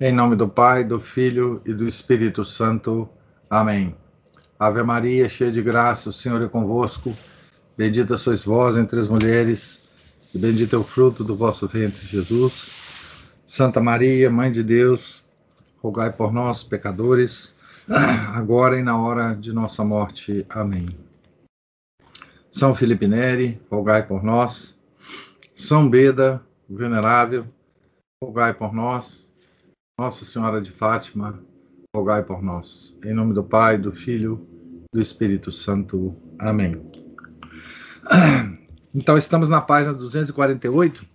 Em 0.00 0.12
nome 0.12 0.36
do 0.36 0.48
Pai, 0.48 0.84
do 0.84 1.00
Filho 1.00 1.60
e 1.66 1.74
do 1.74 1.84
Espírito 1.84 2.44
Santo. 2.44 3.08
Amém. 3.50 3.96
Ave 4.56 4.80
Maria, 4.84 5.28
cheia 5.28 5.50
de 5.50 5.60
graça, 5.60 6.10
o 6.10 6.12
Senhor 6.12 6.40
é 6.40 6.46
convosco. 6.46 7.16
Bendita 7.76 8.16
sois 8.16 8.44
vós 8.44 8.76
entre 8.76 9.00
as 9.00 9.08
mulheres, 9.08 9.88
e 10.32 10.38
bendito 10.38 10.76
é 10.76 10.78
o 10.78 10.84
fruto 10.84 11.24
do 11.24 11.34
vosso 11.34 11.66
ventre, 11.66 12.06
Jesus. 12.06 13.26
Santa 13.44 13.80
Maria, 13.80 14.30
Mãe 14.30 14.52
de 14.52 14.62
Deus, 14.62 15.24
rogai 15.82 16.12
por 16.12 16.32
nós, 16.32 16.62
pecadores, 16.62 17.52
agora 18.32 18.78
e 18.78 18.84
na 18.84 18.96
hora 18.96 19.34
de 19.34 19.52
nossa 19.52 19.84
morte. 19.84 20.46
Amém. 20.48 20.86
São 22.52 22.72
Felipe 22.72 23.08
Neri, 23.08 23.60
rogai 23.68 24.06
por 24.06 24.22
nós. 24.22 24.78
São 25.52 25.90
Beda, 25.90 26.40
venerável, 26.70 27.46
rogai 28.22 28.54
por 28.54 28.72
nós. 28.72 29.27
Nossa 29.98 30.24
Senhora 30.24 30.60
de 30.60 30.70
Fátima, 30.70 31.42
rogai 31.92 32.22
por 32.22 32.40
nós. 32.40 32.96
Em 33.04 33.12
nome 33.12 33.34
do 33.34 33.42
Pai, 33.42 33.76
do 33.76 33.90
Filho, 33.90 34.46
do 34.92 35.00
Espírito 35.00 35.50
Santo. 35.50 36.14
Amém. 36.38 36.72
Então, 38.94 39.18
estamos 39.18 39.48
na 39.48 39.60
página 39.60 39.92
248 39.92 41.06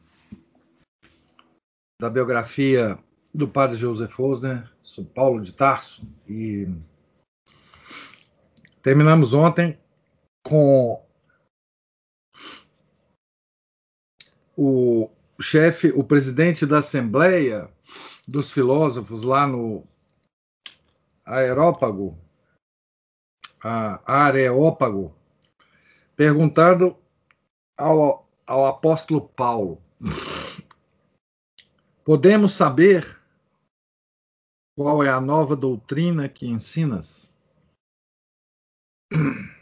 da 2.00 2.10
biografia 2.10 3.00
do 3.34 3.48
padre 3.48 3.78
José 3.78 4.08
Fosner, 4.08 4.72
São 4.84 5.04
Paulo 5.04 5.42
de 5.42 5.54
Tarso, 5.54 6.08
e 6.28 6.68
terminamos 8.82 9.34
ontem 9.34 9.80
com 10.44 11.04
o 14.56 15.10
chefe, 15.42 15.90
o 15.90 16.04
presidente 16.04 16.66
da 16.66 16.78
Assembleia 16.78 17.70
dos 18.28 18.52
filósofos 18.52 19.24
lá 19.24 19.48
no 19.48 19.88
Aerópago, 21.26 22.18
Areópago, 23.62 25.16
perguntando 26.16 26.98
ao, 27.78 28.28
ao 28.46 28.66
apóstolo 28.66 29.22
Paulo: 29.30 29.82
Podemos 32.04 32.54
saber 32.54 33.20
qual 34.76 35.04
é 35.04 35.10
a 35.10 35.22
nova 35.22 35.56
doutrina 35.56 36.28
que 36.28 36.48
ensinas? 36.48 37.32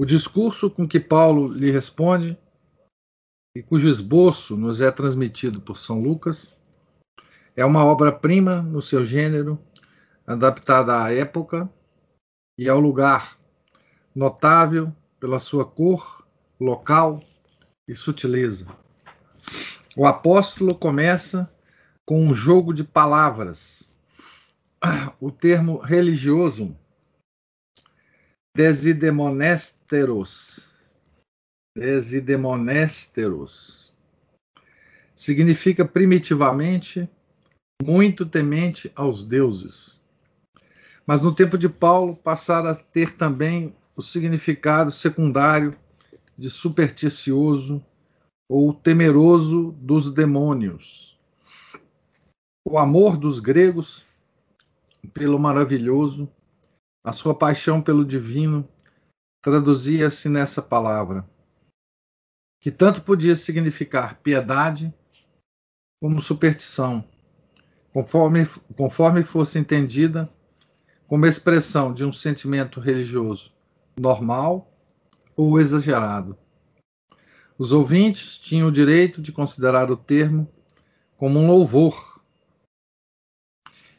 O 0.00 0.04
discurso 0.04 0.70
com 0.70 0.86
que 0.86 1.00
Paulo 1.00 1.52
lhe 1.52 1.72
responde, 1.72 2.38
e 3.52 3.60
cujo 3.60 3.88
esboço 3.88 4.56
nos 4.56 4.80
é 4.80 4.92
transmitido 4.92 5.60
por 5.60 5.76
São 5.76 6.00
Lucas, 6.00 6.56
é 7.58 7.64
uma 7.64 7.84
obra-prima 7.84 8.62
no 8.62 8.80
seu 8.80 9.04
gênero, 9.04 9.60
adaptada 10.24 11.02
à 11.02 11.12
época 11.12 11.68
e 12.56 12.68
ao 12.68 12.78
lugar, 12.78 13.36
notável 14.14 14.94
pela 15.18 15.40
sua 15.40 15.64
cor, 15.64 16.24
local 16.60 17.20
e 17.88 17.96
sutileza. 17.96 18.64
O 19.96 20.06
apóstolo 20.06 20.72
começa 20.72 21.52
com 22.06 22.24
um 22.24 22.32
jogo 22.32 22.72
de 22.72 22.84
palavras. 22.84 23.92
O 25.18 25.32
termo 25.32 25.78
religioso 25.78 26.78
desidemonesteros 28.56 30.70
desidemonesteros 31.76 33.92
significa 35.12 35.84
primitivamente 35.84 37.10
muito 37.82 38.26
temente 38.26 38.90
aos 38.94 39.22
deuses. 39.22 40.04
Mas 41.06 41.22
no 41.22 41.34
tempo 41.34 41.56
de 41.56 41.68
Paulo 41.68 42.16
passara 42.16 42.72
a 42.72 42.74
ter 42.74 43.16
também 43.16 43.74
o 43.96 44.02
significado 44.02 44.90
secundário 44.90 45.76
de 46.36 46.50
supersticioso 46.50 47.84
ou 48.48 48.72
temeroso 48.74 49.72
dos 49.72 50.10
demônios. 50.10 51.18
O 52.66 52.78
amor 52.78 53.16
dos 53.16 53.40
gregos 53.40 54.06
pelo 55.14 55.38
maravilhoso, 55.38 56.30
a 57.04 57.12
sua 57.12 57.34
paixão 57.34 57.80
pelo 57.80 58.04
divino, 58.04 58.68
traduzia-se 59.42 60.28
nessa 60.28 60.60
palavra, 60.60 61.28
que 62.60 62.70
tanto 62.70 63.02
podia 63.02 63.36
significar 63.36 64.20
piedade 64.20 64.92
como 66.02 66.20
superstição 66.20 67.04
conforme, 67.98 68.46
conforme 68.76 69.24
fosse 69.24 69.58
entendida 69.58 70.32
como 71.08 71.26
expressão 71.26 71.92
de 71.92 72.04
um 72.04 72.12
sentimento 72.12 72.78
religioso 72.78 73.52
normal 73.98 74.72
ou 75.36 75.58
exagerado. 75.58 76.38
Os 77.58 77.72
ouvintes 77.72 78.38
tinham 78.38 78.68
o 78.68 78.72
direito 78.72 79.20
de 79.20 79.32
considerar 79.32 79.90
o 79.90 79.96
termo 79.96 80.48
como 81.16 81.40
um 81.40 81.48
louvor. 81.48 82.22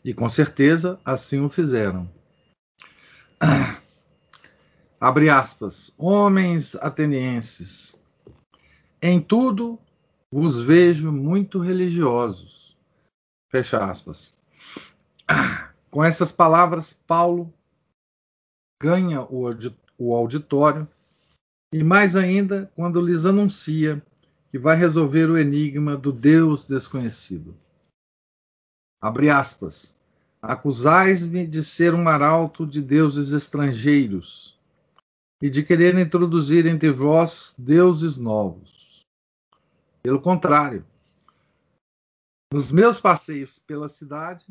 E 0.01 0.13
com 0.13 0.29
certeza 0.29 0.97
assim 1.03 1.41
o 1.41 1.49
fizeram. 1.49 2.09
Abre 4.97 5.29
aspas. 5.29 5.91
Homens 5.97 6.73
atenienses, 6.77 8.01
em 9.01 9.19
tudo 9.19 9.77
vos 10.31 10.57
vejo 10.57 11.11
muito 11.11 11.59
religiosos 11.59 12.58
Fecha 13.49 13.83
aspas. 13.83 14.33
Com 15.89 16.03
essas 16.03 16.31
palavras, 16.31 16.93
Paulo 16.93 17.51
ganha 18.81 19.21
o 19.21 20.15
auditório 20.15 20.87
e 21.73 21.83
mais 21.83 22.15
ainda 22.15 22.71
quando 22.75 23.01
lhes 23.01 23.25
anuncia 23.25 24.01
que 24.49 24.57
vai 24.57 24.75
resolver 24.75 25.29
o 25.29 25.37
enigma 25.37 25.97
do 25.97 26.11
Deus 26.11 26.65
desconhecido. 26.65 27.55
Abre 29.01 29.29
aspas. 29.29 29.97
Acusais-me 30.41 31.45
de 31.45 31.63
ser 31.63 31.93
um 31.93 32.07
arauto 32.07 32.65
de 32.65 32.81
deuses 32.81 33.31
estrangeiros 33.31 34.57
e 35.41 35.49
de 35.49 35.63
querer 35.63 35.97
introduzir 35.97 36.65
entre 36.65 36.91
vós 36.91 37.53
deuses 37.57 38.15
novos. 38.17 39.01
Pelo 40.01 40.21
contrário, 40.21 40.85
nos 42.51 42.71
meus 42.71 42.99
passeios 42.99 43.59
pela 43.59 43.87
cidade, 43.87 44.45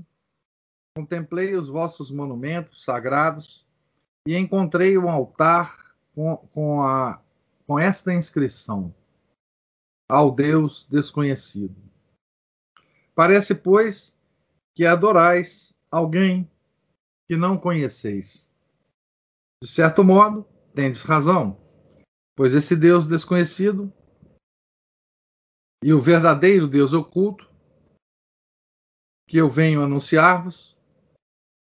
contemplei 0.96 1.56
os 1.56 1.68
vossos 1.68 2.10
monumentos 2.10 2.84
sagrados 2.84 3.66
e 4.26 4.36
encontrei 4.36 4.96
um 4.96 5.08
altar 5.08 5.94
com, 6.14 6.36
com, 6.52 6.82
a, 6.82 7.20
com 7.66 7.78
esta 7.78 8.14
inscrição: 8.14 8.94
Ao 10.08 10.30
Deus 10.30 10.86
desconhecido. 10.88 11.76
Parece, 13.14 13.54
pois, 13.54 14.16
que 14.76 14.86
adorais 14.86 15.74
alguém 15.90 16.48
que 17.28 17.36
não 17.36 17.58
conheceis. 17.58 18.48
De 19.60 19.68
certo 19.68 20.04
modo, 20.04 20.46
tendes 20.72 21.02
razão, 21.02 21.60
pois 22.36 22.54
esse 22.54 22.76
Deus 22.76 23.08
desconhecido 23.08 23.92
e 25.82 25.92
o 25.92 26.00
verdadeiro 26.00 26.68
Deus 26.68 26.92
oculto 26.92 27.47
que 29.28 29.36
eu 29.36 29.48
venho 29.48 29.82
anunciar-vos 29.82 30.74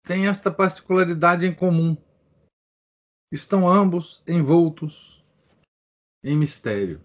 têm 0.07 0.29
esta 0.29 0.49
particularidade 0.51 1.45
em 1.45 1.53
comum. 1.53 1.97
Estão 3.33 3.69
ambos 3.69 4.23
envoltos 4.27 5.23
em 6.23 6.37
mistério. 6.37 7.05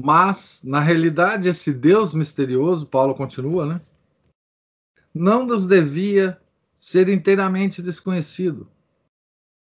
Mas, 0.00 0.62
na 0.64 0.80
realidade, 0.80 1.48
esse 1.48 1.72
Deus 1.72 2.12
misterioso, 2.12 2.86
Paulo 2.86 3.14
continua, 3.14 3.64
né? 3.64 3.80
Não 5.14 5.46
nos 5.46 5.66
devia 5.66 6.40
ser 6.78 7.08
inteiramente 7.08 7.80
desconhecido, 7.80 8.70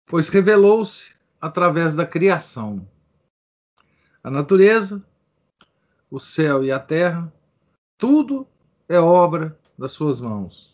pois 0.06 0.30
revelou-se 0.30 1.16
através 1.39 1.95
da 1.95 2.06
criação. 2.06 2.88
A 4.24 4.30
natureza, 4.30 5.04
o 6.09 6.19
céu 6.19 6.63
e 6.63 6.71
a 6.71 6.79
terra, 6.79 7.31
tudo 7.97 8.47
é 8.88 9.00
obra 9.00 9.59
das 9.77 9.91
suas 9.91 10.19
mãos. 10.19 10.73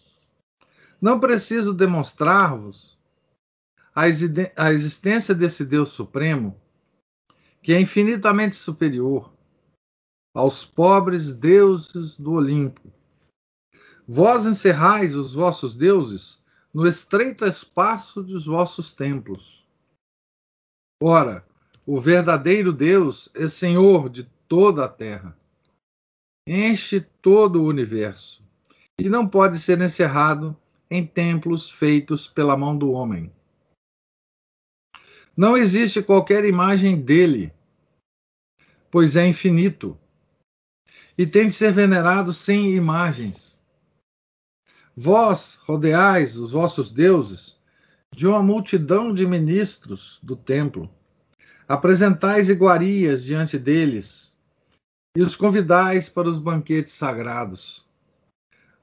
Não 1.01 1.19
preciso 1.19 1.73
demonstrar-vos 1.73 2.97
a 3.93 4.07
existência 4.71 5.35
desse 5.35 5.65
Deus 5.65 5.89
Supremo, 5.89 6.59
que 7.61 7.73
é 7.73 7.79
infinitamente 7.79 8.55
superior 8.55 9.33
aos 10.33 10.65
pobres 10.65 11.33
deuses 11.33 12.17
do 12.19 12.33
Olimpo. 12.33 12.91
Vós 14.07 14.45
encerrais 14.45 15.15
os 15.15 15.33
vossos 15.33 15.75
deuses 15.75 16.43
no 16.73 16.85
estreito 16.85 17.45
espaço 17.45 18.21
dos 18.21 18.45
vossos 18.45 18.93
templos. 18.93 19.65
Ora, 21.01 21.45
o 21.85 21.99
verdadeiro 21.99 22.73
Deus 22.73 23.29
é 23.33 23.47
Senhor 23.47 24.09
de 24.09 24.29
toda 24.47 24.85
a 24.85 24.89
terra, 24.89 25.37
enche 26.47 27.01
todo 27.21 27.61
o 27.61 27.65
universo 27.65 28.43
e 28.99 29.09
não 29.09 29.27
pode 29.27 29.59
ser 29.59 29.81
encerrado 29.81 30.55
em 30.89 31.05
templos 31.05 31.69
feitos 31.69 32.27
pela 32.27 32.55
mão 32.55 32.77
do 32.77 32.91
homem. 32.91 33.31
Não 35.35 35.57
existe 35.57 36.01
qualquer 36.01 36.45
imagem 36.45 37.01
dele, 37.01 37.51
pois 38.89 39.15
é 39.15 39.27
infinito 39.27 39.97
e 41.17 41.25
tem 41.25 41.47
de 41.47 41.55
ser 41.55 41.71
venerado 41.71 42.31
sem 42.33 42.73
imagens. 42.73 43.59
Vós 44.95 45.55
rodeais 45.65 46.37
os 46.37 46.51
vossos 46.51 46.91
deuses 46.91 47.59
de 48.13 48.25
uma 48.25 48.41
multidão 48.41 49.13
de 49.13 49.25
ministros 49.25 50.19
do 50.23 50.37
templo. 50.37 50.89
Apresentais 51.67 52.49
iguarias 52.49 53.23
diante 53.23 53.57
deles 53.57 54.34
e 55.15 55.21
os 55.21 55.35
convidais 55.35 56.09
para 56.09 56.29
os 56.29 56.39
banquetes 56.39 56.93
sagrados. 56.93 57.85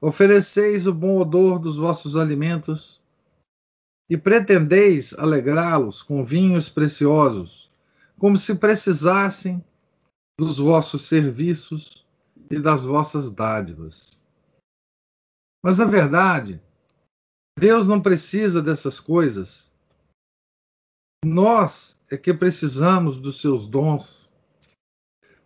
Ofereceis 0.01 0.87
o 0.87 0.93
bom 0.93 1.19
odor 1.19 1.59
dos 1.59 1.77
vossos 1.77 2.17
alimentos 2.17 3.01
e 4.09 4.17
pretendeis 4.17 5.13
alegrá-los 5.13 6.01
com 6.01 6.25
vinhos 6.25 6.67
preciosos, 6.67 7.71
como 8.17 8.35
se 8.35 8.55
precisassem 8.55 9.63
dos 10.37 10.57
vossos 10.57 11.03
serviços 11.03 12.05
e 12.49 12.59
das 12.59 12.83
vossas 12.83 13.29
dádivas. 13.29 14.23
Mas, 15.63 15.77
na 15.77 15.85
verdade, 15.85 16.61
Deus 17.57 17.87
não 17.87 18.01
precisa 18.01 18.61
dessas 18.61 18.99
coisas. 18.99 19.71
Nós 21.23 21.97
é 22.09 22.17
que 22.17 22.33
precisamos 22.33 23.21
dos 23.21 23.39
seus 23.39 23.67
dons, 23.67 24.22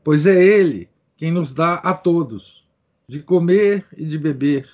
pois 0.07 0.25
é 0.25 0.41
Ele 0.41 0.89
quem 1.17 1.33
nos 1.33 1.53
dá 1.53 1.79
a 1.79 1.93
todos 1.93 2.65
de 3.09 3.21
comer 3.21 3.85
e 3.91 4.05
de 4.05 4.17
beber, 4.17 4.73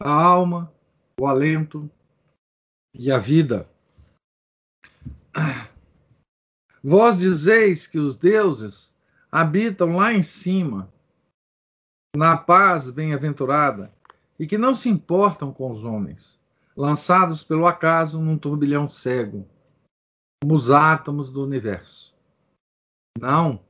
a 0.00 0.10
alma, 0.10 0.72
o 1.20 1.26
alento 1.26 1.90
e 2.94 3.12
a 3.12 3.18
vida. 3.18 3.68
Vós 6.82 7.18
dizeis 7.18 7.86
que 7.86 7.98
os 7.98 8.16
deuses 8.16 8.96
habitam 9.30 9.96
lá 9.96 10.14
em 10.14 10.22
cima, 10.22 10.90
na 12.16 12.34
paz 12.34 12.90
bem-aventurada, 12.90 13.92
e 14.38 14.46
que 14.46 14.56
não 14.56 14.74
se 14.74 14.88
importam 14.88 15.52
com 15.52 15.70
os 15.70 15.84
homens, 15.84 16.40
lançados 16.74 17.42
pelo 17.42 17.66
acaso 17.66 18.18
num 18.18 18.38
turbilhão 18.38 18.88
cego, 18.88 19.46
como 20.42 20.54
os 20.54 20.70
átomos 20.70 21.30
do 21.30 21.44
universo. 21.44 22.16
Não. 23.18 23.68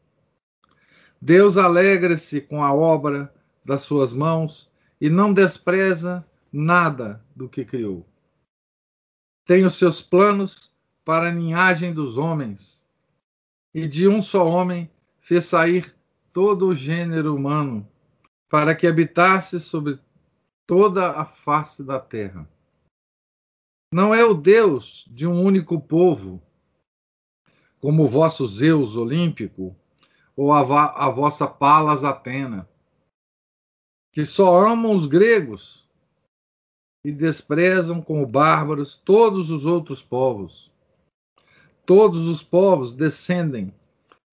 Deus 1.21 1.59
alegra-se 1.59 2.41
com 2.41 2.65
a 2.65 2.73
obra 2.73 3.33
das 3.65 3.83
suas 3.83 4.15
mãos 4.15 4.71
e 4.99 5.11
não 5.11 5.35
despreza 5.35 6.27
nada 6.51 7.23
do 7.37 7.49
que 7.49 7.65
criou. 7.65 8.07
Tem 9.47 9.67
os 9.67 9.77
seus 9.77 10.01
planos 10.01 10.73
para 11.05 11.29
a 11.29 11.33
linhagem 11.33 11.93
dos 11.93 12.17
homens, 12.17 12.85
e 13.75 13.87
de 13.87 14.09
um 14.09 14.23
só 14.23 14.49
homem 14.49 14.91
fez 15.21 15.45
sair 15.45 15.95
todo 16.33 16.69
o 16.69 16.75
gênero 16.75 17.35
humano, 17.35 17.87
para 18.49 18.75
que 18.75 18.87
habitasse 18.87 19.61
sobre 19.61 19.99
toda 20.67 21.11
a 21.13 21.25
face 21.25 21.83
da 21.85 22.01
terra. 22.01 22.49
Não 23.93 24.15
é 24.15 24.25
o 24.25 24.35
Deus 24.35 25.05
de 25.11 25.27
um 25.27 25.43
único 25.43 25.81
povo, 25.81 26.41
como 27.81 28.05
o 28.05 28.09
vosso 28.09 28.47
Zeus 28.47 28.97
olímpico 28.97 29.77
ou 30.41 30.53
a, 30.55 31.07
a 31.07 31.11
vossa 31.11 31.47
Palas 31.47 32.03
Atena, 32.03 32.67
que 34.11 34.25
só 34.25 34.59
amam 34.59 34.97
os 34.97 35.05
gregos 35.05 35.87
e 37.05 37.13
desprezam 37.13 38.01
como 38.01 38.27
bárbaros 38.27 38.97
todos 39.05 39.51
os 39.51 39.67
outros 39.67 40.03
povos. 40.03 40.73
Todos 41.85 42.27
os 42.27 42.43
povos 42.43 42.95
descendem 42.95 43.71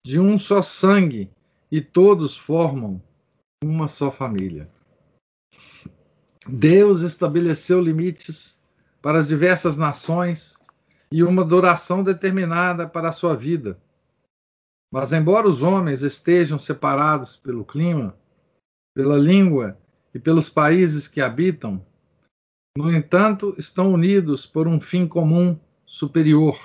de 0.02 0.18
um 0.18 0.38
só 0.38 0.62
sangue 0.62 1.30
e 1.70 1.82
todos 1.82 2.34
formam 2.34 3.02
uma 3.62 3.86
só 3.86 4.10
família. 4.10 4.66
Deus 6.48 7.02
estabeleceu 7.02 7.82
limites 7.82 8.58
para 9.02 9.18
as 9.18 9.28
diversas 9.28 9.76
nações 9.76 10.58
e 11.12 11.22
uma 11.22 11.44
duração 11.44 12.02
determinada 12.02 12.88
para 12.88 13.10
a 13.10 13.12
sua 13.12 13.36
vida. 13.36 13.78
Mas, 14.90 15.12
embora 15.12 15.48
os 15.48 15.62
homens 15.62 16.02
estejam 16.02 16.58
separados 16.58 17.36
pelo 17.36 17.64
clima, 17.64 18.18
pela 18.94 19.18
língua 19.18 19.78
e 20.14 20.18
pelos 20.18 20.48
países 20.48 21.06
que 21.06 21.20
habitam, 21.20 21.84
no 22.76 22.92
entanto, 22.92 23.54
estão 23.58 23.92
unidos 23.92 24.46
por 24.46 24.66
um 24.66 24.80
fim 24.80 25.06
comum 25.06 25.58
superior, 25.84 26.56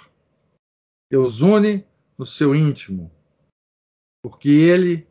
que 1.10 1.18
os 1.18 1.42
une 1.42 1.86
no 2.18 2.26
seu 2.26 2.56
íntimo, 2.56 3.12
porque 4.24 4.50
ele 4.50 5.08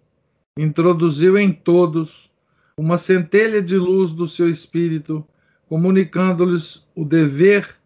introduziu 0.56 1.36
em 1.36 1.52
todos 1.52 2.32
uma 2.78 2.96
centelha 2.96 3.60
de 3.60 3.76
luz 3.76 4.14
do 4.14 4.26
seu 4.26 4.48
espírito, 4.48 5.26
comunicando-lhes 5.68 6.86
o 6.94 7.04
dever 7.04 7.76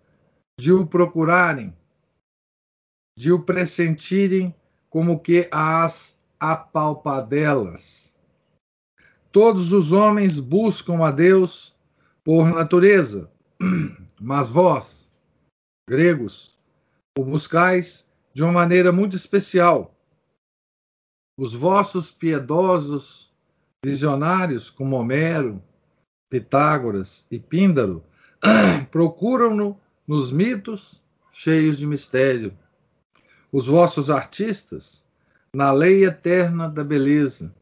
de 0.60 0.72
o 0.72 0.86
procurarem, 0.86 1.74
de 3.18 3.32
o 3.32 3.42
pressentirem 3.42 4.54
como 4.90 5.20
que 5.20 5.48
as 5.50 6.20
apalpadelas. 6.38 8.18
Todos 9.30 9.72
os 9.72 9.92
homens 9.92 10.40
buscam 10.40 11.04
a 11.04 11.10
Deus 11.10 11.74
por 12.24 12.46
natureza, 12.46 13.30
mas 14.20 14.48
vós, 14.48 15.06
gregos, 15.88 16.56
o 17.18 17.24
buscais 17.24 18.06
de 18.32 18.42
uma 18.42 18.52
maneira 18.52 18.92
muito 18.92 19.16
especial. 19.16 19.94
Os 21.38 21.52
vossos 21.52 22.10
piedosos 22.10 23.26
Visionários 23.86 24.68
como 24.68 24.96
Homero, 24.96 25.62
Pitágoras 26.28 27.24
e 27.30 27.38
Píndaro 27.38 28.02
procuram-no 28.90 29.78
nos 30.04 30.32
mitos 30.32 31.00
cheios 31.30 31.78
de 31.78 31.86
mistério. 31.86 32.52
Os 33.56 33.66
vossos 33.68 34.10
artistas, 34.10 35.02
na 35.50 35.72
lei 35.72 36.04
eterna 36.04 36.68
da 36.68 36.84
beleza. 36.84 37.54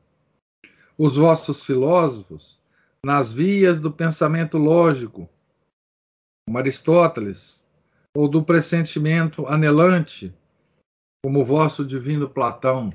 Os 0.98 1.14
vossos 1.14 1.62
filósofos, 1.62 2.60
nas 3.06 3.32
vias 3.32 3.78
do 3.78 3.92
pensamento 3.92 4.58
lógico, 4.58 5.30
como 6.44 6.58
Aristóteles, 6.58 7.64
ou 8.12 8.26
do 8.26 8.42
pressentimento 8.42 9.46
anelante, 9.46 10.34
como 11.24 11.42
o 11.42 11.44
vosso 11.44 11.84
divino 11.84 12.28
Platão. 12.28 12.92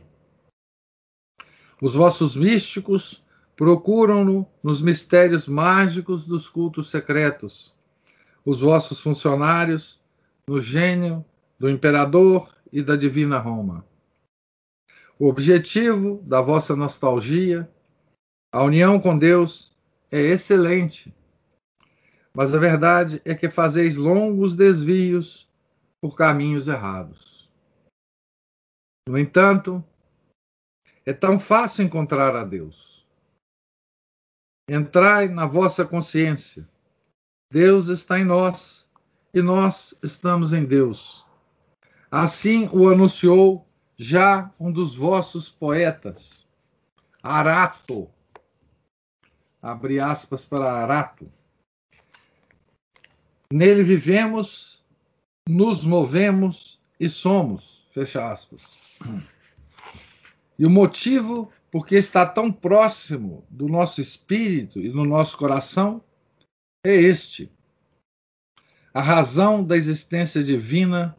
Os 1.82 1.94
vossos 1.94 2.36
místicos 2.36 3.24
procuram-no 3.56 4.46
nos 4.62 4.82
mistérios 4.82 5.48
mágicos 5.48 6.26
dos 6.26 6.50
cultos 6.50 6.90
secretos. 6.90 7.74
Os 8.46 8.60
vossos 8.60 9.00
funcionários 9.00 10.02
no 10.46 10.62
gênio 10.62 11.24
do 11.58 11.70
imperador 11.70 12.59
e 12.72 12.82
da 12.82 12.96
divina 12.96 13.38
Roma. 13.40 13.86
O 15.18 15.28
objetivo 15.28 16.22
da 16.24 16.42
vossa 16.42 16.76
nostalgia, 16.76 17.70
a 18.54 18.64
união 18.64 19.00
com 19.00 19.18
Deus, 19.18 19.76
é 20.12 20.20
excelente. 20.20 21.14
Mas 22.34 22.56
a 22.56 22.60
verdade 22.60 23.22
é 23.26 23.36
que 23.36 23.50
fazeis 23.50 23.98
longos 23.98 24.56
desvios 24.56 25.50
por 26.02 26.16
caminhos 26.16 26.68
errados. 26.68 27.50
No 29.08 29.18
entanto, 29.18 29.84
é 31.06 31.12
tão 31.12 31.40
fácil 31.40 31.84
encontrar 31.84 32.36
a 32.36 32.44
Deus. 32.44 33.06
Entrai 34.70 35.28
na 35.28 35.46
vossa 35.46 35.84
consciência. 35.84 36.68
Deus 37.52 37.88
está 37.88 38.20
em 38.20 38.24
nós 38.24 38.88
e 39.34 39.42
nós 39.42 39.98
estamos 40.04 40.54
em 40.54 40.64
Deus. 40.64 41.26
Assim 42.12 42.68
o 42.74 42.90
anunciou 42.90 43.68
já 43.98 44.52
um 44.60 44.72
dos 44.72 44.96
vossos 44.96 45.48
poetas, 45.48 46.48
Arato. 47.22 48.10
Abre 49.62 50.00
aspas 50.00 50.46
para 50.46 50.72
Arato. 50.72 51.32
Nele 53.52 53.84
vivemos, 53.84 54.84
nos 55.48 55.84
movemos 55.84 56.80
e 57.00 57.10
somos. 57.10 57.88
Fecha 57.94 58.32
aspas. 58.32 58.80
E 60.58 60.66
o 60.66 60.70
motivo 60.70 61.52
porque 61.72 61.96
está 61.96 62.26
tão 62.26 62.52
próximo 62.52 63.46
do 63.50 63.68
nosso 63.68 64.02
espírito 64.02 64.80
e 64.80 64.90
do 64.90 65.04
nosso 65.04 65.38
coração 65.38 66.04
é 66.84 66.96
este. 66.96 67.52
A 68.94 69.02
razão 69.02 69.64
da 69.64 69.78
existência 69.78 70.44
divina 70.44 71.16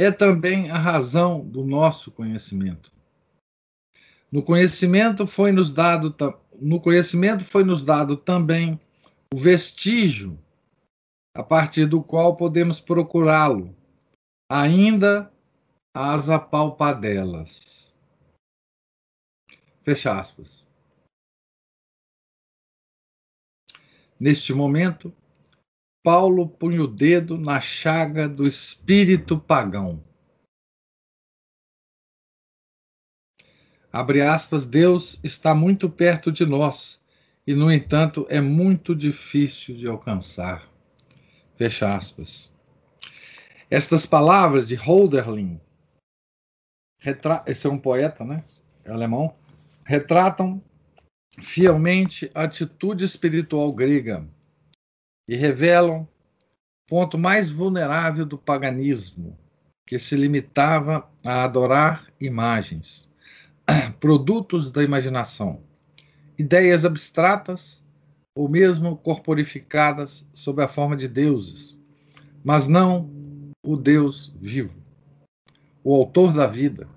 é 0.00 0.10
também 0.10 0.70
a 0.70 0.78
razão 0.78 1.46
do 1.46 1.62
nosso 1.62 2.10
conhecimento. 2.10 2.90
No 4.32 4.42
conhecimento 4.42 5.26
foi 5.26 5.52
nos 5.52 5.74
dado 5.74 6.16
no 6.58 6.80
conhecimento 6.80 7.44
foi 7.44 7.64
nos 7.64 7.84
dado 7.84 8.16
também 8.16 8.80
o 9.30 9.36
vestígio 9.36 10.38
a 11.36 11.42
partir 11.42 11.84
do 11.84 12.02
qual 12.02 12.34
podemos 12.34 12.80
procurá-lo, 12.80 13.76
ainda 14.50 15.30
às 15.94 16.30
apalpadelas. 16.30 17.94
Fecha 19.84 20.18
aspas. 20.18 20.66
Neste 24.18 24.54
momento, 24.54 25.14
Paulo 26.02 26.48
punha 26.48 26.82
o 26.82 26.86
dedo 26.86 27.36
na 27.36 27.60
chaga 27.60 28.26
do 28.26 28.46
espírito 28.46 29.38
pagão. 29.38 30.02
Abre 33.92 34.22
aspas, 34.22 34.64
Deus 34.64 35.20
está 35.22 35.54
muito 35.54 35.90
perto 35.90 36.32
de 36.32 36.46
nós 36.46 37.02
e, 37.46 37.54
no 37.54 37.70
entanto, 37.70 38.26
é 38.30 38.40
muito 38.40 38.94
difícil 38.94 39.76
de 39.76 39.86
alcançar. 39.86 40.66
Fecha 41.56 41.94
aspas. 41.94 42.56
Estas 43.68 44.06
palavras 44.06 44.66
de 44.66 44.76
Holderlin, 44.76 45.60
esse 47.46 47.66
é 47.66 47.70
um 47.70 47.78
poeta, 47.78 48.24
né? 48.24 48.44
É 48.84 48.90
alemão, 48.90 49.36
retratam 49.84 50.62
fielmente 51.42 52.30
a 52.34 52.44
atitude 52.44 53.04
espiritual 53.04 53.72
grega 53.72 54.26
e 55.30 55.36
revelam 55.36 56.00
o 56.00 56.08
ponto 56.88 57.16
mais 57.16 57.52
vulnerável 57.52 58.26
do 58.26 58.36
paganismo, 58.36 59.38
que 59.86 59.96
se 59.96 60.16
limitava 60.16 61.08
a 61.24 61.44
adorar 61.44 62.08
imagens, 62.20 63.08
produtos 64.00 64.72
da 64.72 64.82
imaginação, 64.82 65.62
ideias 66.36 66.84
abstratas 66.84 67.80
ou 68.36 68.48
mesmo 68.48 68.96
corporificadas 68.96 70.28
sob 70.34 70.64
a 70.64 70.66
forma 70.66 70.96
de 70.96 71.06
deuses, 71.06 71.80
mas 72.42 72.66
não 72.66 73.08
o 73.64 73.76
Deus 73.76 74.34
vivo, 74.40 74.82
o 75.84 75.94
autor 75.94 76.32
da 76.32 76.48
vida, 76.48 76.88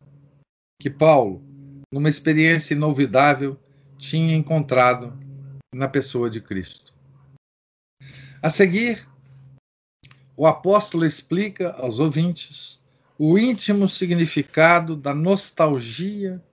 que 0.82 0.90
Paulo, 0.90 1.40
numa 1.92 2.10
experiência 2.10 2.74
inovidável, 2.74 3.60
tinha 3.96 4.36
encontrado 4.36 5.14
na 5.72 5.88
pessoa 5.88 6.32
de 6.32 6.42
Cristo. 6.42 6.93
A 8.44 8.50
seguir, 8.50 9.08
o 10.36 10.46
apóstolo 10.46 11.06
explica 11.06 11.72
aos 11.78 11.98
ouvintes 11.98 12.78
o 13.18 13.40
íntimo 13.40 13.88
significado 13.88 14.98
da 14.98 15.14
nostalgia 15.14 16.44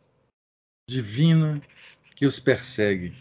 divina 0.88 1.60
que 2.14 2.24
os 2.24 2.38
persegue. 2.38 3.12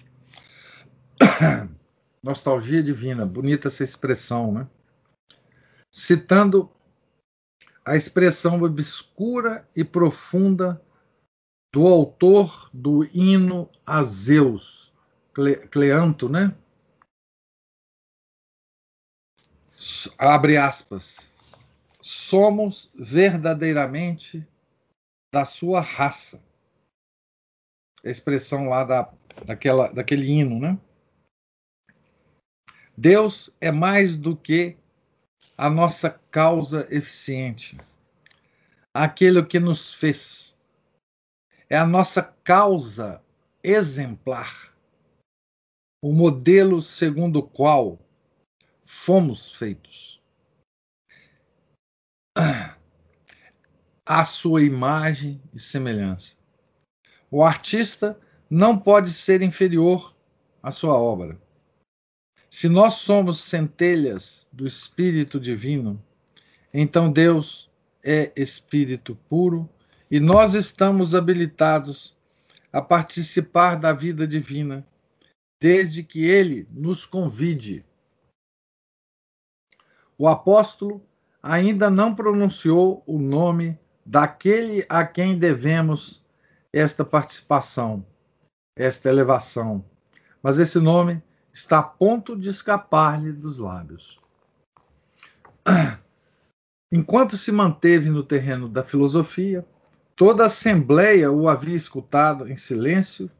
nostalgia 2.21 2.83
divina, 2.83 3.25
bonita 3.25 3.69
essa 3.69 3.83
expressão, 3.83 4.51
né? 4.51 4.67
Citando 5.91 6.71
a 7.83 7.95
expressão 7.95 8.61
obscura 8.61 9.67
e 9.75 9.83
profunda 9.83 10.79
do 11.73 11.87
autor 11.87 12.69
do 12.71 13.03
hino 13.05 13.67
a 13.83 14.03
Zeus, 14.03 14.93
Cleanto, 15.71 16.29
né? 16.29 16.55
Abre 20.17 20.57
aspas. 20.57 21.31
Somos 22.01 22.91
verdadeiramente 22.95 24.45
da 25.33 25.45
sua 25.45 25.81
raça. 25.81 26.41
A 28.03 28.09
expressão 28.09 28.69
lá 28.69 28.83
da, 28.83 29.13
daquela, 29.45 29.91
daquele 29.91 30.27
hino, 30.27 30.59
né? 30.59 30.79
Deus 32.97 33.49
é 33.61 33.71
mais 33.71 34.17
do 34.17 34.35
que 34.35 34.77
a 35.57 35.69
nossa 35.69 36.09
causa 36.09 36.87
eficiente, 36.89 37.77
aquele 38.93 39.43
que 39.45 39.59
nos 39.59 39.93
fez 39.93 40.57
é 41.69 41.77
a 41.77 41.85
nossa 41.85 42.23
causa 42.43 43.21
exemplar, 43.63 44.73
o 46.01 46.11
modelo 46.11 46.81
segundo 46.81 47.39
o 47.39 47.43
qual 47.47 47.99
fomos 48.89 49.51
feitos. 49.51 50.19
A 54.03 54.25
sua 54.25 54.63
imagem 54.63 55.39
e 55.53 55.59
semelhança. 55.59 56.35
O 57.29 57.43
artista 57.43 58.19
não 58.49 58.75
pode 58.75 59.11
ser 59.11 59.43
inferior 59.43 60.15
à 60.63 60.71
sua 60.71 60.95
obra. 60.95 61.39
Se 62.49 62.67
nós 62.67 62.95
somos 62.95 63.41
centelhas 63.41 64.49
do 64.51 64.65
Espírito 64.65 65.39
Divino, 65.39 66.03
então 66.73 67.11
Deus 67.11 67.69
é 68.03 68.31
Espírito 68.35 69.15
puro 69.29 69.69
e 70.09 70.19
nós 70.19 70.55
estamos 70.55 71.13
habilitados 71.13 72.17
a 72.73 72.81
participar 72.81 73.75
da 73.75 73.93
vida 73.93 74.25
divina, 74.25 74.83
desde 75.61 76.01
que 76.01 76.25
ele 76.25 76.67
nos 76.71 77.05
convide. 77.05 77.85
O 80.19 80.27
apóstolo 80.27 81.01
ainda 81.41 81.89
não 81.89 82.13
pronunciou 82.13 83.01
o 83.07 83.17
nome 83.17 83.79
daquele 84.05 84.85
a 84.87 85.03
quem 85.05 85.39
devemos 85.39 86.23
esta 86.71 87.03
participação, 87.03 88.05
esta 88.77 89.09
elevação, 89.09 89.83
mas 90.43 90.59
esse 90.59 90.79
nome 90.79 91.23
está 91.51 91.79
a 91.79 91.83
ponto 91.83 92.37
de 92.37 92.49
escapar-lhe 92.49 93.31
dos 93.31 93.57
lábios. 93.57 94.19
Enquanto 96.91 97.37
se 97.37 97.51
manteve 97.51 98.09
no 98.09 98.23
terreno 98.23 98.69
da 98.69 98.83
filosofia, 98.83 99.65
Toda 100.19 100.43
a 100.43 100.47
assembleia 100.47 101.31
o 101.31 101.47
havia 101.47 101.77
escutado 101.77 102.45
em 102.49 102.57
silêncio, 102.57 103.31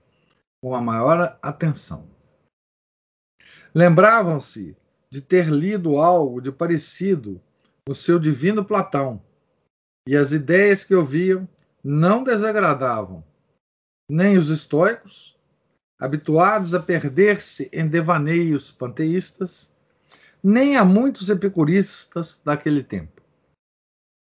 com 0.64 0.74
a 0.74 0.82
maior 0.82 1.38
atenção. 1.42 2.08
Lembravam-se 3.76 4.78
de 5.12 5.22
ter 5.22 5.48
lido 5.48 5.98
algo 5.98 6.42
de 6.42 6.52
parecido 6.52 7.42
no 7.88 7.96
seu 7.96 8.20
divino 8.20 8.64
Platão, 8.64 9.22
e 10.08 10.16
as 10.16 10.32
ideias 10.32 10.84
que 10.84 10.96
ouviam 10.96 11.48
não 11.84 12.24
desagradavam 12.24 13.24
nem 14.10 14.38
os 14.38 14.50
estoicos, 14.50 15.38
habituados 16.00 16.74
a 16.74 16.80
perder-se 16.80 17.70
em 17.72 17.88
devaneios 17.88 18.72
panteístas, 18.72 19.72
nem 20.44 20.78
a 20.78 20.84
muitos 20.84 21.30
epicuristas 21.30 22.42
daquele 22.44 22.84
tempo, 22.84 23.22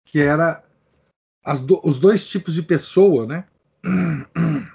que 0.06 0.20
era 0.20 0.64
do, 1.66 1.80
os 1.82 1.98
dois 1.98 2.26
tipos 2.26 2.54
de 2.54 2.62
pessoa, 2.62 3.26
né? 3.26 3.48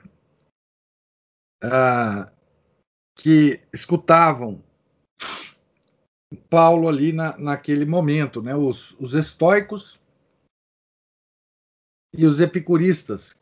Ah, 1.61 2.31
que 3.17 3.59
escutavam 3.73 4.63
Paulo 6.49 6.87
ali 6.87 7.11
na, 7.11 7.37
naquele 7.37 7.85
momento, 7.85 8.41
né? 8.41 8.55
Os, 8.55 8.95
os 8.99 9.15
estoicos 9.15 9.99
e 12.13 12.25
os 12.25 12.39
epicuristas, 12.39 13.35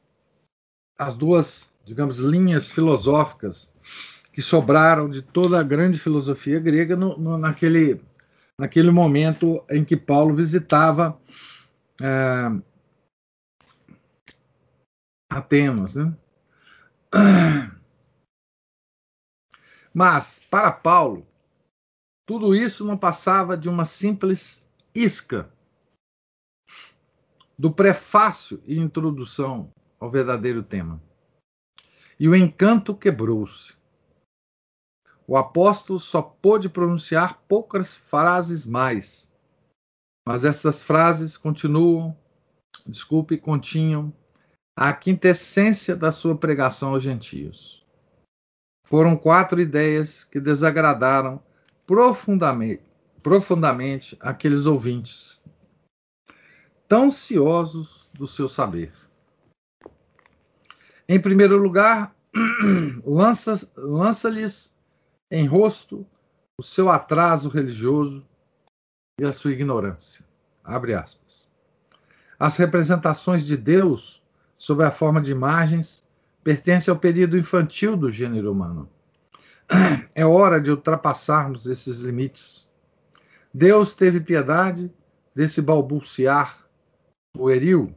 as 0.97 1.15
duas, 1.15 1.71
digamos, 1.85 2.17
linhas 2.17 2.69
filosóficas 2.69 3.73
que 4.31 4.41
sobraram 4.41 5.09
de 5.09 5.21
toda 5.21 5.59
a 5.59 5.63
grande 5.63 5.97
filosofia 5.97 6.59
grega 6.59 6.95
no, 6.95 7.17
no, 7.17 7.37
naquele, 7.37 8.01
naquele 8.57 8.91
momento 8.91 9.63
em 9.69 9.83
que 9.83 9.97
Paulo 9.97 10.35
visitava 10.35 11.19
ah, 12.01 12.57
Atenas, 15.29 15.95
né? 15.95 16.15
Mas, 19.93 20.39
para 20.51 20.71
Paulo, 20.71 21.25
tudo 22.27 22.53
isso 22.53 22.83
não 22.83 22.97
passava 22.97 23.55
de 23.55 23.69
uma 23.69 23.85
simples 23.85 24.61
isca 24.93 25.49
do 27.57 27.71
prefácio 27.71 28.61
e 28.67 28.77
introdução 28.77 29.71
ao 29.97 30.11
verdadeiro 30.11 30.61
tema. 30.61 31.01
E 32.19 32.27
o 32.27 32.35
encanto 32.35 32.93
quebrou-se. 32.93 33.75
O 35.25 35.37
apóstolo 35.37 35.99
só 35.99 36.21
pôde 36.21 36.67
pronunciar 36.67 37.41
poucas 37.47 37.95
frases 37.95 38.65
mais, 38.65 39.33
mas 40.27 40.43
essas 40.43 40.81
frases 40.81 41.37
continuam, 41.37 42.15
desculpe, 42.85 43.37
continham 43.37 44.13
a 44.75 44.93
quintessência 44.93 45.95
da 45.95 46.11
sua 46.11 46.37
pregação 46.37 46.93
aos 46.93 47.03
gentios. 47.03 47.85
Foram 48.85 49.17
quatro 49.17 49.59
ideias 49.61 50.25
que 50.25 50.39
desagradaram 50.39 51.41
profundamente, 51.87 52.83
profundamente 53.23 54.17
aqueles 54.19 54.65
ouvintes, 54.65 55.41
tão 56.87 57.09
ciosos 57.09 58.07
do 58.13 58.27
seu 58.27 58.47
saber. 58.47 58.93
Em 61.07 61.19
primeiro 61.19 61.57
lugar, 61.57 62.13
lança-lhes 63.05 63.71
lança 63.77 64.29
em 65.31 65.47
rosto 65.47 66.05
o 66.57 66.63
seu 66.63 66.89
atraso 66.89 67.49
religioso 67.49 68.25
e 69.19 69.23
a 69.23 69.31
sua 69.31 69.53
ignorância. 69.53 70.25
Abre 70.63 70.93
aspas. 70.93 71.49
As 72.37 72.57
representações 72.57 73.45
de 73.45 73.55
Deus 73.55 74.21
sob 74.57 74.83
a 74.83 74.91
forma 74.91 75.21
de 75.21 75.31
imagens 75.31 76.05
pertencem 76.43 76.91
ao 76.91 76.99
período 76.99 77.37
infantil 77.37 77.95
do 77.95 78.11
gênero 78.11 78.51
humano. 78.51 78.89
É 80.15 80.25
hora 80.25 80.59
de 80.59 80.71
ultrapassarmos 80.71 81.67
esses 81.67 82.01
limites. 82.01 82.71
Deus 83.53 83.93
teve 83.93 84.19
piedade 84.19 84.91
desse 85.35 85.61
balbuciar 85.61 86.67
pueril 87.33 87.95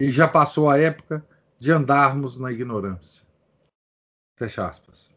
e 0.00 0.10
já 0.10 0.26
passou 0.26 0.68
a 0.68 0.78
época 0.78 1.26
de 1.58 1.72
andarmos 1.72 2.38
na 2.38 2.52
ignorância. 2.52 3.26
Fecha 4.38 4.66
aspas. 4.66 5.16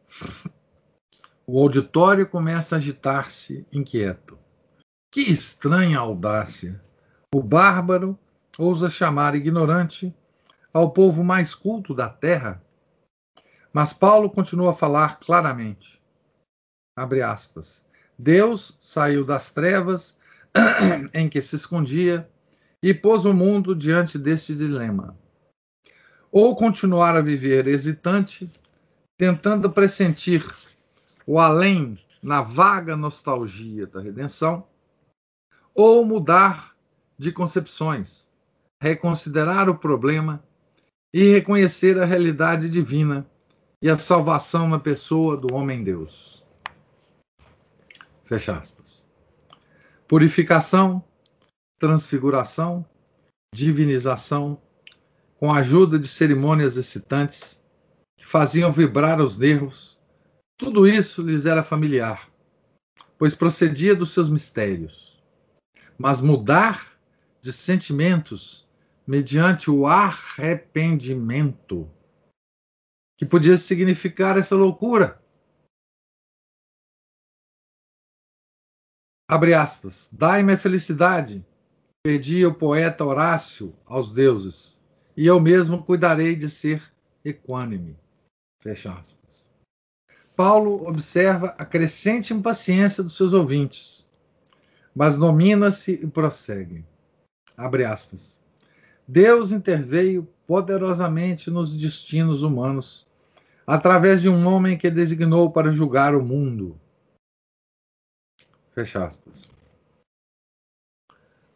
O 1.46 1.60
auditório 1.60 2.28
começa 2.28 2.76
a 2.76 2.78
agitar-se 2.78 3.66
inquieto. 3.72 4.38
Que 5.12 5.22
estranha 5.22 5.98
audácia! 6.00 6.82
O 7.34 7.42
bárbaro 7.42 8.18
ousa 8.58 8.90
chamar 8.90 9.36
ignorante 9.36 10.14
ao 10.74 10.92
povo 10.92 11.24
mais 11.24 11.56
culto 11.56 11.94
da 11.94 12.08
terra. 12.08 12.62
Mas 13.72 13.94
Paulo 13.94 14.30
continua 14.30 14.72
a 14.72 14.76
falar 14.76 15.20
claramente. 15.20 16.02
Abre 16.98 17.22
aspas. 17.22 17.86
Deus 18.18 18.78
saiu 18.82 19.24
das 19.24 19.52
trevas 19.52 20.18
em 21.14 21.30
que 21.30 21.42
se 21.42 21.56
escondia 21.56 22.30
e 22.82 22.94
pôs 22.94 23.26
o 23.26 23.34
mundo 23.34 23.76
diante 23.76 24.18
deste 24.18 24.56
dilema. 24.56 25.18
Ou 26.32 26.56
continuar 26.56 27.16
a 27.16 27.22
viver 27.22 27.68
hesitante, 27.68 28.50
tentando 29.18 29.72
pressentir 29.72 30.46
o 31.26 31.40
além 31.40 31.98
na 32.22 32.42
vaga 32.42 32.96
nostalgia 32.96 33.88
da 33.88 34.02
redenção, 34.02 34.68
ou 35.74 36.04
mudar 36.06 36.76
de 37.18 37.32
concepções, 37.32 38.28
reconsiderar 38.82 39.70
o 39.70 39.78
problema 39.78 40.44
e 41.14 41.32
reconhecer 41.32 42.00
a 42.00 42.06
realidade 42.06 42.70
divina 42.70 43.26
e 43.82 43.90
a 43.90 43.98
salvação 43.98 44.68
na 44.68 44.80
pessoa 44.80 45.38
do 45.38 45.54
homem-deus. 45.54 46.44
Fecha 48.26 48.58
aspas. 48.58 49.10
Purificação, 50.08 51.04
transfiguração, 51.80 52.86
divinização, 53.54 54.62
com 55.38 55.52
a 55.52 55.60
ajuda 55.60 55.98
de 55.98 56.08
cerimônias 56.08 56.76
excitantes 56.76 57.64
que 58.18 58.26
faziam 58.26 58.72
vibrar 58.72 59.22
os 59.22 59.38
nervos, 59.38 59.98
tudo 60.58 60.86
isso 60.86 61.22
lhes 61.22 61.46
era 61.46 61.64
familiar, 61.64 62.30
pois 63.18 63.34
procedia 63.34 63.96
dos 63.96 64.12
seus 64.12 64.28
mistérios. 64.28 65.24
Mas 65.98 66.20
mudar 66.20 67.00
de 67.42 67.54
sentimentos 67.54 68.68
mediante 69.08 69.72
o 69.72 69.88
arrependimento, 69.88 71.90
que 73.20 73.26
podia 73.26 73.58
significar 73.58 74.38
essa 74.38 74.56
loucura. 74.56 75.22
Abre 79.30 79.54
aspas. 79.54 80.10
Dai-me 80.10 80.54
a 80.54 80.58
felicidade, 80.58 81.46
pedia 82.02 82.48
o 82.48 82.56
poeta 82.56 83.04
Horácio 83.04 83.76
aos 83.86 84.14
deuses, 84.14 84.80
e 85.18 85.28
eu 85.28 85.38
mesmo 85.38 85.84
cuidarei 85.84 86.34
de 86.34 86.50
ser 86.50 86.82
equânime. 87.24 88.00
Fecha 88.62 88.94
aspas. 88.94 89.52
Paulo 90.34 90.88
observa 90.88 91.54
a 91.58 91.66
crescente 91.66 92.34
impaciência 92.34 93.04
dos 93.04 93.18
seus 93.18 93.34
ouvintes, 93.34 94.10
mas 94.96 95.18
domina-se 95.18 95.92
e 95.92 96.08
prossegue. 96.08 96.86
Abre 97.58 97.84
aspas. 97.84 98.42
Deus 99.06 99.52
interveio 99.52 100.26
poderosamente 100.48 101.52
nos 101.52 101.76
destinos 101.76 102.44
humanos, 102.44 103.09
através 103.70 104.20
de 104.20 104.28
um 104.28 104.48
homem 104.48 104.76
que 104.76 104.90
designou 104.90 105.52
para 105.52 105.72
julgar 105.72 106.16
o 106.16 106.26
mundo. 106.26 106.82
Fecha 108.72 109.06
aspas. 109.06 109.52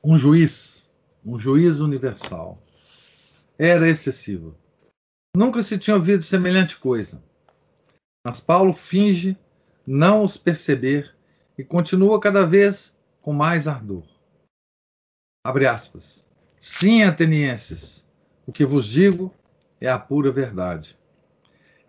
Um 0.03 0.15
juiz, 0.15 0.87
um 1.25 1.39
juiz 1.39 1.79
universal. 1.79 2.61
Era 3.57 3.89
excessivo. 3.89 4.55
Nunca 5.35 5.63
se 5.63 5.79
tinha 5.79 5.95
ouvido 5.95 6.21
semelhante 6.21 6.77
coisa. 6.77 7.23
Mas 8.23 8.39
Paulo 8.39 8.73
finge 8.73 9.35
não 9.85 10.23
os 10.23 10.37
perceber 10.37 11.15
e 11.57 11.63
continua 11.63 12.21
cada 12.21 12.45
vez 12.45 12.95
com 13.23 13.33
mais 13.33 13.67
ardor. 13.67 14.05
Abre 15.43 15.65
aspas. 15.65 16.31
Sim, 16.59 17.01
atenienses, 17.01 18.07
o 18.45 18.51
que 18.51 18.65
vos 18.65 18.85
digo 18.85 19.33
é 19.81 19.89
a 19.89 19.97
pura 19.97 20.31
verdade. 20.31 20.95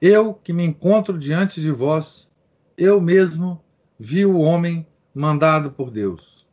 Eu 0.06 0.34
que 0.34 0.52
me 0.52 0.62
encontro 0.62 1.18
diante 1.18 1.62
de 1.62 1.70
vós, 1.70 2.30
eu 2.76 3.00
mesmo 3.00 3.64
vi 3.98 4.26
o 4.26 4.36
homem 4.36 4.86
mandado 5.14 5.72
por 5.72 5.90
Deus. 5.90 6.46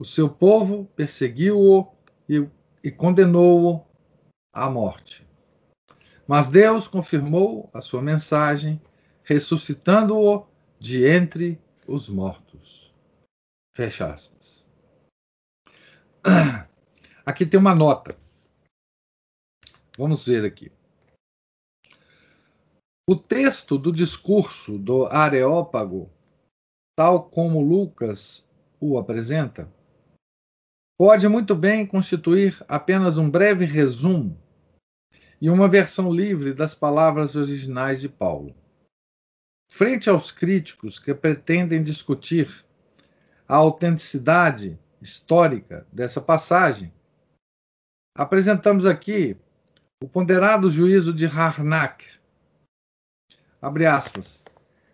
O 0.00 0.06
seu 0.06 0.26
povo 0.26 0.86
perseguiu-o 0.96 1.92
e, 2.26 2.48
e 2.82 2.90
condenou-o 2.90 3.84
à 4.54 4.70
morte. 4.70 5.28
Mas 6.26 6.48
Deus 6.48 6.88
confirmou 6.88 7.68
a 7.74 7.82
sua 7.82 8.00
mensagem, 8.00 8.80
ressuscitando-o 9.22 10.46
de 10.78 11.04
entre 11.04 11.60
os 11.86 12.08
mortos. 12.08 12.90
Fecha 13.76 14.10
aspas. 14.10 14.66
Aqui 17.26 17.44
tem 17.44 17.60
uma 17.60 17.74
nota. 17.74 18.16
Vamos 19.98 20.24
ver 20.24 20.46
aqui. 20.46 20.72
O 23.12 23.16
texto 23.16 23.76
do 23.76 23.92
discurso 23.92 24.78
do 24.78 25.06
Areópago, 25.06 26.08
tal 26.96 27.24
como 27.24 27.60
Lucas 27.60 28.48
o 28.78 28.96
apresenta, 28.96 29.68
pode 30.96 31.26
muito 31.26 31.56
bem 31.56 31.84
constituir 31.84 32.64
apenas 32.68 33.18
um 33.18 33.28
breve 33.28 33.64
resumo 33.64 34.40
e 35.40 35.50
uma 35.50 35.66
versão 35.66 36.14
livre 36.14 36.54
das 36.54 36.72
palavras 36.72 37.34
originais 37.34 38.00
de 38.00 38.08
Paulo. 38.08 38.54
Frente 39.68 40.08
aos 40.08 40.30
críticos 40.30 41.00
que 41.00 41.12
pretendem 41.12 41.82
discutir 41.82 42.64
a 43.48 43.56
autenticidade 43.56 44.78
histórica 45.02 45.84
dessa 45.92 46.20
passagem, 46.20 46.92
apresentamos 48.16 48.86
aqui 48.86 49.36
o 50.00 50.08
ponderado 50.08 50.70
juízo 50.70 51.12
de 51.12 51.26
Harnack. 51.26 52.19
Abre 53.60 53.86
aspas. 53.86 54.42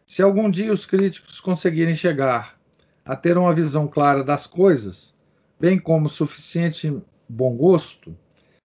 Se 0.06 0.22
algum 0.22 0.50
dia 0.50 0.72
os 0.72 0.86
críticos 0.86 1.40
conseguirem 1.40 1.94
chegar 1.94 2.56
a 3.04 3.14
ter 3.14 3.38
uma 3.38 3.54
visão 3.54 3.86
clara 3.86 4.24
das 4.24 4.46
coisas, 4.46 5.14
bem 5.58 5.78
como 5.78 6.08
suficiente 6.08 7.02
bom 7.28 7.56
gosto, 7.56 8.16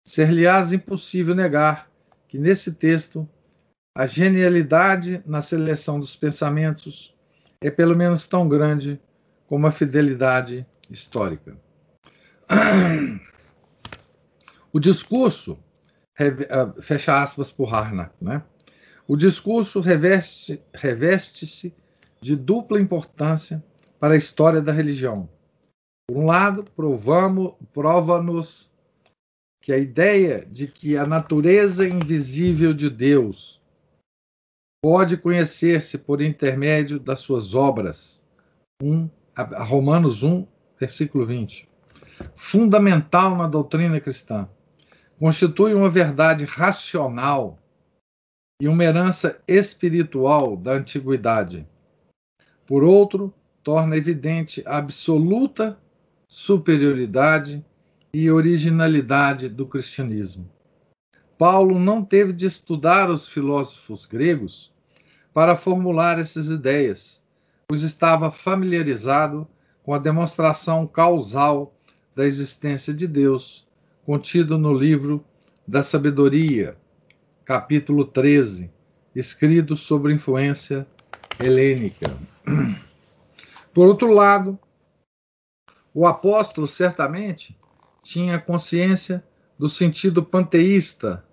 ser-lhe-ás 0.04 0.72
impossível 0.72 1.34
negar 1.34 1.90
que 2.28 2.38
nesse 2.38 2.74
texto 2.74 3.28
a 3.94 4.06
genialidade 4.06 5.22
na 5.26 5.42
seleção 5.42 5.98
dos 5.98 6.14
pensamentos 6.14 7.14
é 7.60 7.70
pelo 7.70 7.96
menos 7.96 8.28
tão 8.28 8.48
grande 8.48 9.00
como 9.46 9.66
a 9.66 9.72
fidelidade 9.72 10.66
histórica. 10.90 11.56
O 14.70 14.78
discurso, 14.78 15.58
ah, 16.50 16.74
fecha 16.82 17.22
aspas 17.22 17.50
por 17.50 17.74
Harnack, 17.74 18.12
né? 18.20 18.42
O 19.08 19.16
discurso 19.16 19.80
reveste-se 19.80 20.60
reveste 20.74 21.74
de 22.20 22.36
dupla 22.36 22.78
importância 22.78 23.64
para 23.98 24.12
a 24.12 24.16
história 24.18 24.60
da 24.60 24.70
religião. 24.70 25.26
Por 26.06 26.18
um 26.18 26.26
lado, 26.26 26.66
prova-nos 27.72 28.70
que 29.62 29.72
a 29.72 29.78
ideia 29.78 30.46
de 30.50 30.66
que 30.68 30.94
a 30.94 31.06
natureza 31.06 31.88
invisível 31.88 32.74
de 32.74 32.90
Deus 32.90 33.58
pode 34.82 35.16
conhecer-se 35.16 35.96
por 35.96 36.20
intermédio 36.20 37.00
das 37.00 37.20
suas 37.20 37.54
obras. 37.54 38.22
Um, 38.82 39.08
Romanos 39.66 40.22
1, 40.22 40.46
versículo 40.78 41.24
20. 41.24 41.66
Fundamental 42.34 43.34
na 43.36 43.48
doutrina 43.48 44.00
cristã. 44.00 44.46
Constitui 45.18 45.72
uma 45.72 45.88
verdade 45.88 46.44
racional 46.44 47.58
e 48.60 48.66
uma 48.66 48.82
herança 48.82 49.40
espiritual 49.46 50.56
da 50.56 50.72
antiguidade. 50.72 51.66
Por 52.66 52.82
outro, 52.82 53.32
torna 53.62 53.96
evidente 53.96 54.62
a 54.66 54.78
absoluta 54.78 55.78
superioridade 56.26 57.64
e 58.12 58.30
originalidade 58.30 59.48
do 59.48 59.66
cristianismo. 59.66 60.50
Paulo 61.38 61.78
não 61.78 62.04
teve 62.04 62.32
de 62.32 62.46
estudar 62.46 63.08
os 63.08 63.28
filósofos 63.28 64.04
gregos 64.04 64.72
para 65.32 65.54
formular 65.54 66.18
essas 66.18 66.50
ideias, 66.50 67.22
pois 67.68 67.82
estava 67.82 68.30
familiarizado 68.32 69.46
com 69.84 69.94
a 69.94 69.98
demonstração 69.98 70.84
causal 70.84 71.72
da 72.16 72.26
existência 72.26 72.92
de 72.92 73.06
Deus, 73.06 73.64
contido 74.04 74.58
no 74.58 74.74
livro 74.74 75.24
da 75.66 75.82
Sabedoria, 75.84 76.76
capítulo 77.48 78.04
13, 78.04 78.70
escrito 79.16 79.74
sobre 79.74 80.12
influência 80.12 80.86
helênica. 81.40 82.14
Por 83.72 83.88
outro 83.88 84.12
lado, 84.12 84.58
o 85.94 86.06
apóstolo 86.06 86.68
certamente 86.68 87.58
tinha 88.02 88.38
consciência 88.38 89.24
do 89.58 89.66
sentido 89.66 90.22
panteísta 90.22 91.24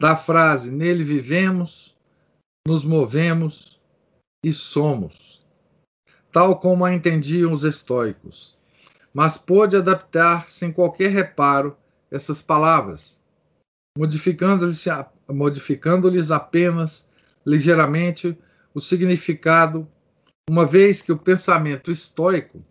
da 0.00 0.16
frase: 0.16 0.70
nele 0.70 1.04
vivemos, 1.04 1.94
nos 2.66 2.82
movemos 2.82 3.78
e 4.42 4.54
somos, 4.54 5.46
tal 6.32 6.58
como 6.58 6.82
a 6.82 6.94
entendiam 6.94 7.52
os 7.52 7.64
estoicos, 7.64 8.58
mas 9.12 9.36
pôde 9.36 9.76
adaptar 9.76 10.48
sem 10.48 10.72
qualquer 10.72 11.10
reparo 11.10 11.76
essas 12.10 12.40
palavras, 12.40 13.20
modificando-lhes 13.98 14.78
modificando 15.28 16.10
apenas 16.32 17.08
ligeiramente 17.44 18.36
o 18.74 18.80
significado, 18.80 19.88
uma 20.48 20.64
vez 20.64 21.02
que 21.02 21.12
o 21.12 21.18
pensamento 21.18 21.90
estoico 21.90 22.64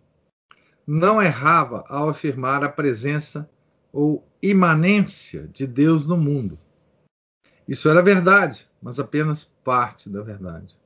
não 0.86 1.22
errava 1.22 1.84
ao 1.88 2.08
afirmar 2.08 2.64
a 2.64 2.68
presença 2.68 3.48
ou 3.92 4.26
imanência 4.42 5.48
de 5.52 5.66
Deus 5.66 6.06
no 6.06 6.16
mundo. 6.16 6.58
Isso 7.66 7.88
era 7.88 8.02
verdade, 8.02 8.66
mas 8.80 8.98
apenas 8.98 9.44
parte 9.44 10.08
da 10.08 10.22
verdade. 10.22 10.76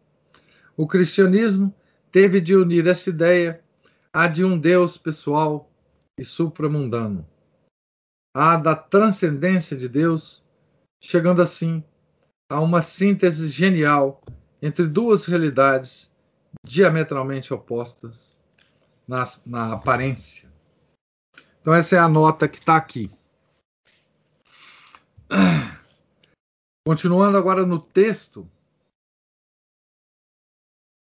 O 0.76 0.87
cristianismo 0.87 1.72
teve 2.11 2.40
de 2.40 2.56
unir 2.56 2.87
essa 2.87 3.11
ideia 3.11 3.62
à 4.12 4.26
de 4.26 4.44
um 4.44 4.58
Deus 4.58 4.98
pessoal 4.98 5.70
e 6.18 6.24
supramundano, 6.24 7.26
à 8.35 8.56
da 8.56 8.74
transcendência 8.74 9.76
de 9.76 9.88
Deus, 9.88 10.41
chegando 11.02 11.42
assim 11.42 11.84
a 12.48 12.60
uma 12.60 12.80
síntese 12.80 13.48
genial 13.48 14.22
entre 14.62 14.86
duas 14.86 15.26
realidades 15.26 16.14
diametralmente 16.64 17.52
opostas 17.52 18.38
na, 19.06 19.24
na 19.44 19.72
aparência. 19.74 20.48
Então, 21.60 21.74
essa 21.74 21.96
é 21.96 21.98
a 21.98 22.08
nota 22.08 22.48
que 22.48 22.58
está 22.58 22.76
aqui. 22.76 23.10
Continuando 26.86 27.36
agora 27.36 27.66
no 27.66 27.80
texto, 27.80 28.48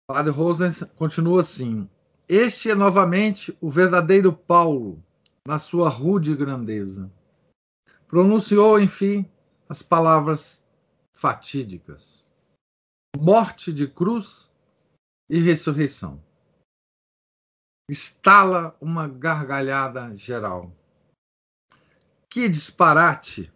Padre 0.07 0.31
Rosen 0.31 0.69
continua 0.95 1.41
assim: 1.41 1.89
Este 2.27 2.69
é 2.69 2.75
novamente 2.75 3.57
o 3.59 3.69
verdadeiro 3.69 4.33
Paulo, 4.33 5.03
na 5.47 5.57
sua 5.57 5.89
rude 5.89 6.35
grandeza. 6.35 7.11
Pronunciou, 8.07 8.79
enfim, 8.79 9.25
as 9.73 9.81
palavras 9.81 10.63
fatídicas: 11.11 12.23
morte 13.17 13.73
de 13.73 13.87
cruz 13.87 14.51
e 15.27 15.39
ressurreição. 15.39 16.23
Estala 17.89 18.77
uma 18.79 19.07
gargalhada 19.07 20.15
geral. 20.15 20.71
Que 22.29 22.47
disparate! 22.47 23.51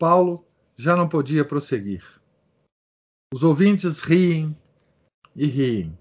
Paulo 0.00 0.44
já 0.76 0.96
não 0.96 1.08
podia 1.08 1.46
prosseguir. 1.46 2.04
Os 3.32 3.44
ouvintes 3.44 4.00
riem 4.00 4.50
e 5.36 5.46
riem. 5.46 5.96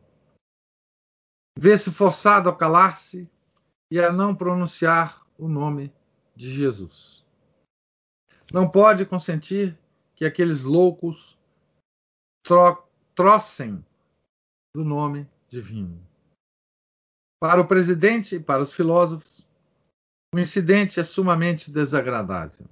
Vê-se 1.56 1.92
forçado 1.92 2.50
a 2.50 2.58
calar-se 2.58 3.30
e 3.92 4.00
a 4.00 4.12
não 4.12 4.36
pronunciar 4.36 5.24
o 5.38 5.48
nome 5.48 5.94
de 6.36 6.52
Jesus. 6.52 7.21
Não 8.52 8.70
pode 8.70 9.06
consentir 9.06 9.78
que 10.16 10.26
aqueles 10.26 10.64
loucos 10.64 11.38
tro 12.44 12.84
trocem 13.16 13.84
do 14.76 14.84
nome 14.84 15.30
divino. 15.50 16.02
Para 17.40 17.62
o 17.62 17.68
presidente 17.68 18.36
e 18.36 18.40
para 18.40 18.62
os 18.62 18.74
filósofos, 18.74 19.46
o 20.34 20.40
incidente 20.40 21.00
é 21.00 21.04
sumamente 21.04 21.72
desagradável 21.72 22.68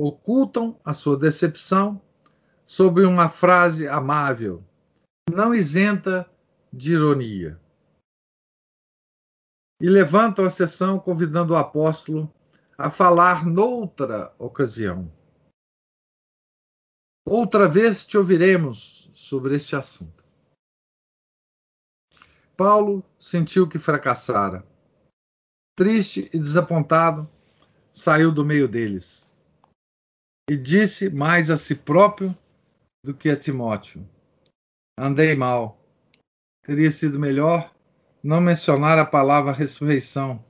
ocultam 0.00 0.78
a 0.84 0.92
sua 0.92 1.16
decepção 1.16 2.00
sob 2.66 3.04
uma 3.04 3.28
frase 3.28 3.86
amável, 3.86 4.64
não 5.30 5.54
isenta 5.54 6.28
de 6.72 6.94
ironia. 6.94 7.60
E 9.80 9.88
levantam 9.88 10.44
a 10.44 10.50
sessão 10.50 10.98
convidando 10.98 11.52
o 11.52 11.56
apóstolo 11.56 12.32
a 12.76 12.90
falar 12.90 13.46
noutra 13.46 14.34
ocasião. 14.38 15.10
Outra 17.26 17.68
vez 17.68 18.04
te 18.04 18.18
ouviremos 18.18 19.10
sobre 19.12 19.56
este 19.56 19.74
assunto. 19.74 20.24
Paulo 22.56 23.04
sentiu 23.18 23.68
que 23.68 23.78
fracassara. 23.78 24.66
Triste 25.76 26.30
e 26.32 26.38
desapontado, 26.38 27.28
saiu 27.92 28.30
do 28.30 28.44
meio 28.44 28.68
deles 28.68 29.28
e 30.48 30.56
disse 30.56 31.08
mais 31.10 31.50
a 31.50 31.56
si 31.56 31.74
próprio 31.74 32.36
do 33.04 33.14
que 33.14 33.28
a 33.28 33.36
Timóteo: 33.36 34.06
Andei 34.98 35.34
mal. 35.34 35.80
Teria 36.64 36.90
sido 36.90 37.18
melhor 37.18 37.74
não 38.22 38.40
mencionar 38.40 38.98
a 38.98 39.04
palavra 39.04 39.52
ressurreição 39.52 40.42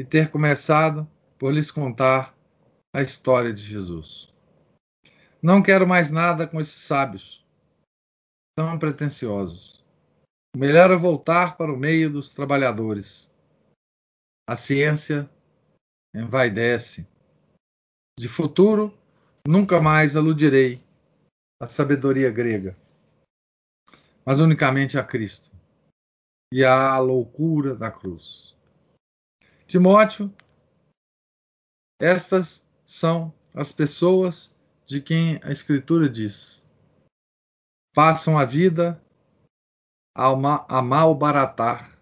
e 0.00 0.04
ter 0.04 0.30
começado 0.30 1.08
por 1.38 1.52
lhes 1.52 1.70
contar 1.70 2.36
a 2.94 3.02
história 3.02 3.52
de 3.52 3.62
Jesus. 3.62 4.32
Não 5.42 5.62
quero 5.62 5.86
mais 5.86 6.10
nada 6.10 6.46
com 6.46 6.60
esses 6.60 6.80
sábios, 6.80 7.44
tão 8.56 8.78
pretensiosos. 8.78 9.84
O 10.54 10.58
melhor 10.58 10.90
é 10.90 10.96
voltar 10.96 11.56
para 11.56 11.72
o 11.72 11.76
meio 11.76 12.10
dos 12.10 12.32
trabalhadores. 12.32 13.30
A 14.48 14.56
ciência 14.56 15.30
envaidece. 16.14 17.06
De 18.18 18.28
futuro, 18.28 18.98
Nunca 19.50 19.80
mais 19.80 20.14
aludirei 20.14 20.78
à 21.58 21.66
sabedoria 21.66 22.30
grega, 22.30 22.76
mas 24.22 24.40
unicamente 24.40 24.98
a 24.98 25.02
Cristo 25.02 25.50
e 26.52 26.62
à 26.62 26.98
loucura 26.98 27.74
da 27.74 27.90
cruz. 27.90 28.54
Timóteo, 29.66 30.30
estas 31.98 32.64
são 32.84 33.34
as 33.54 33.72
pessoas 33.72 34.50
de 34.86 35.00
quem 35.00 35.40
a 35.42 35.50
Escritura 35.50 36.08
diz: 36.08 36.64
passam 37.94 38.38
a 38.38 38.44
vida 38.44 39.00
a, 40.14 40.34
ma 40.34 40.66
a 40.68 40.82
malbaratar 40.82 41.98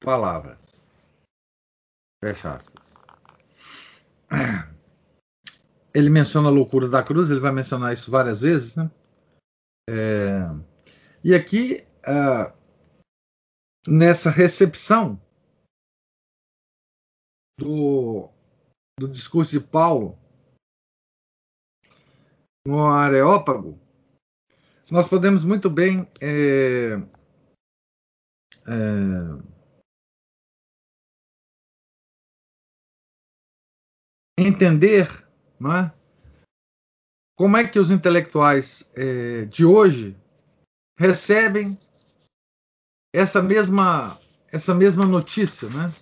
palavras. 0.00 0.90
Fecha 2.22 2.54
aspas. 2.54 2.94
ele 5.94 6.10
menciona 6.10 6.48
a 6.48 6.52
loucura 6.52 6.88
da 6.88 7.02
cruz, 7.02 7.30
ele 7.30 7.40
vai 7.40 7.52
mencionar 7.52 7.92
isso 7.92 8.10
várias 8.10 8.40
vezes, 8.40 8.76
né? 8.76 8.90
É, 9.88 10.40
e 11.22 11.34
aqui, 11.34 11.86
uh, 12.06 12.52
nessa 13.88 14.30
recepção 14.30 15.20
do, 17.58 18.28
do 18.98 19.08
discurso 19.08 19.50
de 19.50 19.60
Paulo 19.60 20.18
no 22.66 22.86
Areópago, 22.86 23.78
nós 24.90 25.08
podemos 25.08 25.44
muito 25.44 25.68
bem 25.68 26.10
é, 26.20 26.94
é, 28.66 29.56
entender 34.38 35.26
não 35.58 35.74
é? 35.74 35.92
Como 37.36 37.56
é 37.56 37.68
que 37.68 37.78
os 37.78 37.90
intelectuais 37.90 38.90
é, 38.94 39.44
de 39.46 39.64
hoje 39.64 40.16
recebem 40.98 41.78
essa 43.14 43.42
mesma 43.42 44.18
essa 44.50 44.74
mesma 44.74 45.04
notícia, 45.04 45.68
né? 45.68 45.92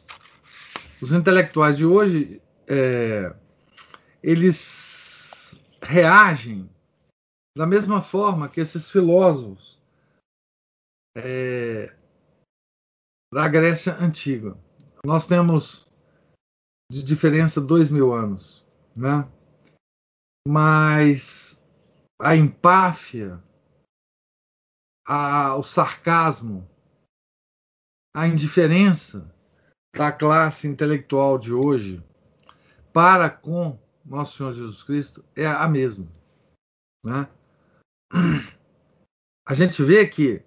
Os 1.02 1.12
intelectuais 1.12 1.76
de 1.76 1.85
hoje 1.85 2.40
é, 2.68 3.35
eles 4.22 5.55
reagem 5.83 6.68
da 7.57 7.66
mesma 7.66 8.03
forma 8.03 8.48
que 8.48 8.61
esses 8.61 8.90
filósofos 8.90 9.81
é, 11.16 11.94
da 13.33 13.46
Grécia 13.48 13.94
antiga. 13.94 14.57
Nós 15.05 15.27
temos 15.27 15.87
de 16.90 17.03
diferença 17.03 17.61
dois 17.61 17.90
mil 17.90 18.12
anos. 18.12 18.64
né? 18.96 19.29
mas 20.46 21.62
a 22.20 22.37
empáfia, 22.37 23.42
a, 25.07 25.57
o 25.57 25.64
sarcasmo, 25.64 26.68
a 28.14 28.29
indiferença 28.29 29.35
da 29.96 30.12
classe 30.12 30.68
intelectual 30.68 31.38
de 31.38 31.53
hoje 31.53 32.03
para 32.94 33.28
com 33.28 33.76
nosso 34.04 34.37
Senhor 34.37 34.52
Jesus 34.52 34.83
Cristo 34.85 35.24
é 35.35 35.46
a 35.46 35.66
mesma. 35.66 36.07
Né? 37.04 37.28
A 39.46 39.52
gente 39.52 39.83
vê 39.83 40.07
que 40.07 40.44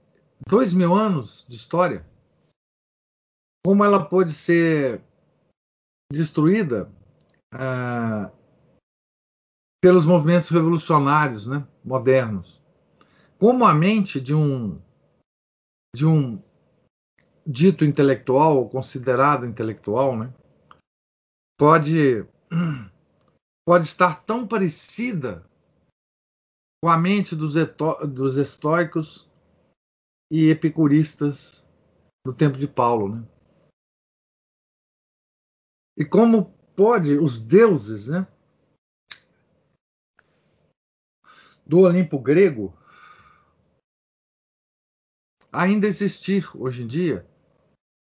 dois 0.47 0.73
mil 0.73 0.95
anos 0.95 1.45
de 1.47 1.57
história, 1.57 2.05
como 3.65 3.83
ela 3.83 4.07
pode 4.07 4.31
ser 4.31 5.03
destruída 6.11 6.89
ah, 7.53 8.31
pelos 9.83 10.05
movimentos 10.05 10.47
revolucionários 10.47 11.47
né, 11.47 11.67
modernos. 11.83 12.63
Como 13.37 13.65
a 13.65 13.73
mente 13.73 14.21
de 14.21 14.33
um, 14.33 14.81
de 15.93 16.05
um 16.05 16.41
dito 17.45 17.83
intelectual, 17.83 18.57
ou 18.57 18.69
considerado 18.69 19.45
intelectual, 19.45 20.17
né, 20.17 20.33
pode, 21.57 22.25
pode 23.67 23.85
estar 23.85 24.23
tão 24.25 24.47
parecida 24.47 25.45
com 26.81 26.89
a 26.89 26.97
mente 26.97 27.35
dos, 27.35 27.55
dos 28.13 28.37
estoicos 28.37 29.27
e 30.31 30.49
epicuristas 30.49 31.65
do 32.25 32.33
tempo 32.33 32.57
de 32.57 32.67
Paulo. 32.67 33.15
Né? 33.15 33.27
E 35.97 36.05
como 36.05 36.53
pode 36.75 37.17
os 37.17 37.39
deuses 37.39 38.07
né, 38.07 38.27
do 41.65 41.79
Olimpo 41.79 42.19
grego 42.19 42.77
ainda 45.51 45.87
existir 45.87 46.49
hoje 46.55 46.83
em 46.83 46.87
dia 46.87 47.27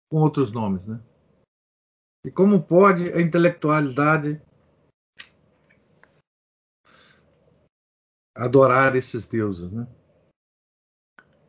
com 0.10 0.20
outros 0.20 0.52
nomes, 0.52 0.88
né? 0.88 1.04
E 2.24 2.30
como 2.30 2.62
pode 2.62 3.12
a 3.12 3.22
intelectualidade 3.22 4.42
adorar 8.36 8.96
esses 8.96 9.28
deuses, 9.28 9.74
né? 9.74 9.88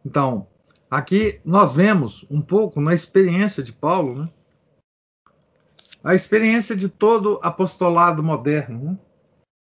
Então, 0.04 0.48
aqui 0.90 1.40
nós 1.44 1.72
vemos 1.72 2.26
um 2.30 2.42
pouco 2.42 2.80
na 2.80 2.94
experiência 2.94 3.62
de 3.62 3.72
Paulo, 3.72 4.24
né? 4.24 4.32
A 6.02 6.14
experiência 6.14 6.74
de 6.74 6.88
todo 6.88 7.38
apostolado 7.42 8.22
moderno, 8.22 8.92
né? 8.92 8.98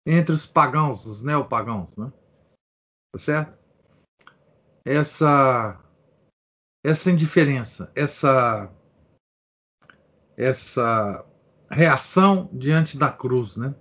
entre 0.07 0.35
os 0.35 0.47
pagãos, 0.47 1.05
os 1.05 1.23
neopagãos, 1.23 1.95
né? 1.97 2.13
Tá 3.13 3.19
certo? 3.19 3.59
Essa 4.85 5.81
essa 6.85 7.11
indiferença, 7.11 7.91
essa 7.95 8.71
essa 10.37 11.25
reação 11.71 12.49
diante 12.53 12.99
da 12.99 13.11
cruz, 13.11 13.57
né? 13.57 13.75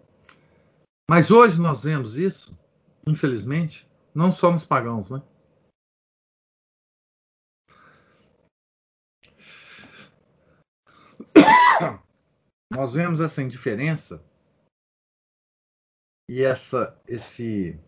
Mas 1.09 1.29
hoje 1.31 1.59
nós 1.59 1.83
vemos 1.83 2.17
isso, 2.17 2.57
infelizmente, 3.05 3.87
não 4.15 4.31
só 4.31 4.51
nos 4.51 4.65
pagãos, 4.65 5.09
né? 5.09 5.21
Nós 12.71 12.93
vemos 12.93 13.19
essa 13.21 13.41
indiferença 13.41 14.23
e 16.29 16.41
essa 16.41 16.99
esse 17.07 17.79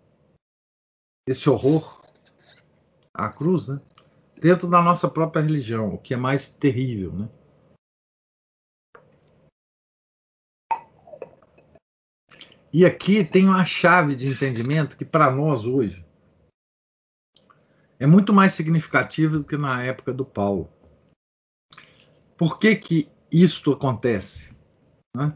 esse 1.28 1.49
horror 1.49 2.01
à 3.13 3.30
cruz, 3.30 3.67
né? 3.67 3.82
Dentro 4.39 4.69
da 4.69 4.82
nossa 4.82 5.10
própria 5.10 5.41
religião, 5.41 5.93
o 5.93 5.97
que 5.97 6.13
é 6.13 6.17
mais 6.17 6.49
terrível, 6.49 7.13
né? 7.13 7.30
E 12.78 12.86
aqui 12.86 13.24
tem 13.24 13.48
uma 13.48 13.64
chave 13.64 14.18
de 14.18 14.28
entendimento 14.28 14.98
que 14.98 15.06
para 15.06 15.32
nós 15.32 15.66
hoje 15.66 16.06
é 17.98 18.06
muito 18.06 18.34
mais 18.34 18.52
significativo 18.52 19.38
do 19.38 19.46
que 19.46 19.56
na 19.56 19.82
época 19.82 20.12
do 20.12 20.26
Paulo. 20.26 20.70
Por 22.38 22.60
que 22.60 22.76
que 22.76 23.10
isto 23.32 23.72
acontece? 23.72 24.54
Né? 25.16 25.34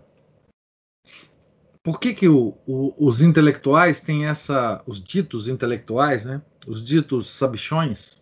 Por 1.81 1.97
que, 1.97 2.13
que 2.13 2.27
o, 2.27 2.57
o, 2.67 2.93
os 3.07 3.21
intelectuais 3.21 4.01
têm 4.01 4.25
essa, 4.25 4.83
os 4.85 5.01
ditos 5.01 5.47
intelectuais, 5.47 6.25
né? 6.25 6.41
os 6.67 6.83
ditos 6.83 7.29
sabichões, 7.29 8.21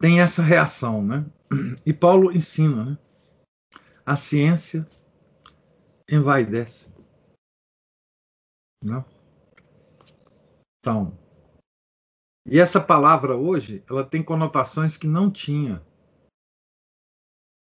têm 0.00 0.22
essa 0.22 0.40
reação, 0.40 1.04
né? 1.04 1.26
E 1.84 1.92
Paulo 1.92 2.32
ensina, 2.32 2.86
né? 2.86 2.98
A 4.06 4.16
ciência 4.16 4.88
envaidece. 6.10 6.92
Né? 8.82 9.04
Então, 10.78 11.16
e 12.46 12.58
essa 12.58 12.78
palavra 12.78 13.34
hoje, 13.34 13.82
ela 13.88 14.04
tem 14.04 14.22
conotações 14.22 14.98
que 14.98 15.06
não 15.06 15.30
tinha 15.30 15.82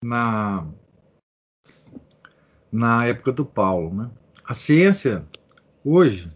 na 0.02 0.62
na 2.72 3.04
época 3.04 3.32
do 3.32 3.44
Paulo. 3.44 3.92
Né? 3.92 4.10
A 4.44 4.54
ciência, 4.54 5.28
hoje, 5.84 6.30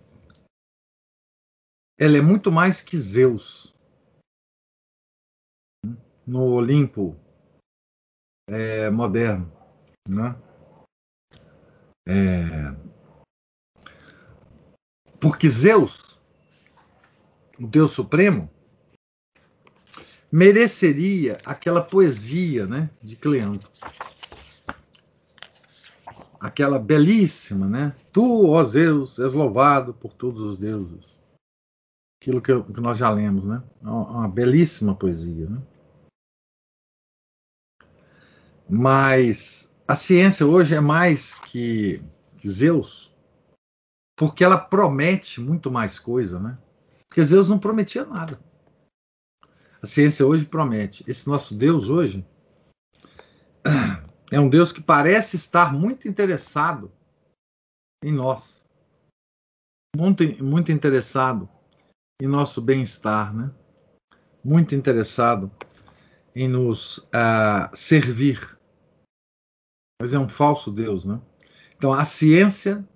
ela 1.96 2.16
é 2.18 2.20
muito 2.20 2.50
mais 2.50 2.82
que 2.82 2.98
Zeus. 2.98 3.72
No 6.26 6.54
Olimpo 6.54 7.14
é, 8.48 8.90
moderno. 8.90 9.52
Né? 10.08 10.34
É... 12.06 12.74
Porque 15.20 15.48
Zeus, 15.48 16.20
o 17.58 17.66
Deus 17.66 17.92
Supremo, 17.92 18.50
mereceria 20.30 21.38
aquela 21.44 21.82
poesia 21.82 22.66
né, 22.66 22.90
de 23.02 23.16
Cleanto 23.16 23.70
aquela 26.44 26.78
belíssima, 26.78 27.66
né? 27.66 27.96
Tu, 28.12 28.46
ó 28.48 28.62
Zeus, 28.62 29.18
és 29.18 29.32
louvado 29.32 29.94
por 29.94 30.12
todos 30.12 30.42
os 30.42 30.58
deuses. 30.58 31.18
Aquilo 32.20 32.42
que, 32.42 32.62
que 32.62 32.80
nós 32.82 32.98
já 32.98 33.10
lemos, 33.10 33.46
né? 33.46 33.62
Uma, 33.80 34.10
uma 34.10 34.28
belíssima 34.28 34.94
poesia, 34.94 35.48
né? 35.48 35.62
Mas 38.68 39.73
a 39.86 39.94
ciência 39.94 40.46
hoje 40.46 40.74
é 40.74 40.80
mais 40.80 41.34
que, 41.34 42.02
Zeus, 42.46 43.14
porque 44.16 44.42
ela 44.42 44.58
promete 44.58 45.40
muito 45.40 45.70
mais 45.70 45.98
coisa, 45.98 46.38
né? 46.38 46.58
Porque 47.08 47.22
Zeus 47.24 47.48
não 47.48 47.58
prometia 47.58 48.04
nada. 48.04 48.40
A 49.82 49.86
ciência 49.86 50.26
hoje 50.26 50.44
promete. 50.44 51.04
Esse 51.06 51.28
nosso 51.28 51.54
Deus 51.54 51.88
hoje 51.88 52.26
é 54.32 54.40
um 54.40 54.48
Deus 54.48 54.72
que 54.72 54.82
parece 54.82 55.36
estar 55.36 55.72
muito 55.72 56.08
interessado 56.08 56.90
em 58.02 58.12
nós. 58.12 58.64
Muito, 59.96 60.24
muito 60.42 60.72
interessado 60.72 61.48
em 62.20 62.26
nosso 62.26 62.60
bem-estar, 62.60 63.34
né? 63.34 63.52
Muito 64.42 64.74
interessado 64.74 65.50
em 66.34 66.48
nos 66.48 66.98
uh, 66.98 67.74
servir. 67.74 68.53
Mas 70.00 70.14
é 70.14 70.18
um 70.18 70.28
falso 70.28 70.70
Deus, 70.70 71.04
né? 71.04 71.20
Então 71.76 71.92
a 71.92 72.04
ciência 72.04 72.86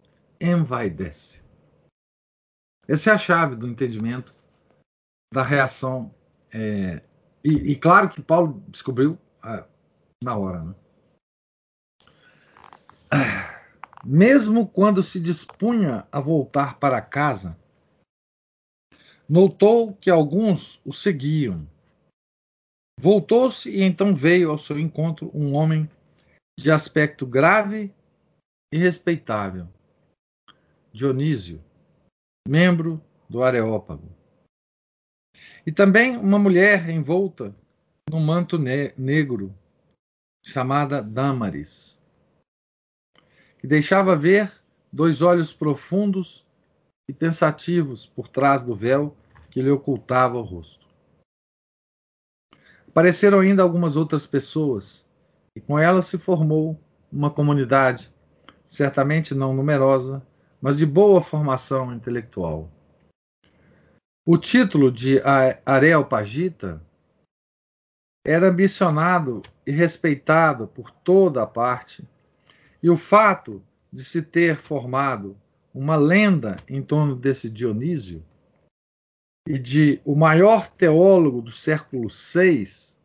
envaidece. 0.41 1.43
Essa 2.87 3.11
é 3.11 3.13
a 3.15 3.19
chave 3.19 3.57
do 3.57 3.69
entendimento 3.69 4.35
da 5.33 5.43
reação. 5.43 6.15
É, 6.51 7.03
e, 7.45 7.73
e, 7.73 7.77
claro 7.77 8.09
que 8.09 8.23
Paulo 8.23 8.63
descobriu 8.69 9.19
uh, 9.45 9.65
na 10.23 10.37
hora, 10.37 10.65
né? 10.65 10.75
Mesmo 14.05 14.67
quando 14.67 15.03
se 15.03 15.21
dispunha 15.21 16.07
a 16.11 16.21
voltar 16.21 16.79
para 16.79 17.03
casa, 17.03 17.59
notou 19.29 19.93
que 19.95 20.11
alguns 20.11 20.81
o 20.85 20.93
seguiam. 20.93 21.69
Voltou-se 22.99 23.69
e 23.71 23.83
então 23.83 24.15
veio 24.15 24.51
ao 24.51 24.59
seu 24.59 24.79
encontro 24.79 25.31
um 25.35 25.55
homem 25.55 25.89
de 26.59 26.73
aspecto 26.73 27.25
grave 27.25 27.95
e 28.73 28.77
respeitável, 28.77 29.69
Dionísio, 30.93 31.63
membro 32.49 33.01
do 33.31 33.45
Areópago. 33.45 34.13
E 35.65 35.71
também 35.71 36.17
uma 36.17 36.37
mulher 36.37 36.91
envolta 36.91 37.55
num 38.11 38.19
manto 38.19 38.59
ne 38.59 38.93
negro, 38.99 39.55
chamada 40.45 41.01
Damaris 41.01 41.99
que 43.61 43.67
deixava 43.69 44.17
ver 44.17 44.53
dois 44.93 45.23
olhos 45.23 45.53
profundos 45.53 46.45
e 47.09 47.13
pensativos 47.13 48.05
por 48.05 48.27
trás 48.27 48.65
do 48.65 48.75
véu 48.75 49.17
que 49.49 49.63
lhe 49.63 49.71
ocultava 49.71 50.37
o 50.39 50.43
rosto. 50.43 50.89
Apareceram 52.89 53.39
ainda 53.39 53.63
algumas 53.63 53.97
outras 53.97 54.27
pessoas, 54.27 55.08
e 55.59 55.61
com 55.61 55.77
elas 55.77 56.07
se 56.07 56.17
formou 56.17 56.81
uma 57.11 57.33
comunidade, 57.33 58.15
certamente 58.69 59.35
não 59.35 59.53
numerosa, 59.53 60.25
mas 60.63 60.79
de 60.79 60.87
boa 60.87 61.21
formação 61.21 61.93
intelectual. 61.93 62.71
O 64.25 64.39
título 64.39 64.93
de 64.93 65.21
Areopagita 65.67 66.81
era 68.25 68.51
ambicionado 68.51 69.43
e 69.67 69.73
respeitado 69.73 70.69
por 70.69 70.93
toda 70.93 71.43
a 71.43 71.47
parte, 71.47 72.07
e 72.81 72.89
o 72.89 72.97
fato 72.97 73.61
de 73.93 74.05
se 74.05 74.23
ter 74.23 74.59
formado 74.59 75.37
uma 75.75 75.97
lenda 75.97 76.57
em 76.69 76.81
torno 76.81 77.17
desse 77.17 77.51
Dionísio 77.51 78.25
e 79.49 79.59
de 79.59 80.01
o 80.05 80.15
maior 80.15 80.69
teólogo 80.69 81.43
do 81.43 81.51
século 81.51 82.07
VI 82.09 82.97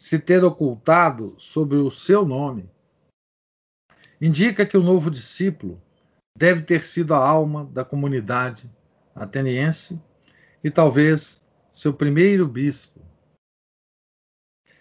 se 0.00 0.18
ter 0.18 0.42
ocultado 0.42 1.38
sobre 1.38 1.76
o 1.76 1.90
seu 1.90 2.24
nome, 2.24 2.70
indica 4.18 4.64
que 4.64 4.78
o 4.78 4.82
novo 4.82 5.10
discípulo 5.10 5.78
deve 6.34 6.62
ter 6.62 6.82
sido 6.84 7.12
a 7.12 7.18
alma 7.18 7.66
da 7.66 7.84
comunidade 7.84 8.74
ateniense 9.14 10.00
e 10.64 10.70
talvez 10.70 11.44
seu 11.70 11.92
primeiro 11.92 12.48
bispo. 12.48 12.98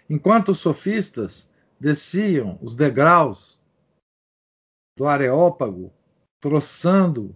Enquanto 0.10 0.54
os 0.54 0.60
sofistas 0.60 1.52
desciam 1.78 2.58
os 2.62 2.74
degraus 2.74 3.60
do 4.98 5.06
Areópago, 5.06 5.92
troçando 6.40 7.36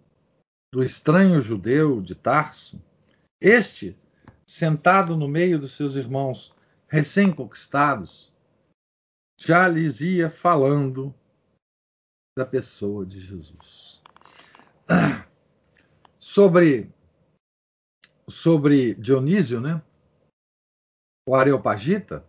do 0.74 0.82
estranho 0.82 1.42
judeu 1.42 2.02
de 2.02 2.16
Tarso, 2.16 2.82
este, 3.42 4.00
sentado 4.48 5.18
no 5.18 5.28
meio 5.28 5.60
dos 5.60 5.74
seus 5.74 5.98
irmãos 5.98 6.56
recém-conquistados, 6.94 8.32
já 9.40 9.68
lhes 9.68 10.00
ia 10.00 10.30
falando 10.30 11.12
da 12.38 12.46
pessoa 12.46 13.04
de 13.04 13.20
Jesus. 13.20 14.00
Sobre, 16.20 16.94
sobre 18.30 18.94
Dionísio, 18.94 19.60
né? 19.60 19.82
o 21.28 21.34
Areopagita, 21.36 22.24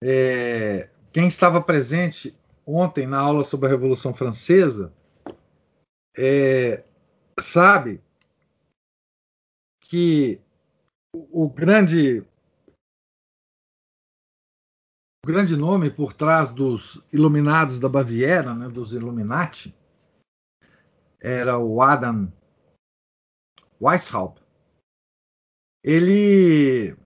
é, 0.00 0.88
quem 1.12 1.26
estava 1.26 1.60
presente 1.60 2.38
ontem 2.64 3.04
na 3.04 3.18
aula 3.18 3.42
sobre 3.42 3.66
a 3.66 3.70
Revolução 3.70 4.14
Francesa 4.14 4.94
é, 6.16 6.84
sabe 7.40 8.00
que 9.80 10.40
o 11.12 11.48
grande 11.48 12.24
o 15.24 15.28
grande 15.28 15.56
nome 15.56 15.88
por 15.88 16.12
trás 16.12 16.52
dos 16.52 17.00
iluminados 17.12 17.78
da 17.78 17.88
Baviera, 17.88 18.54
né, 18.54 18.68
dos 18.68 18.92
Illuminati, 18.92 19.72
era 21.20 21.58
o 21.58 21.80
Adam 21.80 22.32
Weishaupt. 23.80 24.42
Ele 25.84 26.96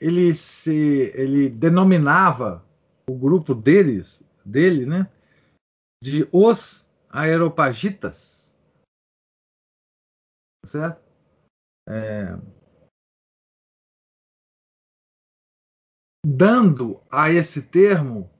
ele 0.00 0.34
se 0.34 1.10
ele 1.14 1.48
denominava 1.48 2.64
o 3.08 3.16
grupo 3.16 3.54
deles, 3.54 4.22
dele, 4.44 4.86
né, 4.86 5.10
de 6.02 6.28
os 6.30 6.86
aeropagitas. 7.10 8.56
Certo? 10.64 11.04
é, 11.88 12.36
dando 16.24 17.00
a 17.10 17.30
esse 17.30 17.60
termo 17.60 18.30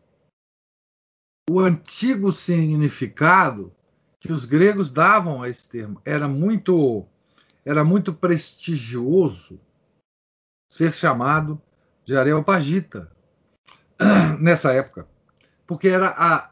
o 1.49 1.61
antigo 1.61 2.33
significado 2.33 3.70
que 4.18 4.33
os 4.33 4.47
gregos 4.47 4.90
davam 4.90 5.42
a 5.42 5.49
esse 5.51 5.68
termo. 5.68 6.01
Era 6.05 6.27
muito, 6.27 7.07
era 7.64 7.85
muito 7.85 8.14
prestigioso 8.14 9.61
ser 10.73 10.92
chamado 10.94 11.61
de 12.05 12.16
Areopagita 12.16 13.12
nessa 14.40 14.73
época, 14.73 15.07
porque 15.66 15.88
era 15.88 16.09
a 16.16 16.51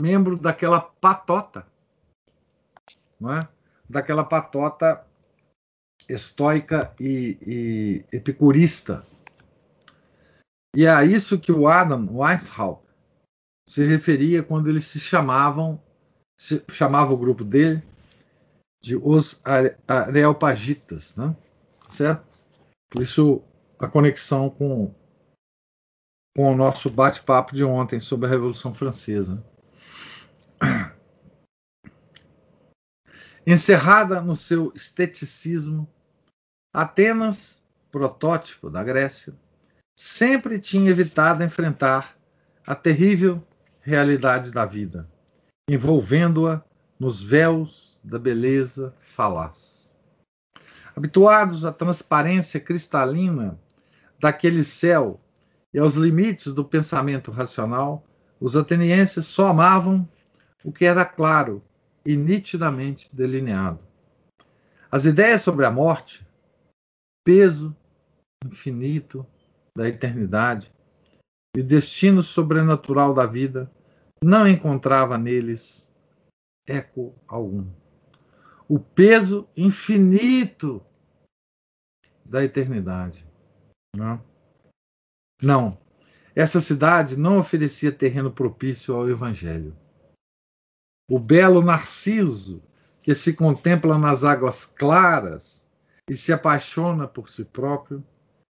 membro 0.00 0.38
daquela 0.38 0.80
patota, 0.80 1.66
não 3.20 3.32
é? 3.32 3.48
Daquela 3.88 4.24
patota 4.24 5.06
estoica 6.08 6.94
e, 6.98 7.38
e 8.10 8.16
epicurista. 8.16 9.06
E 10.74 10.86
é 10.86 10.90
a 10.90 11.04
isso 11.04 11.38
que 11.38 11.52
o 11.52 11.68
Adam 11.68 12.08
Weishaupt 12.10 12.86
se 13.68 13.84
referia 13.86 14.42
quando 14.42 14.68
eles 14.68 14.86
se 14.86 14.98
chamavam, 14.98 15.80
se 16.38 16.64
chamava 16.70 17.12
o 17.12 17.18
grupo 17.18 17.44
dele 17.44 17.82
de 18.82 18.96
os 18.96 19.40
Areopagitas, 19.86 21.14
né? 21.16 21.36
certo? 21.88 22.26
Por 22.90 23.02
isso 23.02 23.42
a 23.78 23.86
conexão 23.86 24.50
com, 24.50 24.94
com 26.36 26.52
o 26.52 26.56
nosso 26.56 26.90
bate-papo 26.90 27.54
de 27.54 27.64
ontem 27.64 28.00
sobre 28.00 28.26
a 28.26 28.30
Revolução 28.30 28.74
Francesa. 28.74 29.44
Encerrada 33.46 34.20
no 34.20 34.36
seu 34.36 34.72
esteticismo, 34.74 35.88
Atenas, 36.72 37.66
protótipo 37.90 38.70
da 38.70 38.82
Grécia, 38.84 39.34
sempre 39.96 40.58
tinha 40.58 40.90
evitado 40.90 41.42
enfrentar 41.42 42.16
a 42.66 42.74
terrível 42.74 43.42
realidade 43.80 44.50
da 44.50 44.64
vida, 44.64 45.08
envolvendo-a 45.68 46.62
nos 46.98 47.20
véus 47.22 47.98
da 48.02 48.18
beleza 48.18 48.94
falaz. 49.14 49.94
Habituados 50.94 51.64
à 51.64 51.72
transparência 51.72 52.60
cristalina 52.60 53.58
daquele 54.20 54.62
céu 54.62 55.20
e 55.74 55.78
aos 55.78 55.94
limites 55.94 56.52
do 56.52 56.64
pensamento 56.64 57.30
racional, 57.30 58.06
os 58.40 58.56
atenienses 58.56 59.26
só 59.26 59.46
amavam 59.46 60.08
o 60.62 60.72
que 60.72 60.84
era 60.84 61.04
claro 61.04 61.62
e 62.04 62.16
nitidamente 62.16 63.08
delineado. 63.12 63.84
As 64.90 65.04
ideias 65.04 65.42
sobre 65.42 65.64
a 65.64 65.70
morte, 65.70 66.26
peso 67.24 67.74
infinito 68.44 69.26
da 69.76 69.88
eternidade 69.88 70.72
e 71.56 71.60
o 71.60 71.64
destino 71.64 72.22
sobrenatural 72.22 73.14
da 73.14 73.26
vida 73.26 73.70
não 74.22 74.46
encontrava 74.46 75.18
neles 75.18 75.90
eco 76.66 77.14
algum. 77.26 77.66
O 78.68 78.78
peso 78.78 79.48
infinito 79.56 80.84
da 82.24 82.42
eternidade. 82.44 83.26
Não. 83.94 84.22
não. 85.42 85.78
Essa 86.34 86.60
cidade 86.60 87.18
não 87.18 87.38
oferecia 87.38 87.92
terreno 87.92 88.32
propício 88.32 88.94
ao 88.94 89.08
evangelho. 89.10 89.76
O 91.10 91.18
belo 91.18 91.60
narciso 91.62 92.62
que 93.02 93.14
se 93.14 93.34
contempla 93.34 93.98
nas 93.98 94.24
águas 94.24 94.64
claras 94.64 95.68
e 96.08 96.16
se 96.16 96.32
apaixona 96.32 97.06
por 97.06 97.28
si 97.28 97.44
próprio 97.44 98.02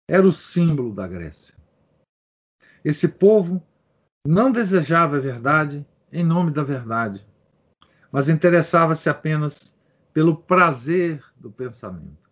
era 0.08 0.26
o 0.26 0.32
símbolo 0.32 0.94
da 0.94 1.08
Grécia. 1.08 1.56
Esse 2.84 3.08
povo 3.08 3.62
não 4.26 4.52
desejava 4.52 5.18
a 5.18 5.20
verdade 5.20 5.86
em 6.12 6.24
nome 6.24 6.52
da 6.52 6.64
verdade, 6.64 7.26
mas 8.12 8.30
interessava-se 8.30 9.10
apenas 9.10 9.76
pelo 10.14 10.38
prazer 10.38 11.24
do 11.36 11.52
pensamento. 11.52 12.28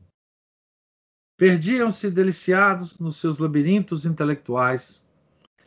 Perdiam-se 1.37 2.09
deliciados 2.09 2.97
nos 2.97 3.19
seus 3.19 3.39
labirintos 3.39 4.05
intelectuais 4.05 5.05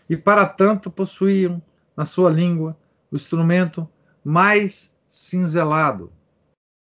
e, 0.08 0.16
para 0.16 0.46
tanto, 0.48 0.90
possuíam 0.90 1.62
na 1.94 2.06
sua 2.06 2.30
língua 2.30 2.78
o 3.10 3.16
instrumento 3.16 3.88
mais 4.24 4.94
cinzelado 5.08 6.12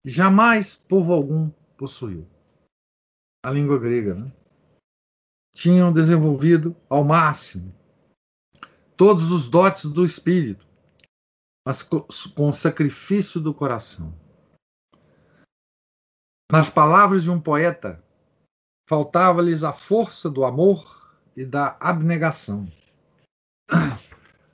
que 0.03 0.11
jamais 0.11 0.75
povo 0.75 1.13
algum 1.13 1.49
possuiu 1.77 2.27
a 3.45 3.51
língua 3.51 3.79
grega. 3.79 4.15
Né? 4.15 4.33
Tinham 5.55 5.93
desenvolvido 5.93 6.75
ao 6.89 7.05
máximo 7.05 7.75
todos 8.97 9.31
os 9.31 9.49
dotes 9.49 9.87
do 9.87 10.05
espírito, 10.05 10.67
mas 11.67 11.83
com 11.83 12.49
o 12.49 12.53
sacrifício 12.53 13.41
do 13.41 13.53
coração. 13.53 14.15
Nas 16.51 16.71
palavras 16.71 17.23
de 17.23 17.31
um 17.31 17.41
poeta, 17.41 18.03
faltava-lhes 18.89 19.65
a 19.65 19.73
força 19.73 20.29
do 20.31 20.45
amor 20.45 21.19
e 21.37 21.45
da 21.45 21.77
abnegação. 21.81 22.71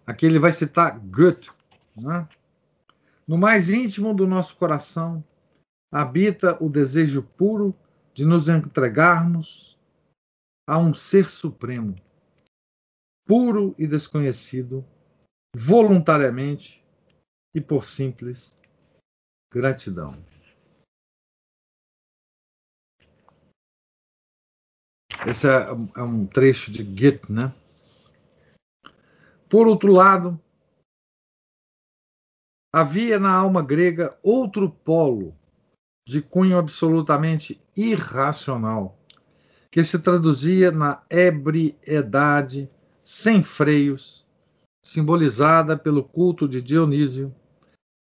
Aqui 0.07 0.27
ele 0.27 0.39
vai 0.39 0.53
citar 0.53 0.99
Goethe, 0.99 1.51
né? 1.97 2.29
No 3.27 3.37
mais 3.37 3.69
íntimo 3.69 4.15
do 4.15 4.27
nosso 4.27 4.57
coração 4.57 5.23
habita 5.93 6.57
o 6.63 6.69
desejo 6.69 7.23
puro 7.23 7.75
de 8.15 8.25
nos 8.25 8.49
entregarmos 8.49 9.78
a 10.69 10.77
um 10.77 10.93
ser 10.93 11.31
supremo, 11.31 11.97
puro 13.27 13.75
e 13.79 13.87
desconhecido, 13.87 14.85
voluntariamente 15.57 16.85
e 17.55 17.61
por 17.61 17.87
simples 17.87 18.55
gratidão. 19.51 20.13
Esse 25.27 25.49
é, 25.49 25.69
é 25.97 26.03
um 26.03 26.27
trecho 26.27 26.71
de 26.71 26.85
Goethe, 26.85 27.33
né? 27.33 27.55
Por 29.49 29.67
outro 29.67 29.91
lado, 29.91 30.39
havia 32.71 33.19
na 33.19 33.35
alma 33.35 33.65
grega 33.65 34.19
outro 34.23 34.71
polo 34.71 35.35
de 36.07 36.21
cunho 36.21 36.59
absolutamente 36.59 37.59
irracional, 37.75 38.98
que 39.79 39.85
se 39.85 40.01
traduzia 40.01 40.73
na 40.73 41.03
ebriedade 41.09 42.69
sem 43.05 43.45
freios, 43.45 44.27
simbolizada 44.83 45.77
pelo 45.77 46.03
culto 46.03 46.49
de 46.49 46.61
Dionísio, 46.61 47.33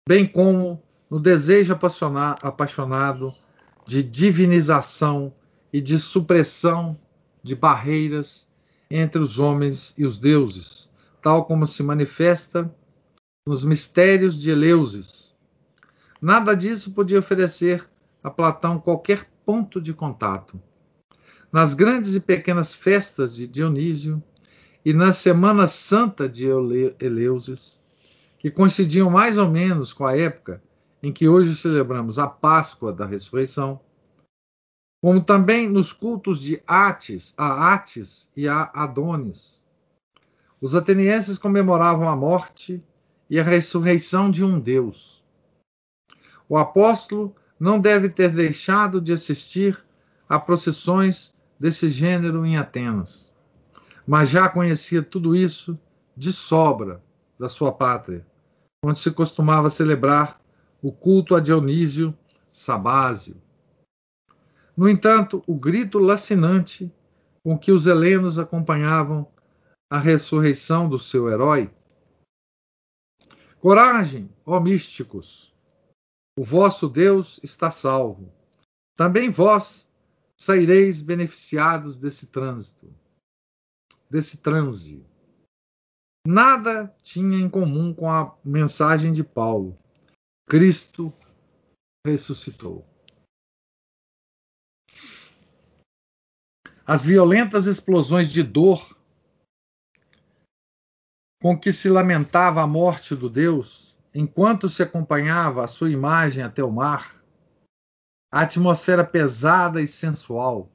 bem 0.07 0.25
como 0.25 0.81
no 1.09 1.19
desejo 1.19 1.77
apaixonado 2.41 3.33
de 3.85 4.01
divinização 4.01 5.33
e 5.73 5.81
de 5.81 5.99
supressão 5.99 6.97
de 7.43 7.53
barreiras 7.53 8.47
entre 8.89 9.19
os 9.19 9.37
homens 9.37 9.93
e 9.97 10.05
os 10.05 10.17
deuses, 10.17 10.89
tal 11.21 11.43
como 11.43 11.67
se 11.67 11.83
manifesta 11.83 12.73
nos 13.45 13.65
mistérios 13.65 14.39
de 14.39 14.49
Eleusis. 14.49 15.35
Nada 16.21 16.55
disso 16.55 16.93
podia 16.93 17.19
oferecer 17.19 17.85
a 18.23 18.31
Platão 18.31 18.79
qualquer 18.79 19.29
ponto 19.45 19.81
de 19.81 19.93
contato. 19.93 20.57
Nas 21.51 21.73
grandes 21.73 22.15
e 22.15 22.19
pequenas 22.19 22.73
festas 22.73 23.35
de 23.35 23.47
Dionísio 23.47 24.21
e 24.83 24.93
na 24.93 25.13
Semana 25.13 25.67
Santa 25.67 26.27
de 26.27 26.47
Eleusis, 26.99 27.81
que 28.37 28.51
coincidiam 28.51 29.09
mais 29.09 29.37
ou 29.37 29.49
menos 29.49 29.93
com 29.93 30.05
a 30.05 30.15
época 30.15 30.61
em 31.01 31.11
que 31.11 31.27
hoje 31.27 31.55
celebramos 31.55 32.19
a 32.19 32.27
Páscoa 32.27 32.91
da 32.91 33.05
Ressurreição, 33.05 33.79
como 35.01 35.23
também 35.23 35.69
nos 35.69 35.93
cultos 35.93 36.41
de 36.41 36.61
Atis, 36.65 37.33
a 37.37 37.73
Atis 37.73 38.31
e 38.35 38.47
a 38.47 38.71
Adonis. 38.73 39.63
Os 40.59 40.73
atenienses 40.73 41.37
comemoravam 41.37 42.09
a 42.09 42.15
morte 42.15 42.83
e 43.29 43.39
a 43.39 43.43
ressurreição 43.43 44.31
de 44.31 44.43
um 44.43 44.59
Deus. 44.59 45.23
O 46.49 46.57
apóstolo 46.57 47.35
não 47.59 47.79
deve 47.79 48.09
ter 48.09 48.31
deixado 48.31 48.99
de 48.99 49.13
assistir 49.13 49.79
a 50.27 50.39
procissões 50.39 51.34
desse 51.59 51.89
gênero 51.89 52.45
em 52.45 52.57
Atenas, 52.57 53.33
mas 54.05 54.29
já 54.29 54.47
conhecia 54.49 55.01
tudo 55.01 55.35
isso 55.35 55.79
de 56.15 56.31
sobra 56.31 57.03
da 57.39 57.47
sua 57.47 57.71
pátria, 57.71 58.25
onde 58.83 58.99
se 58.99 59.11
costumava 59.11 59.69
celebrar 59.69 60.39
o 60.81 60.91
culto 60.91 61.35
a 61.35 61.39
Dionísio 61.39 62.15
Sabásio, 62.51 63.41
no 64.75 64.89
entanto, 64.89 65.41
o 65.47 65.55
grito 65.55 65.99
lacinante 65.99 66.91
com 67.41 67.57
que 67.57 67.71
os 67.71 67.87
helenos 67.87 68.37
acompanhavam 68.37 69.31
a 69.89 69.99
ressurreição 69.99 70.89
do 70.89 70.99
seu 70.99 71.29
herói. 71.29 71.71
Coragem, 73.59 74.29
ó 74.45 74.59
místicos! 74.59 75.53
O 76.37 76.43
vosso 76.43 76.89
Deus 76.89 77.39
está 77.41 77.71
salvo. 77.71 78.33
Também 78.97 79.29
vós 79.29 79.84
saireis 80.37 81.01
beneficiados 81.01 81.97
desse 81.97 82.27
trânsito, 82.27 82.93
desse 84.09 84.37
transe. 84.37 85.05
Nada 86.27 86.93
tinha 87.03 87.37
em 87.39 87.49
comum 87.49 87.93
com 87.93 88.09
a 88.09 88.35
mensagem 88.43 89.13
de 89.13 89.23
Paulo. 89.23 89.77
Cristo 90.47 91.13
ressuscitou. 92.05 92.85
As 96.85 97.03
violentas 97.03 97.65
explosões 97.65 98.29
de 98.29 98.43
dor 98.43 98.95
com 101.41 101.57
que 101.59 101.71
se 101.71 101.89
lamentava 101.89 102.61
a 102.61 102.67
morte 102.67 103.15
do 103.15 103.29
Deus, 103.29 103.95
enquanto 104.13 104.69
se 104.69 104.81
acompanhava 104.81 105.63
a 105.63 105.67
sua 105.67 105.91
imagem 105.91 106.43
até 106.43 106.63
o 106.63 106.71
mar, 106.71 107.14
a 108.35 108.41
atmosfera 108.41 109.05
pesada 109.05 109.81
e 109.81 109.87
sensual, 109.87 110.69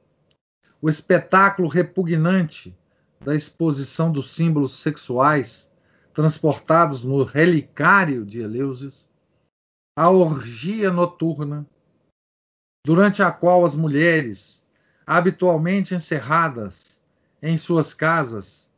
o 0.81 0.89
espetáculo 0.89 1.67
repugnante 1.67 2.75
da 3.19 3.35
exposição 3.35 4.11
dos 4.11 4.33
símbolos 4.33 4.79
sexuais 4.79 5.71
transportados 6.11 7.03
no 7.03 7.23
relicário 7.23 8.25
de 8.25 8.41
Eleusis, 8.41 9.07
a 9.95 10.09
orgia 10.09 10.91
noturna, 10.91 11.63
durante 12.83 13.21
a 13.21 13.31
qual 13.31 13.63
as 13.63 13.75
mulheres 13.75 14.65
habitualmente 15.05 15.93
encerradas 15.93 16.99
em 17.43 17.59
suas 17.59 17.93
casas, 17.93 18.71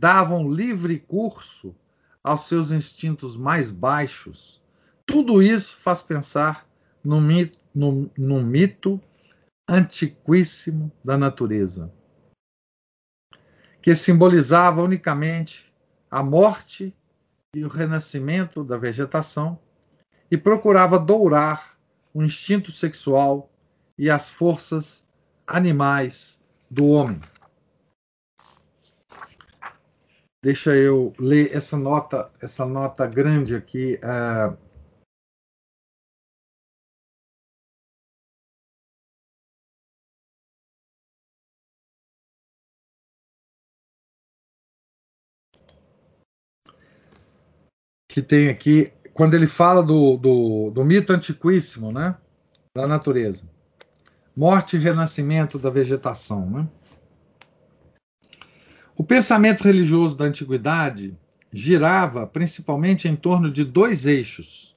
davam 0.00 0.50
livre 0.50 0.98
curso 0.98 1.76
aos 2.24 2.48
seus 2.48 2.72
instintos 2.72 3.36
mais 3.36 3.70
baixos. 3.70 4.62
Tudo 5.04 5.42
isso 5.42 5.76
faz 5.76 6.02
pensar 6.02 6.66
no 7.04 7.20
mito, 7.20 7.61
no, 7.74 8.10
no 8.16 8.42
mito 8.42 9.00
antiquíssimo 9.68 10.90
da 11.04 11.16
natureza, 11.16 11.92
que 13.80 13.94
simbolizava 13.94 14.82
unicamente 14.82 15.72
a 16.10 16.22
morte 16.22 16.94
e 17.54 17.64
o 17.64 17.68
renascimento 17.68 18.62
da 18.64 18.76
vegetação 18.76 19.58
e 20.30 20.36
procurava 20.36 20.98
dourar 20.98 21.78
o 22.14 22.22
instinto 22.22 22.70
sexual 22.70 23.50
e 23.98 24.10
as 24.10 24.28
forças 24.28 25.06
animais 25.46 26.38
do 26.70 26.86
homem. 26.86 27.20
Deixa 30.44 30.74
eu 30.74 31.14
ler 31.20 31.54
essa 31.54 31.76
nota, 31.76 32.30
essa 32.40 32.66
nota 32.66 33.06
grande 33.06 33.54
aqui. 33.54 34.00
Uh, 34.02 34.56
que 48.12 48.22
tem 48.22 48.48
aqui, 48.48 48.92
quando 49.14 49.34
ele 49.34 49.46
fala 49.46 49.82
do, 49.82 50.16
do, 50.16 50.70
do 50.70 50.84
mito 50.84 51.12
antiquíssimo, 51.12 51.90
né, 51.90 52.14
da 52.74 52.86
natureza 52.86 53.50
morte 54.36 54.76
e 54.76 54.80
renascimento 54.80 55.58
da 55.58 55.70
vegetação. 55.70 56.48
Né? 56.48 56.68
O 58.96 59.04
pensamento 59.04 59.62
religioso 59.62 60.16
da 60.16 60.24
antiguidade 60.24 61.16
girava 61.52 62.26
principalmente 62.26 63.06
em 63.06 63.14
torno 63.14 63.50
de 63.50 63.64
dois 63.64 64.06
eixos. 64.06 64.74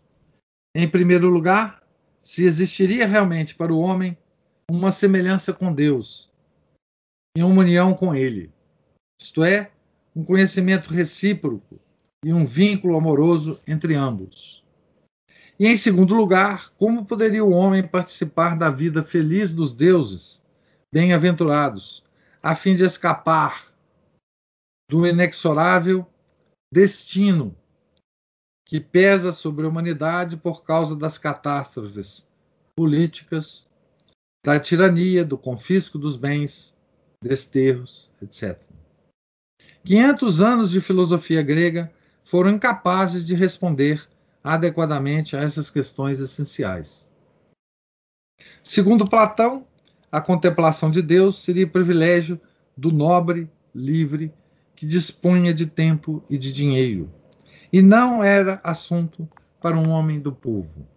Em 0.75 0.87
primeiro 0.89 1.29
lugar, 1.29 1.81
se 2.21 2.43
existiria 2.43 3.07
realmente 3.07 3.55
para 3.55 3.73
o 3.73 3.79
homem 3.79 4.17
uma 4.69 4.91
semelhança 4.91 5.53
com 5.53 5.73
Deus 5.73 6.29
e 7.37 7.43
uma 7.43 7.61
união 7.61 7.93
com 7.93 8.15
Ele, 8.15 8.51
isto 9.21 9.43
é, 9.43 9.71
um 10.15 10.23
conhecimento 10.23 10.91
recíproco 10.91 11.79
e 12.25 12.33
um 12.33 12.43
vínculo 12.43 12.97
amoroso 12.97 13.61
entre 13.67 13.93
ambos. 13.93 14.65
E 15.59 15.67
em 15.67 15.77
segundo 15.77 16.15
lugar, 16.15 16.73
como 16.75 17.05
poderia 17.05 17.45
o 17.45 17.51
homem 17.51 17.87
participar 17.87 18.57
da 18.57 18.67
vida 18.67 19.03
feliz 19.03 19.53
dos 19.53 19.75
deuses, 19.75 20.43
bem-aventurados, 20.91 22.03
a 22.41 22.55
fim 22.55 22.75
de 22.75 22.83
escapar 22.83 23.71
do 24.89 25.05
inexorável 25.05 26.03
destino 26.73 27.55
que 28.65 28.79
pesa 28.79 29.31
sobre 29.31 29.67
a 29.67 29.69
humanidade 29.69 30.35
por 30.35 30.63
causa 30.63 30.95
das 30.95 31.19
catástrofes 31.19 32.27
políticas, 32.75 33.69
da 34.43 34.59
tirania, 34.59 35.23
do 35.23 35.37
confisco 35.37 35.99
dos 35.99 36.15
bens, 36.15 36.75
desterros, 37.23 38.09
etc. 38.19 38.59
500 39.83 40.41
anos 40.41 40.71
de 40.71 40.81
filosofia 40.81 41.43
grega 41.43 41.93
foram 42.25 42.49
incapazes 42.49 43.25
de 43.25 43.35
responder 43.35 44.05
adequadamente 44.43 45.35
a 45.35 45.41
essas 45.41 45.69
questões 45.69 46.19
essenciais. 46.19 47.11
Segundo 48.63 49.07
Platão, 49.07 49.65
a 50.11 50.19
contemplação 50.19 50.89
de 50.91 51.01
Deus 51.01 51.41
seria 51.43 51.67
privilégio 51.67 52.39
do 52.75 52.91
nobre, 52.91 53.49
livre, 53.73 54.33
que 54.75 54.85
dispunha 54.85 55.53
de 55.53 55.65
tempo 55.65 56.23
e 56.29 56.37
de 56.37 56.51
dinheiro, 56.51 57.09
e 57.71 57.81
não 57.81 58.23
era 58.23 58.59
assunto 58.63 59.27
para 59.61 59.77
um 59.77 59.89
homem 59.89 60.19
do 60.19 60.33
povo. 60.33 60.87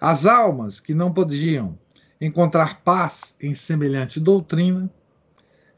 As 0.00 0.26
almas 0.26 0.80
que 0.80 0.94
não 0.94 1.12
podiam 1.12 1.78
encontrar 2.20 2.82
paz 2.82 3.36
em 3.40 3.54
semelhante 3.54 4.20
doutrina 4.20 4.90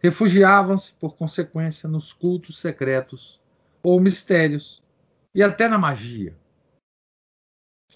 refugiavam-se, 0.00 0.92
por 0.92 1.16
consequência, 1.16 1.88
nos 1.88 2.12
cultos 2.12 2.58
secretos 2.58 3.40
ou 3.84 4.00
mistérios 4.00 4.82
e 5.34 5.42
até 5.42 5.68
na 5.68 5.78
magia. 5.78 6.34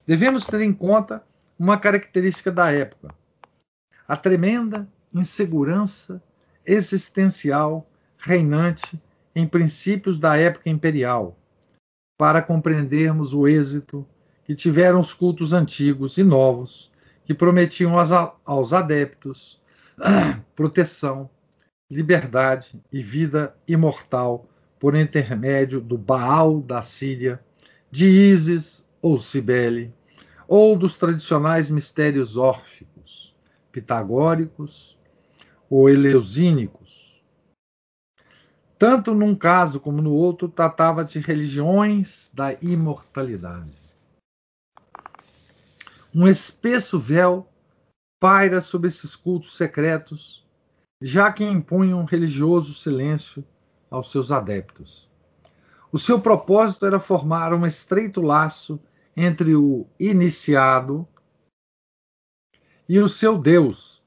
Devemos 0.06 0.46
ter 0.46 0.60
em 0.60 0.72
conta 0.72 1.24
uma 1.58 1.78
característica 1.78 2.52
da 2.52 2.70
época: 2.70 3.14
a 4.06 4.16
tremenda 4.16 4.86
insegurança 5.12 6.22
existencial 6.64 7.88
reinante 8.18 9.00
em 9.34 9.46
princípios 9.46 10.20
da 10.20 10.36
época 10.36 10.68
imperial, 10.68 11.38
para 12.18 12.42
compreendermos 12.42 13.32
o 13.32 13.48
êxito 13.48 14.06
que 14.44 14.54
tiveram 14.54 15.00
os 15.00 15.14
cultos 15.14 15.52
antigos 15.52 16.18
e 16.18 16.22
novos, 16.22 16.92
que 17.24 17.32
prometiam 17.32 17.94
aos 18.44 18.72
adeptos 18.72 19.60
proteção, 20.54 21.30
liberdade 21.90 22.80
e 22.92 23.02
vida 23.02 23.56
imortal 23.66 24.48
por 24.78 24.94
intermédio 24.94 25.80
do 25.80 25.98
Baal 25.98 26.60
da 26.60 26.82
Síria, 26.82 27.42
de 27.90 28.06
Ísis 28.06 28.86
ou 29.02 29.18
Cibele, 29.18 29.92
ou 30.46 30.76
dos 30.76 30.96
tradicionais 30.96 31.68
mistérios 31.68 32.36
órficos, 32.36 33.34
pitagóricos 33.70 34.96
ou 35.68 35.88
eleusínicos. 35.88 37.22
Tanto 38.78 39.12
num 39.12 39.34
caso 39.34 39.80
como 39.80 40.00
no 40.00 40.12
outro, 40.12 40.48
tratava 40.48 41.04
de 41.04 41.18
religiões 41.18 42.30
da 42.32 42.54
imortalidade. 42.62 43.76
Um 46.14 46.28
espesso 46.28 46.98
véu 46.98 47.48
paira 48.20 48.60
sobre 48.60 48.88
esses 48.88 49.14
cultos 49.14 49.56
secretos, 49.56 50.46
já 51.02 51.32
que 51.32 51.44
impunham 51.44 52.00
um 52.00 52.04
religioso 52.04 52.74
silêncio 52.74 53.44
aos 53.90 54.10
seus 54.10 54.30
adeptos. 54.30 55.08
O 55.90 55.98
seu 55.98 56.20
propósito 56.20 56.84
era 56.84 57.00
formar 57.00 57.54
um 57.54 57.66
estreito 57.66 58.20
laço 58.20 58.78
entre 59.16 59.56
o 59.56 59.86
iniciado 59.98 61.06
e 62.88 62.98
o 62.98 63.08
seu 63.08 63.38
Deus, 63.38 64.02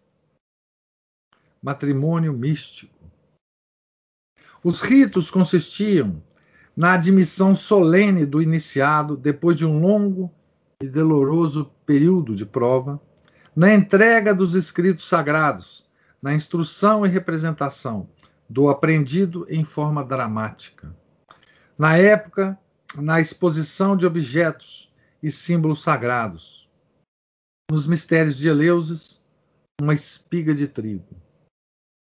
matrimônio 1.61 2.33
místico. 2.33 2.93
Os 4.63 4.81
ritos 4.81 5.31
consistiam 5.31 6.21
na 6.75 6.93
admissão 6.93 7.55
solene 7.55 8.25
do 8.25 8.41
iniciado 8.41 9.17
depois 9.17 9.57
de 9.57 9.65
um 9.65 9.79
longo 9.79 10.31
e 10.81 10.87
doloroso 10.87 11.71
período 11.85 12.35
de 12.35 12.45
prova, 12.45 13.01
na 13.55 13.73
entrega 13.73 14.33
dos 14.33 14.55
escritos 14.55 15.07
sagrados, 15.07 15.85
na 16.21 16.33
instrução 16.33 17.05
e 17.05 17.09
representação 17.09 18.07
do 18.51 18.67
aprendido 18.67 19.47
em 19.49 19.63
forma 19.63 20.03
dramática. 20.03 20.93
Na 21.77 21.95
época, 21.95 22.59
na 22.97 23.21
exposição 23.21 23.95
de 23.95 24.05
objetos 24.05 24.93
e 25.23 25.31
símbolos 25.31 25.81
sagrados. 25.81 26.69
Nos 27.71 27.87
mistérios 27.87 28.35
de 28.35 28.49
Eleusis, 28.49 29.23
uma 29.79 29.93
espiga 29.93 30.53
de 30.53 30.67
trigo. 30.67 31.15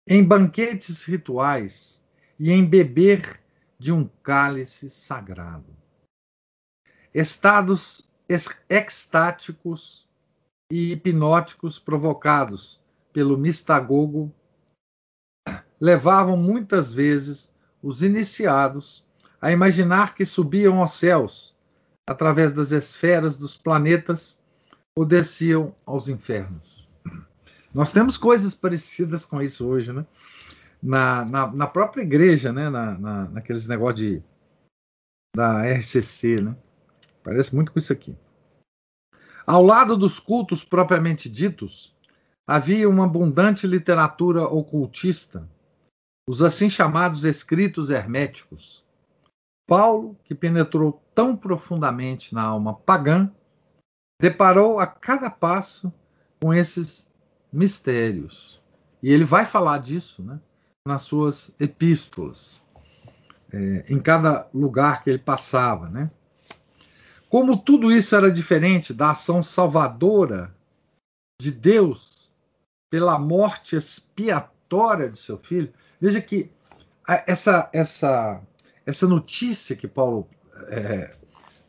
Em 0.08 0.24
banquetes 0.24 1.04
rituais 1.04 2.02
e 2.38 2.50
em 2.50 2.64
beber 2.64 3.38
de 3.78 3.92
um 3.92 4.08
cálice 4.22 4.88
sagrado. 4.88 5.76
Estados 7.12 8.08
extáticos 8.70 10.08
e 10.70 10.92
hipnóticos 10.92 11.78
provocados 11.78 12.80
pelo 13.12 13.36
mistagogo 13.36 14.34
levavam 15.82 16.36
muitas 16.36 16.94
vezes 16.94 17.52
os 17.82 18.04
iniciados 18.04 19.04
a 19.40 19.50
imaginar 19.50 20.14
que 20.14 20.24
subiam 20.24 20.80
aos 20.80 20.92
céus 20.92 21.56
através 22.06 22.52
das 22.52 22.70
esferas 22.70 23.36
dos 23.36 23.56
planetas 23.56 24.40
ou 24.96 25.04
desciam 25.04 25.74
aos 25.84 26.08
infernos. 26.08 26.88
Nós 27.74 27.90
temos 27.90 28.16
coisas 28.16 28.54
parecidas 28.54 29.24
com 29.24 29.42
isso 29.42 29.66
hoje, 29.66 29.92
né? 29.92 30.06
Na, 30.80 31.24
na, 31.24 31.46
na 31.52 31.66
própria 31.66 32.02
igreja, 32.02 32.52
né? 32.52 32.70
Na, 32.70 32.96
na, 32.96 33.24
naqueles 33.30 33.66
negócios 33.66 33.98
de, 33.98 34.22
da 35.34 35.62
RCC, 35.64 36.42
né? 36.42 36.56
Parece 37.24 37.52
muito 37.52 37.72
com 37.72 37.80
isso 37.80 37.92
aqui. 37.92 38.16
Ao 39.44 39.64
lado 39.64 39.96
dos 39.96 40.20
cultos 40.20 40.64
propriamente 40.64 41.28
ditos, 41.28 41.92
havia 42.46 42.88
uma 42.88 43.04
abundante 43.04 43.66
literatura 43.66 44.44
ocultista 44.44 45.50
os 46.26 46.42
assim 46.42 46.68
chamados 46.68 47.24
escritos 47.24 47.90
herméticos. 47.90 48.84
Paulo, 49.66 50.16
que 50.24 50.34
penetrou 50.34 51.02
tão 51.14 51.36
profundamente 51.36 52.34
na 52.34 52.42
alma 52.42 52.74
pagã, 52.74 53.30
deparou 54.20 54.78
a 54.78 54.86
cada 54.86 55.30
passo 55.30 55.92
com 56.40 56.52
esses 56.52 57.10
mistérios. 57.52 58.60
E 59.02 59.10
ele 59.10 59.24
vai 59.24 59.44
falar 59.44 59.78
disso 59.78 60.22
né, 60.22 60.38
nas 60.86 61.02
suas 61.02 61.54
epístolas, 61.58 62.62
é, 63.52 63.84
em 63.88 63.98
cada 64.00 64.48
lugar 64.54 65.02
que 65.02 65.10
ele 65.10 65.18
passava. 65.18 65.88
Né? 65.88 66.10
Como 67.28 67.56
tudo 67.56 67.90
isso 67.90 68.14
era 68.14 68.30
diferente 68.30 68.94
da 68.94 69.10
ação 69.10 69.42
salvadora 69.42 70.54
de 71.40 71.50
Deus 71.50 72.30
pela 72.90 73.18
morte 73.18 73.74
expiatória 73.74 75.10
de 75.10 75.18
seu 75.18 75.38
filho, 75.38 75.72
Veja 76.02 76.20
que 76.20 76.50
essa, 77.28 77.70
essa, 77.72 78.42
essa 78.84 79.06
notícia 79.06 79.76
que 79.76 79.86
Paulo 79.86 80.28
é, 80.66 81.16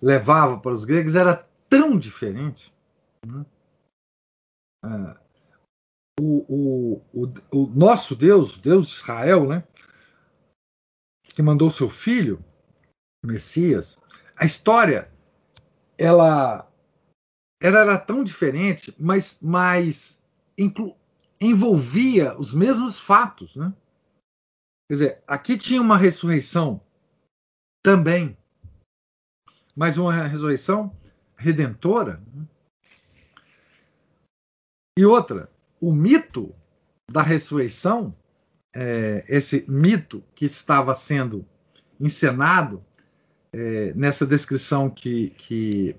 levava 0.02 0.60
para 0.60 0.72
os 0.72 0.84
gregos 0.84 1.14
era 1.14 1.48
tão 1.70 2.00
diferente. 2.00 2.74
Né? 3.28 3.46
É, 4.86 5.18
o, 6.20 6.46
o, 6.50 7.02
o, 7.14 7.34
o, 7.52 7.68
nosso 7.68 8.16
Deus, 8.16 8.58
Deus 8.58 8.88
de 8.88 8.96
Israel, 8.96 9.48
né, 9.48 9.64
que 11.26 11.44
mandou 11.44 11.70
seu 11.70 11.92
filho, 11.92 12.44
Messias, 13.24 14.00
a 14.36 14.46
história 14.46 15.12
ela, 15.96 16.68
ela 17.62 17.80
era 17.82 18.00
tão 18.00 18.24
diferente, 18.24 18.96
mas, 18.98 19.38
mas 19.44 20.24
inclu, 20.58 20.98
envolvia 21.40 22.36
os 22.40 22.52
mesmos 22.52 22.98
fatos, 22.98 23.56
né? 23.56 23.72
Quer 24.88 24.94
dizer, 24.94 25.24
aqui 25.26 25.58
tinha 25.58 25.82
uma 25.82 25.98
ressurreição 25.98 26.82
também, 27.84 28.38
mas 29.76 29.98
uma 29.98 30.14
ressurreição 30.28 30.96
redentora. 31.38 32.22
Né? 32.34 32.46
E 34.98 35.06
outra, 35.06 35.50
o 35.82 35.92
mito 35.92 36.54
da 37.10 37.22
ressurreição, 37.22 38.16
é, 38.74 39.24
esse 39.28 39.66
mito 39.68 40.24
que 40.36 40.46
estava 40.46 40.94
sendo 40.94 41.46
encenado 42.00 42.84
é, 43.52 43.94
nessa 43.94 44.26
descrição 44.26 44.90
que, 44.90 45.30
que, 45.32 45.96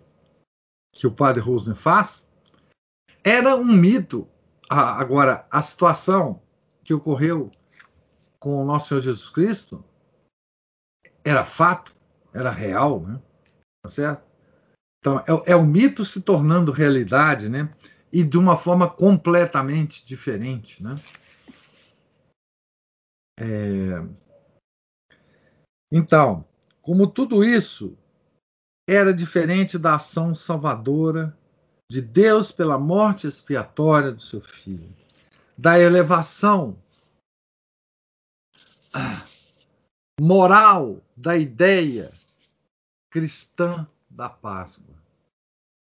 que 0.93 1.07
o 1.07 1.12
padre 1.12 1.41
Rosen 1.41 1.74
faz, 1.74 2.26
era 3.22 3.57
um 3.57 3.64
mito. 3.64 4.28
Agora, 4.68 5.47
a 5.51 5.62
situação 5.62 6.43
que 6.82 6.93
ocorreu 6.93 7.51
com 8.45 8.62
o 8.62 8.64
nosso 8.66 8.88
Senhor 8.88 9.01
Jesus 9.01 9.30
Cristo 9.30 9.82
era 11.24 11.47
fato, 11.47 11.97
era 12.30 12.51
real, 12.51 13.01
né? 13.01 13.18
Tá 13.82 13.88
certo? 13.88 14.22
Então, 15.01 15.18
é, 15.20 15.53
é 15.53 15.57
o 15.57 15.64
mito 15.64 16.05
se 16.05 16.20
tornando 16.20 16.70
realidade, 16.70 17.49
né? 17.49 17.74
E 18.12 18.22
de 18.22 18.36
uma 18.36 18.59
forma 18.59 18.86
completamente 18.86 20.05
diferente, 20.05 20.82
né? 20.82 20.95
É... 23.40 24.07
Então, 25.90 26.45
como 26.82 27.07
tudo 27.07 27.42
isso 27.42 27.97
era 28.86 29.14
diferente 29.14 29.78
da 29.78 29.95
ação 29.95 30.34
salvadora 30.34 31.34
de 31.90 32.03
Deus 32.03 32.53
pela 32.53 32.78
morte 32.78 33.26
expiatória 33.26 34.12
do 34.12 34.20
seu 34.20 34.42
filho, 34.42 34.95
da 35.57 35.80
elevação 35.80 36.84
moral 40.20 41.03
da 41.16 41.36
ideia 41.36 42.11
cristã 43.11 43.86
da 44.09 44.28
Páscoa. 44.28 44.95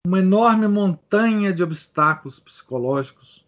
Uma 0.05 0.19
enorme 0.19 0.67
montanha 0.67 1.51
de 1.51 1.63
obstáculos 1.63 2.39
psicológicos 2.39 3.45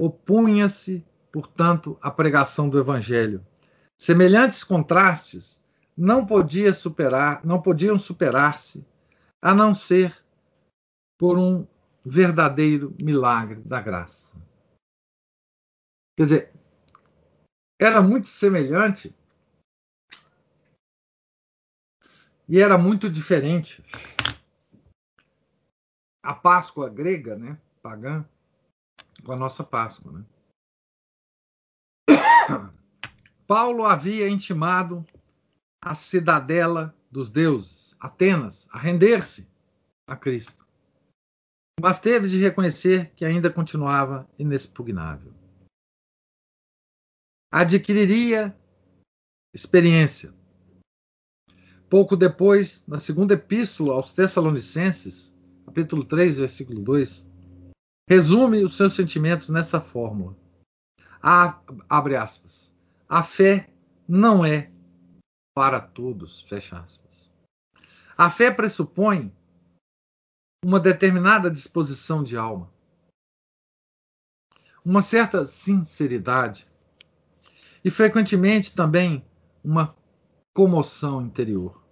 opunha-se, 0.00 1.04
portanto, 1.32 1.98
à 2.02 2.10
pregação 2.10 2.68
do 2.68 2.78
evangelho. 2.78 3.44
Semelhantes 3.98 4.64
contrastes 4.64 5.62
não 5.96 6.26
podia 6.26 6.72
superar, 6.72 7.44
não 7.44 7.62
podiam 7.62 7.98
superar-se 7.98 8.84
a 9.40 9.54
não 9.54 9.72
ser 9.72 10.22
por 11.18 11.38
um 11.38 11.66
verdadeiro 12.04 12.94
milagre 13.00 13.60
da 13.62 13.80
graça. 13.80 14.36
Quer 16.16 16.22
dizer, 16.22 16.52
era 17.78 18.00
muito 18.00 18.26
semelhante 18.26 19.14
e 22.48 22.60
era 22.60 22.78
muito 22.78 23.10
diferente. 23.10 23.84
A 26.22 26.34
Páscoa 26.34 26.88
grega, 26.88 27.36
né, 27.36 27.58
pagã, 27.82 28.24
com 29.24 29.32
a 29.32 29.36
nossa 29.36 29.62
Páscoa, 29.62 30.12
né? 30.12 30.24
Paulo 33.46 33.84
havia 33.84 34.28
intimado 34.28 35.04
a 35.82 35.94
cidadela 35.94 36.94
dos 37.10 37.30
deuses, 37.30 37.96
Atenas, 38.00 38.68
a 38.72 38.78
render-se 38.78 39.48
a 40.06 40.16
Cristo. 40.16 40.66
Mas 41.80 42.00
teve 42.00 42.28
de 42.28 42.40
reconhecer 42.40 43.12
que 43.14 43.24
ainda 43.24 43.52
continuava 43.52 44.28
inexpugnável. 44.38 45.32
Adquiriria 47.50 48.56
experiência. 49.54 50.34
Pouco 51.88 52.16
depois, 52.16 52.84
na 52.86 52.98
segunda 52.98 53.34
epístola 53.34 53.94
aos 53.94 54.12
Tessalonicenses, 54.12 55.34
capítulo 55.64 56.04
3, 56.04 56.38
versículo 56.38 56.82
2, 56.82 57.26
resume 58.08 58.64
os 58.64 58.76
seus 58.76 58.94
sentimentos 58.94 59.48
nessa 59.48 59.80
fórmula. 59.80 60.36
A, 61.22 61.60
abre 61.88 62.16
aspas. 62.16 62.74
A 63.08 63.22
fé 63.22 63.70
não 64.06 64.44
é 64.44 64.70
para 65.54 65.80
todos, 65.80 66.42
fecha 66.42 66.78
aspas. 66.78 67.32
A 68.18 68.28
fé 68.28 68.50
pressupõe 68.50 69.32
uma 70.64 70.80
determinada 70.80 71.50
disposição 71.50 72.24
de 72.24 72.36
alma, 72.36 72.70
uma 74.84 75.00
certa 75.00 75.44
sinceridade 75.44 76.66
e, 77.86 77.90
frequentemente, 77.90 78.74
também 78.74 79.24
uma 79.62 79.96
comoção 80.52 81.22
interior. 81.22 81.86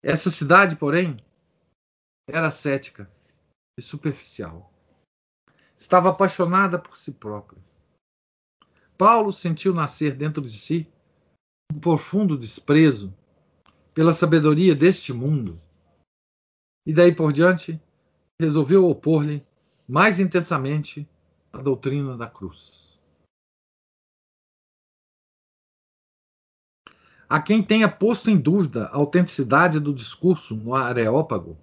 Essa 0.00 0.30
cidade, 0.30 0.76
porém, 0.76 1.16
era 2.28 2.48
cética 2.48 3.10
e 3.76 3.82
superficial. 3.82 4.72
Estava 5.76 6.10
apaixonada 6.10 6.78
por 6.78 6.96
si 6.96 7.10
própria. 7.10 7.60
Paulo 8.96 9.32
sentiu 9.32 9.74
nascer 9.74 10.14
dentro 10.14 10.40
de 10.40 10.56
si 10.56 10.88
um 11.74 11.80
profundo 11.80 12.38
desprezo 12.38 13.12
pela 13.92 14.12
sabedoria 14.12 14.76
deste 14.76 15.12
mundo. 15.12 15.60
E 16.86 16.94
daí 16.94 17.12
por 17.12 17.32
diante, 17.32 17.82
resolveu 18.40 18.88
opor-lhe 18.88 19.44
mais 19.88 20.20
intensamente 20.20 21.08
a 21.52 21.58
doutrina 21.58 22.16
da 22.16 22.30
cruz. 22.30 22.81
A 27.32 27.40
quem 27.40 27.62
tenha 27.62 27.88
posto 27.88 28.28
em 28.28 28.38
dúvida 28.38 28.88
a 28.88 28.96
autenticidade 28.96 29.80
do 29.80 29.94
discurso 29.94 30.54
no 30.54 30.74
Areópago, 30.74 31.56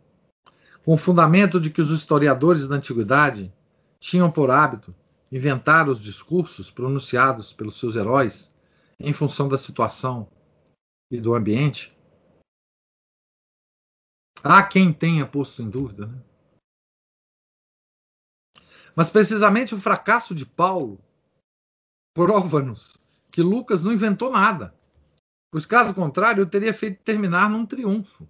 com 0.84 0.95
o 0.95 0.97
fundamento 0.97 1.61
de 1.61 1.70
que 1.70 1.80
os 1.80 1.91
historiadores 1.91 2.67
da 2.67 2.78
antiguidade 2.78 3.53
tinham 3.99 4.32
por 4.32 4.49
hábito 4.49 4.95
inventar 5.32 5.88
os 5.88 6.01
discursos 6.01 6.72
pronunciados 6.72 7.53
pelos 7.53 7.78
seus 7.78 7.95
heróis 7.95 8.51
em 8.99 9.13
função 9.13 9.47
da 9.47 9.59
situação 9.59 10.28
e 11.11 11.22
do 11.22 11.36
ambiente? 11.36 11.95
Há 14.43 14.63
quem 14.63 14.91
tenha 14.91 15.28
posto 15.28 15.61
em 15.61 15.70
dúvida. 15.70 16.07
Né? 16.07 16.20
Mas 18.95 19.11
precisamente 19.11 19.76
o 19.76 19.80
fracasso 19.80 20.34
de 20.34 20.47
Paulo 20.47 20.99
prova-nos 22.15 22.97
que 23.32 23.43
Lucas 23.43 23.84
não 23.84 23.93
inventou 23.93 24.32
nada, 24.32 24.79
pois 25.52 25.66
caso 25.66 25.93
contrário, 25.93 26.41
eu 26.41 26.50
teria 26.50 26.74
feito 26.74 27.04
terminar 27.04 27.50
num 27.50 27.66
triunfo. 27.66 28.28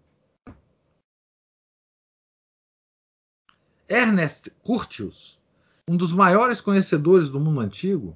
Ernest 3.87 4.51
Curtius 4.63 5.39
um 5.89 5.97
dos 5.97 6.13
maiores 6.13 6.61
conhecedores 6.61 7.29
do 7.29 7.39
mundo 7.39 7.61
antigo, 7.61 8.15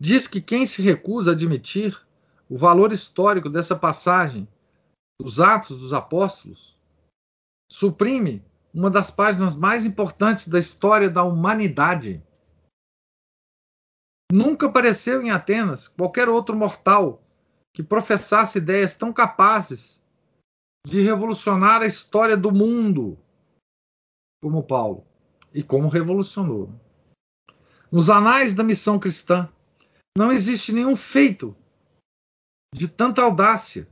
diz 0.00 0.26
que 0.26 0.40
quem 0.40 0.66
se 0.66 0.82
recusa 0.82 1.30
a 1.30 1.34
admitir 1.34 1.96
o 2.48 2.58
valor 2.58 2.92
histórico 2.92 3.48
dessa 3.48 3.76
passagem 3.76 4.48
dos 5.20 5.38
Atos 5.38 5.78
dos 5.78 5.92
Apóstolos 5.92 6.76
suprime 7.70 8.44
uma 8.74 8.90
das 8.90 9.12
páginas 9.12 9.54
mais 9.54 9.84
importantes 9.84 10.48
da 10.48 10.58
história 10.58 11.08
da 11.08 11.22
humanidade. 11.22 12.20
Nunca 14.32 14.66
apareceu 14.66 15.22
em 15.22 15.30
Atenas 15.30 15.86
qualquer 15.86 16.28
outro 16.28 16.56
mortal 16.56 17.22
que 17.72 17.82
professasse 17.82 18.58
ideias 18.58 18.94
tão 18.94 19.12
capazes 19.12 20.00
de 20.86 21.02
revolucionar 21.02 21.82
a 21.82 21.86
história 21.86 22.36
do 22.36 22.50
mundo 22.50 23.18
como 24.42 24.62
Paulo 24.62 25.06
e 25.52 25.62
como 25.62 25.88
revolucionou. 25.88 26.72
Nos 27.90 28.08
anais 28.08 28.54
da 28.54 28.62
missão 28.62 28.98
cristã, 28.98 29.48
não 30.16 30.32
existe 30.32 30.72
nenhum 30.72 30.96
feito 30.96 31.56
de 32.74 32.88
tanta 32.88 33.22
audácia 33.22 33.88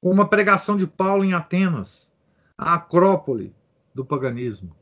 como 0.00 0.20
a 0.20 0.28
pregação 0.28 0.76
de 0.76 0.86
Paulo 0.86 1.24
em 1.24 1.32
Atenas, 1.32 2.12
a 2.58 2.74
acrópole 2.74 3.54
do 3.94 4.04
paganismo. 4.04 4.74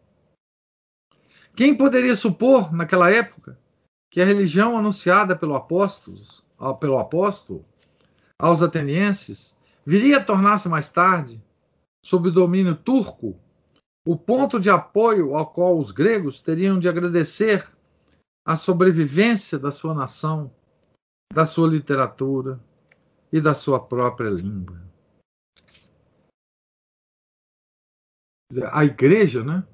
Quem 1.54 1.76
poderia 1.76 2.16
supor, 2.16 2.72
naquela 2.72 3.10
época, 3.10 3.58
que 4.10 4.20
a 4.20 4.24
religião 4.24 4.78
anunciada 4.78 5.36
pelo 5.36 5.54
apóstolo, 5.54 6.20
pelo 6.80 6.98
apóstolo 6.98 7.64
aos 8.40 8.62
atenienses 8.62 9.56
viria 9.84 10.18
a 10.18 10.24
tornar-se 10.24 10.68
mais 10.68 10.90
tarde, 10.90 11.42
sob 12.04 12.28
o 12.28 12.32
domínio 12.32 12.74
turco, 12.74 13.38
o 14.06 14.16
ponto 14.16 14.58
de 14.58 14.70
apoio 14.70 15.36
ao 15.36 15.52
qual 15.52 15.78
os 15.78 15.90
gregos 15.90 16.40
teriam 16.40 16.78
de 16.78 16.88
agradecer 16.88 17.68
a 18.46 18.56
sobrevivência 18.56 19.58
da 19.58 19.70
sua 19.70 19.94
nação, 19.94 20.54
da 21.32 21.44
sua 21.44 21.68
literatura 21.68 22.58
e 23.30 23.40
da 23.40 23.54
sua 23.54 23.78
própria 23.78 24.30
língua. 24.30 24.80
A 28.72 28.84
igreja, 28.84 29.44
né? 29.44 29.64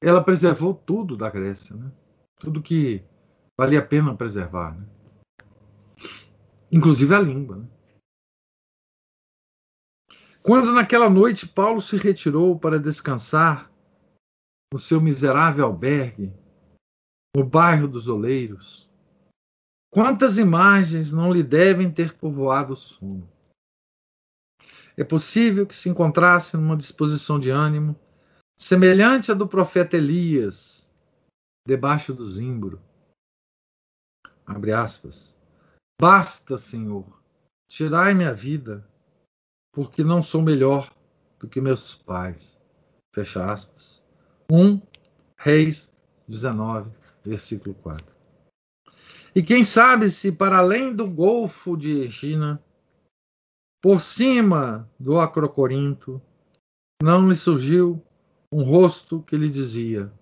Ela 0.00 0.22
preservou 0.22 0.74
tudo 0.74 1.16
da 1.16 1.30
Grécia, 1.30 1.74
né? 1.74 1.90
Tudo 2.38 2.62
que 2.62 3.02
valia 3.58 3.80
a 3.80 3.86
pena 3.86 4.14
preservar, 4.14 4.78
né? 4.78 4.93
Inclusive 6.74 7.14
a 7.14 7.20
língua, 7.20 7.58
né? 7.58 7.68
Quando 10.42 10.72
naquela 10.72 11.08
noite 11.08 11.48
Paulo 11.48 11.80
se 11.80 11.96
retirou 11.96 12.58
para 12.58 12.80
descansar 12.80 13.72
no 14.72 14.78
seu 14.80 15.00
miserável 15.00 15.64
albergue, 15.64 16.32
no 17.36 17.44
bairro 17.44 17.86
dos 17.86 18.08
Oleiros, 18.08 18.90
quantas 19.88 20.36
imagens 20.36 21.14
não 21.14 21.32
lhe 21.32 21.44
devem 21.44 21.94
ter 21.94 22.18
povoado 22.18 22.72
o 22.72 22.76
sono? 22.76 23.32
É 24.96 25.04
possível 25.04 25.68
que 25.68 25.76
se 25.76 25.88
encontrasse 25.88 26.56
numa 26.56 26.76
disposição 26.76 27.38
de 27.38 27.50
ânimo 27.50 27.94
semelhante 28.58 29.30
à 29.30 29.34
do 29.34 29.46
profeta 29.46 29.96
Elias, 29.96 30.90
debaixo 31.66 32.12
do 32.12 32.26
zimbro. 32.26 32.82
Abre 34.44 34.72
aspas. 34.72 35.33
Basta, 36.00 36.58
Senhor, 36.58 37.06
tirai-me 37.68 38.24
a 38.24 38.32
vida 38.32 38.86
porque 39.72 40.02
não 40.04 40.22
sou 40.22 40.42
melhor 40.42 40.92
do 41.38 41.48
que 41.48 41.60
meus 41.60 41.94
pais. 41.94 42.60
Fecha 43.14 43.50
aspas. 43.50 44.06
1 44.50 44.80
Reis 45.38 45.92
19, 46.28 46.90
versículo 47.24 47.74
4. 47.76 48.14
E 49.34 49.42
quem 49.42 49.64
sabe 49.64 50.10
se 50.10 50.30
para 50.30 50.58
além 50.58 50.94
do 50.94 51.10
Golfo 51.10 51.76
de 51.76 52.02
Egina, 52.02 52.62
por 53.82 54.00
cima 54.00 54.88
do 54.98 55.18
Acrocorinto, 55.18 56.22
não 57.02 57.28
lhe 57.28 57.34
surgiu 57.34 58.02
um 58.50 58.62
rosto 58.62 59.22
que 59.22 59.36
lhe 59.36 59.50
dizia, 59.50 60.12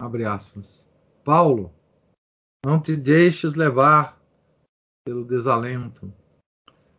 abre 0.00 0.24
aspas, 0.24 0.90
Paulo, 1.22 1.72
não 2.64 2.80
te 2.80 2.96
deixes 2.96 3.54
levar 3.54 4.20
pelo 5.04 5.24
desalento, 5.24 6.12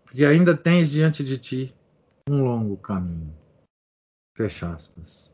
porque 0.04 0.24
ainda 0.24 0.56
tens 0.56 0.90
diante 0.90 1.24
de 1.24 1.38
ti 1.38 1.76
um 2.30 2.44
longo 2.44 2.78
caminho. 2.78 3.36
Fecha 4.38 4.72
aspas. 4.72 5.34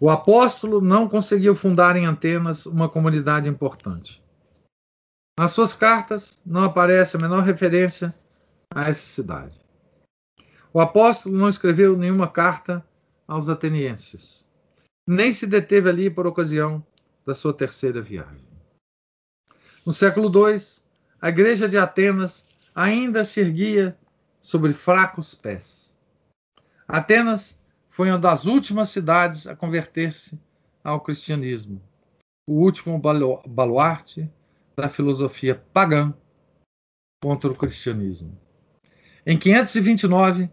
O 0.00 0.10
apóstolo 0.10 0.80
não 0.80 1.08
conseguiu 1.08 1.54
fundar 1.54 1.96
em 1.96 2.06
Atenas 2.06 2.66
uma 2.66 2.88
comunidade 2.88 3.48
importante. 3.48 4.22
Nas 5.38 5.52
suas 5.52 5.72
cartas 5.72 6.42
não 6.44 6.64
aparece 6.64 7.16
a 7.16 7.20
menor 7.20 7.44
referência 7.44 8.14
a 8.74 8.88
essa 8.88 9.06
cidade. 9.06 9.58
O 10.72 10.80
apóstolo 10.80 11.36
não 11.36 11.48
escreveu 11.48 11.96
nenhuma 11.96 12.28
carta 12.28 12.84
aos 13.26 13.48
atenienses, 13.48 14.46
nem 15.06 15.32
se 15.32 15.46
deteve 15.46 15.88
ali 15.88 16.10
por 16.10 16.26
ocasião 16.26 16.84
da 17.24 17.34
sua 17.34 17.54
terceira 17.54 18.02
viagem. 18.02 18.46
No 19.84 19.92
século 19.92 20.28
II, 20.28 20.58
a 21.20 21.28
igreja 21.28 21.68
de 21.68 21.76
Atenas 21.76 22.46
ainda 22.74 23.24
se 23.24 23.40
erguia 23.40 23.96
sobre 24.40 24.72
fracos 24.72 25.34
pés. 25.34 25.94
Atenas 26.86 27.60
foi 27.88 28.08
uma 28.08 28.18
das 28.18 28.44
últimas 28.44 28.90
cidades 28.90 29.46
a 29.46 29.56
converter-se 29.56 30.38
ao 30.82 31.00
cristianismo, 31.00 31.82
o 32.46 32.54
último 32.54 33.00
baluarte 33.46 34.30
da 34.76 34.88
filosofia 34.88 35.62
pagã 35.72 36.14
contra 37.20 37.50
o 37.50 37.56
cristianismo. 37.56 38.38
Em 39.26 39.36
529, 39.36 40.48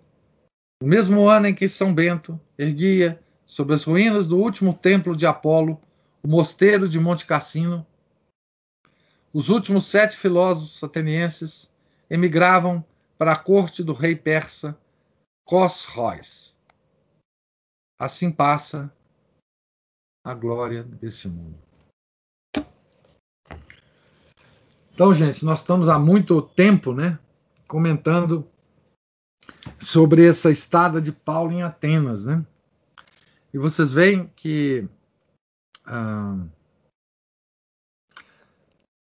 no 0.82 0.88
mesmo 0.88 1.30
ano 1.30 1.48
em 1.48 1.54
que 1.54 1.70
São 1.70 1.94
Bento 1.94 2.40
erguia 2.58 3.22
sobre 3.46 3.76
as 3.76 3.84
ruínas 3.84 4.28
do 4.28 4.38
último 4.38 4.74
templo 4.74 5.16
de 5.16 5.28
Apolo 5.28 5.80
o 6.26 6.28
mosteiro 6.28 6.90
de 6.90 7.00
Monte 7.00 7.24
Cassino, 7.24 7.86
os 9.36 9.50
últimos 9.50 9.88
sete 9.88 10.16
filósofos 10.16 10.82
atenienses 10.82 11.70
emigravam 12.10 12.82
para 13.18 13.34
a 13.34 13.38
corte 13.38 13.84
do 13.84 13.92
rei 13.92 14.16
persa 14.16 14.80
Cosroes. 15.44 16.58
Assim 18.00 18.32
passa 18.32 18.90
a 20.24 20.34
glória 20.34 20.84
desse 20.84 21.28
mundo. 21.28 21.60
Então, 24.94 25.14
gente, 25.14 25.44
nós 25.44 25.60
estamos 25.60 25.90
há 25.90 26.00
muito 26.00 26.42
tempo, 26.42 26.94
né, 26.94 27.20
comentando 27.68 28.50
sobre 29.82 30.26
essa 30.26 30.50
estada 30.50 31.02
de 31.02 31.12
Paulo 31.12 31.52
em 31.52 31.62
Atenas, 31.62 32.26
né? 32.26 32.46
E 33.54 33.58
vocês 33.58 33.92
veem 33.92 34.28
que 34.30 34.88
ah, 35.86 36.38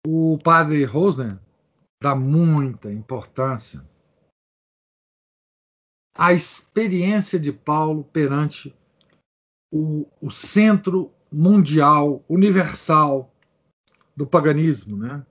o 0.06 0.38
padre 0.42 0.84
Rosner 0.84 1.38
dá 2.02 2.14
muita 2.14 2.92
importância 2.92 3.84
à 6.16 6.32
experiência 6.32 7.38
de 7.38 7.52
Paulo 7.52 8.04
perante 8.04 8.74
o, 9.72 10.06
o 10.20 10.30
centro 10.30 11.12
mundial, 11.30 12.24
universal 12.28 13.32
do 14.16 14.26
paganismo, 14.26 14.96
né? 14.96 15.24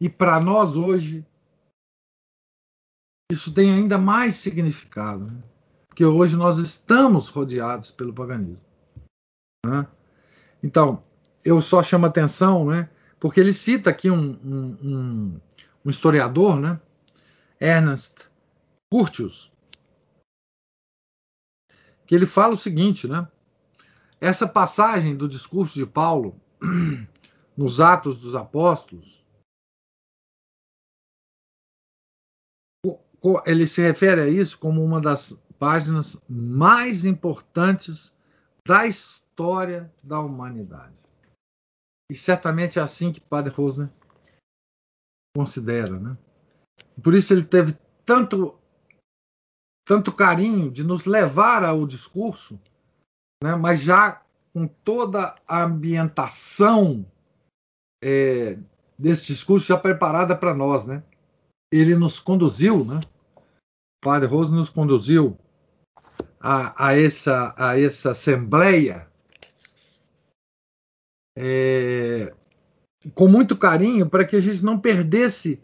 E 0.00 0.08
para 0.08 0.38
nós 0.38 0.76
hoje, 0.76 1.26
isso 3.32 3.52
tem 3.52 3.72
ainda 3.72 3.98
mais 3.98 4.36
significado, 4.36 5.26
né? 5.26 5.42
porque 5.88 6.04
hoje 6.04 6.36
nós 6.36 6.58
estamos 6.58 7.28
rodeados 7.28 7.90
pelo 7.90 8.14
paganismo. 8.14 8.66
Né? 9.66 9.84
Então, 10.62 11.02
eu 11.48 11.62
só 11.62 11.82
chamo 11.82 12.06
atenção, 12.06 12.66
né? 12.66 12.88
porque 13.18 13.40
ele 13.40 13.52
cita 13.52 13.90
aqui 13.90 14.10
um, 14.10 14.38
um, 14.44 14.78
um, 14.82 15.40
um 15.84 15.90
historiador, 15.90 16.60
né? 16.60 16.80
Ernest 17.60 18.28
Curtius, 18.90 19.50
que 22.06 22.14
ele 22.14 22.26
fala 22.26 22.54
o 22.54 22.58
seguinte, 22.58 23.08
né? 23.08 23.26
Essa 24.20 24.46
passagem 24.46 25.16
do 25.16 25.28
discurso 25.28 25.74
de 25.74 25.86
Paulo 25.86 26.40
nos 27.56 27.80
Atos 27.80 28.18
dos 28.18 28.36
Apóstolos 28.36 29.18
ele 33.46 33.66
se 33.66 33.82
refere 33.82 34.20
a 34.20 34.28
isso 34.28 34.56
como 34.58 34.84
uma 34.84 35.00
das 35.00 35.36
páginas 35.58 36.16
mais 36.28 37.04
importantes 37.04 38.14
da 38.64 38.86
história 38.86 39.92
da 40.04 40.20
humanidade. 40.20 41.07
E 42.10 42.14
certamente 42.14 42.78
é 42.78 42.82
assim 42.82 43.12
que 43.12 43.20
Padre 43.20 43.52
Rosner 43.52 43.90
considera, 45.36 45.98
né? 45.98 46.16
Por 47.02 47.14
isso 47.14 47.32
ele 47.32 47.44
teve 47.44 47.76
tanto 48.04 48.58
tanto 49.86 50.12
carinho 50.12 50.70
de 50.70 50.84
nos 50.84 51.06
levar 51.06 51.64
ao 51.64 51.86
discurso, 51.86 52.60
né? 53.42 53.54
Mas 53.54 53.80
já 53.80 54.22
com 54.52 54.66
toda 54.66 55.36
a 55.46 55.64
ambientação 55.64 57.06
é, 58.02 58.58
desse 58.98 59.26
discurso 59.26 59.66
já 59.66 59.78
preparada 59.78 60.36
para 60.36 60.54
nós, 60.54 60.86
né? 60.86 61.02
ele 61.70 61.94
nos 61.94 62.18
conduziu, 62.18 62.84
né? 62.84 63.00
O 63.36 64.04
Padre 64.04 64.28
Rose 64.28 64.52
nos 64.52 64.68
conduziu 64.68 65.38
a, 66.40 66.86
a, 66.88 66.96
essa, 66.96 67.54
a 67.56 67.78
essa 67.78 68.12
assembleia 68.12 69.08
é, 71.36 71.77
com 73.18 73.26
muito 73.26 73.56
carinho 73.56 74.08
para 74.08 74.24
que 74.24 74.36
a 74.36 74.40
gente 74.40 74.64
não 74.64 74.78
perdesse 74.78 75.60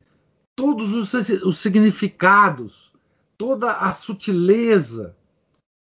todos 0.56 0.92
os, 0.92 1.14
os 1.44 1.58
significados, 1.58 2.92
toda 3.38 3.74
a 3.74 3.92
sutileza 3.92 5.16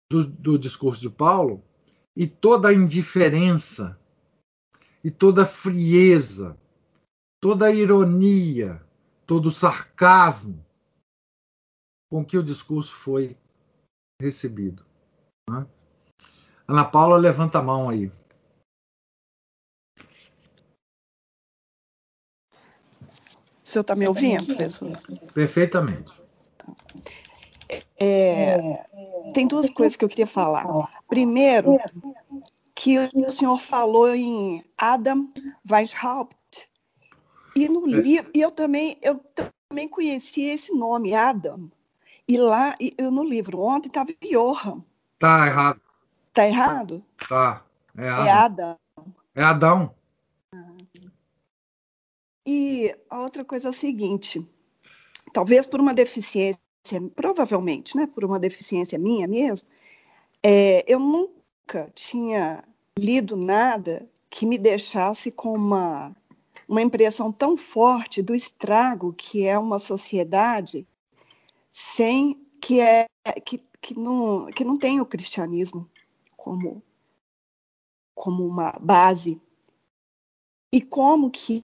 do, 0.10 0.26
do 0.26 0.58
discurso 0.58 1.02
de 1.02 1.10
Paulo 1.10 1.62
e 2.16 2.26
toda 2.26 2.70
a 2.70 2.74
indiferença 2.74 4.00
e 5.04 5.12
toda 5.12 5.44
a 5.44 5.46
frieza, 5.46 6.58
toda 7.44 7.66
a 7.66 7.74
ironia, 7.74 8.82
todo 9.28 9.48
o 9.48 9.52
sarcasmo 9.52 10.66
com 12.10 12.24
que 12.24 12.38
o 12.38 12.44
discurso 12.44 12.94
foi 12.94 13.36
recebido. 14.22 14.86
Né? 15.50 15.68
Ana 16.66 16.86
Paula, 16.86 17.18
levanta 17.18 17.60
a 17.60 17.62
mão 17.62 17.90
aí. 17.90 18.10
O 23.70 23.72
senhor 23.72 23.82
está 23.82 23.96
me 23.96 24.08
ouvindo, 24.08 24.48
professor? 24.48 25.00
Perfeitamente. 25.32 26.12
É, 28.00 28.84
tem 29.32 29.46
duas 29.46 29.70
coisas 29.70 29.96
que 29.96 30.04
eu 30.04 30.10
queria 30.10 30.26
falar. 30.26 30.66
Primeiro, 31.08 31.78
que 32.74 32.98
o 32.98 33.32
senhor 33.32 33.62
falou 33.62 34.16
em 34.16 34.64
Adam 34.76 35.32
Weishaupt, 35.70 36.36
e 37.56 37.70
no 37.70 37.88
é. 37.88 37.92
livro, 37.92 38.32
e 38.34 38.42
eu 38.42 38.50
também, 38.50 38.98
eu 39.04 39.22
também 39.70 39.88
conheci 39.88 40.46
esse 40.46 40.74
nome, 40.74 41.14
Adam. 41.14 41.70
E 42.28 42.38
lá, 42.38 42.76
eu 42.98 43.12
no 43.12 43.24
livro 43.24 43.60
ontem 43.60 43.88
estava 43.88 44.10
Johan. 44.20 44.84
Tá 45.20 45.46
errado. 45.46 45.82
Tá 46.34 46.48
errado? 46.48 47.06
Tá. 47.28 47.64
É, 47.96 48.08
é 48.08 48.32
Adam. 48.32 48.78
É 49.36 49.44
Adão. 49.44 49.94
E 52.52 52.96
a 53.12 53.22
outra 53.22 53.46
coisa 53.46 53.68
é 53.68 53.70
a 53.70 53.74
seguinte: 53.74 54.44
talvez 55.32 55.68
por 55.68 55.80
uma 55.80 55.94
deficiência, 55.94 56.60
provavelmente, 57.16 57.96
né, 57.96 58.08
por 58.08 58.26
uma 58.26 58.40
deficiência 58.40 58.98
minha 58.98 59.28
mesmo, 59.28 59.68
é, 60.42 60.84
eu 60.92 61.00
nunca 61.00 61.92
tinha 61.94 62.64
lido 62.98 63.38
nada 63.38 64.10
que 64.32 64.48
me 64.48 64.58
deixasse 64.58 65.32
com 65.32 65.54
uma 65.54 66.16
uma 66.68 66.82
impressão 66.82 67.32
tão 67.32 67.56
forte 67.58 68.22
do 68.22 68.34
estrago 68.36 69.14
que 69.14 69.46
é 69.46 69.58
uma 69.58 69.80
sociedade 69.80 70.88
sem 71.72 72.40
que 72.60 72.80
é 72.80 73.06
que, 73.46 73.64
que 73.80 73.94
não 73.98 74.48
que 74.48 74.64
não 74.64 74.76
tem 74.76 75.00
o 75.00 75.06
cristianismo 75.06 75.88
como 76.36 76.82
como 78.16 78.44
uma 78.44 78.72
base. 78.82 79.40
E 80.72 80.82
como 80.82 81.32
que 81.32 81.62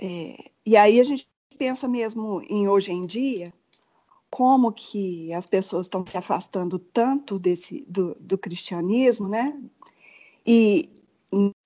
é, 0.00 0.50
e 0.64 0.76
aí 0.76 0.98
a 0.98 1.04
gente 1.04 1.28
pensa 1.58 1.86
mesmo 1.86 2.42
em 2.48 2.66
hoje 2.66 2.90
em 2.90 3.04
dia 3.04 3.52
como 4.30 4.72
que 4.72 5.32
as 5.34 5.44
pessoas 5.44 5.86
estão 5.86 6.06
se 6.06 6.16
afastando 6.16 6.78
tanto 6.78 7.38
desse 7.38 7.84
do, 7.86 8.14
do 8.18 8.38
cristianismo, 8.38 9.28
né? 9.28 9.60
E 10.46 10.88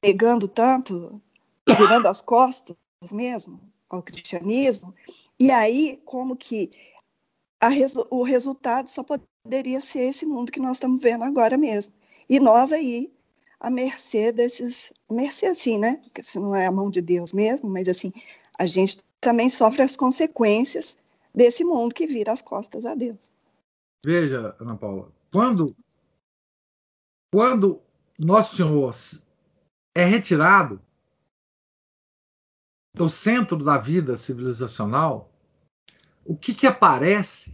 negando 0.04 0.48
tanto 0.48 1.20
virando 1.66 2.08
as 2.08 2.20
costas 2.20 2.76
mesmo 3.12 3.60
ao 3.88 4.02
cristianismo, 4.02 4.94
e 5.38 5.50
aí 5.50 6.02
como 6.04 6.36
que 6.36 6.70
resu 7.62 8.06
o 8.10 8.22
resultado 8.22 8.90
só 8.90 9.04
poderia 9.04 9.80
ser 9.80 10.00
esse 10.00 10.26
mundo 10.26 10.50
que 10.50 10.60
nós 10.60 10.76
estamos 10.76 11.00
vendo 11.00 11.22
agora 11.22 11.56
mesmo. 11.56 11.92
E 12.28 12.40
nós 12.40 12.72
aí, 12.72 13.12
à 13.64 13.70
mercê 13.70 14.30
desses, 14.30 14.92
mercê 15.10 15.46
assim, 15.46 15.78
né? 15.78 15.96
Porque 16.04 16.22
se 16.22 16.38
não 16.38 16.54
é 16.54 16.66
a 16.66 16.70
mão 16.70 16.90
de 16.90 17.00
Deus 17.00 17.32
mesmo, 17.32 17.66
mas 17.70 17.88
assim, 17.88 18.12
a 18.58 18.66
gente 18.66 19.02
também 19.22 19.48
sofre 19.48 19.80
as 19.80 19.96
consequências 19.96 20.98
desse 21.34 21.64
mundo 21.64 21.94
que 21.94 22.06
vira 22.06 22.30
as 22.30 22.42
costas 22.42 22.84
a 22.84 22.94
Deus. 22.94 23.32
Veja, 24.04 24.54
Ana 24.60 24.76
Paula, 24.76 25.10
quando 25.32 25.74
quando 27.32 27.80
nosso 28.18 28.56
Senhor 28.56 28.94
é 29.96 30.04
retirado 30.04 30.78
do 32.94 33.08
centro 33.08 33.64
da 33.64 33.78
vida 33.78 34.14
civilizacional, 34.18 35.32
o 36.22 36.36
que, 36.36 36.54
que 36.54 36.66
aparece 36.66 37.52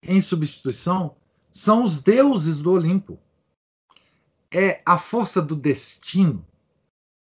em 0.00 0.20
substituição 0.20 1.16
são 1.50 1.82
os 1.82 2.00
deuses 2.00 2.62
do 2.62 2.70
Olimpo. 2.70 3.18
É 4.52 4.82
a 4.84 4.98
força 4.98 5.40
do 5.40 5.56
destino. 5.56 6.46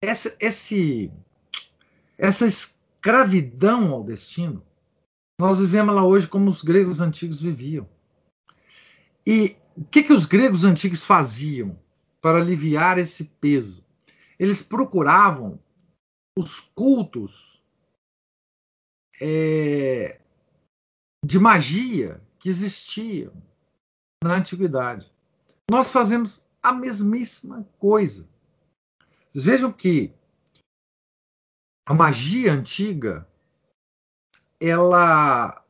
Essa, 0.01 0.35
esse, 0.39 1.11
essa 2.17 2.45
escravidão 2.45 3.91
ao 3.91 4.03
destino, 4.03 4.63
nós 5.39 5.59
vivemos 5.59 5.95
lá 5.95 6.05
hoje 6.05 6.27
como 6.27 6.49
os 6.49 6.61
gregos 6.61 7.01
antigos 7.01 7.41
viviam. 7.41 7.87
E 9.25 9.57
o 9.75 9.83
que, 9.83 10.03
que 10.03 10.13
os 10.13 10.25
gregos 10.25 10.63
antigos 10.63 11.03
faziam 11.03 11.77
para 12.21 12.37
aliviar 12.37 12.97
esse 12.97 13.25
peso? 13.25 13.83
Eles 14.39 14.61
procuravam 14.61 15.59
os 16.37 16.59
cultos 16.59 17.61
é, 19.19 20.19
de 21.25 21.39
magia 21.39 22.21
que 22.39 22.49
existiam 22.49 23.33
na 24.23 24.35
antiguidade. 24.35 25.11
Nós 25.69 25.91
fazemos 25.91 26.46
a 26.67 26.73
mesmíssima 26.73 27.63
coisa. 27.79 28.27
Vocês 29.29 29.43
vejam 29.43 29.71
que 29.71 30.13
a 31.85 31.93
magia 31.93 32.51
antiga 32.51 33.27
ela 34.59 35.63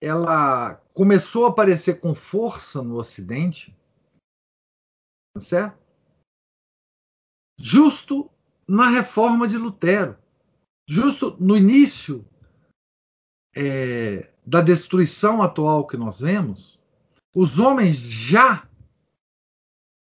ela 0.00 0.76
começou 0.94 1.46
a 1.46 1.50
aparecer 1.50 2.00
com 2.00 2.14
força 2.14 2.82
no 2.82 2.96
Ocidente, 2.96 3.76
tá 5.34 5.40
certo? 5.40 5.78
Justo 7.58 8.30
na 8.66 8.88
reforma 8.90 9.46
de 9.48 9.56
Lutero, 9.56 10.16
justo 10.88 11.36
no 11.40 11.56
início 11.56 12.24
é, 13.56 14.32
da 14.46 14.60
destruição 14.60 15.42
atual 15.42 15.86
que 15.86 15.96
nós 15.96 16.20
vemos, 16.20 16.78
os 17.34 17.58
homens 17.58 17.96
já 17.96 18.67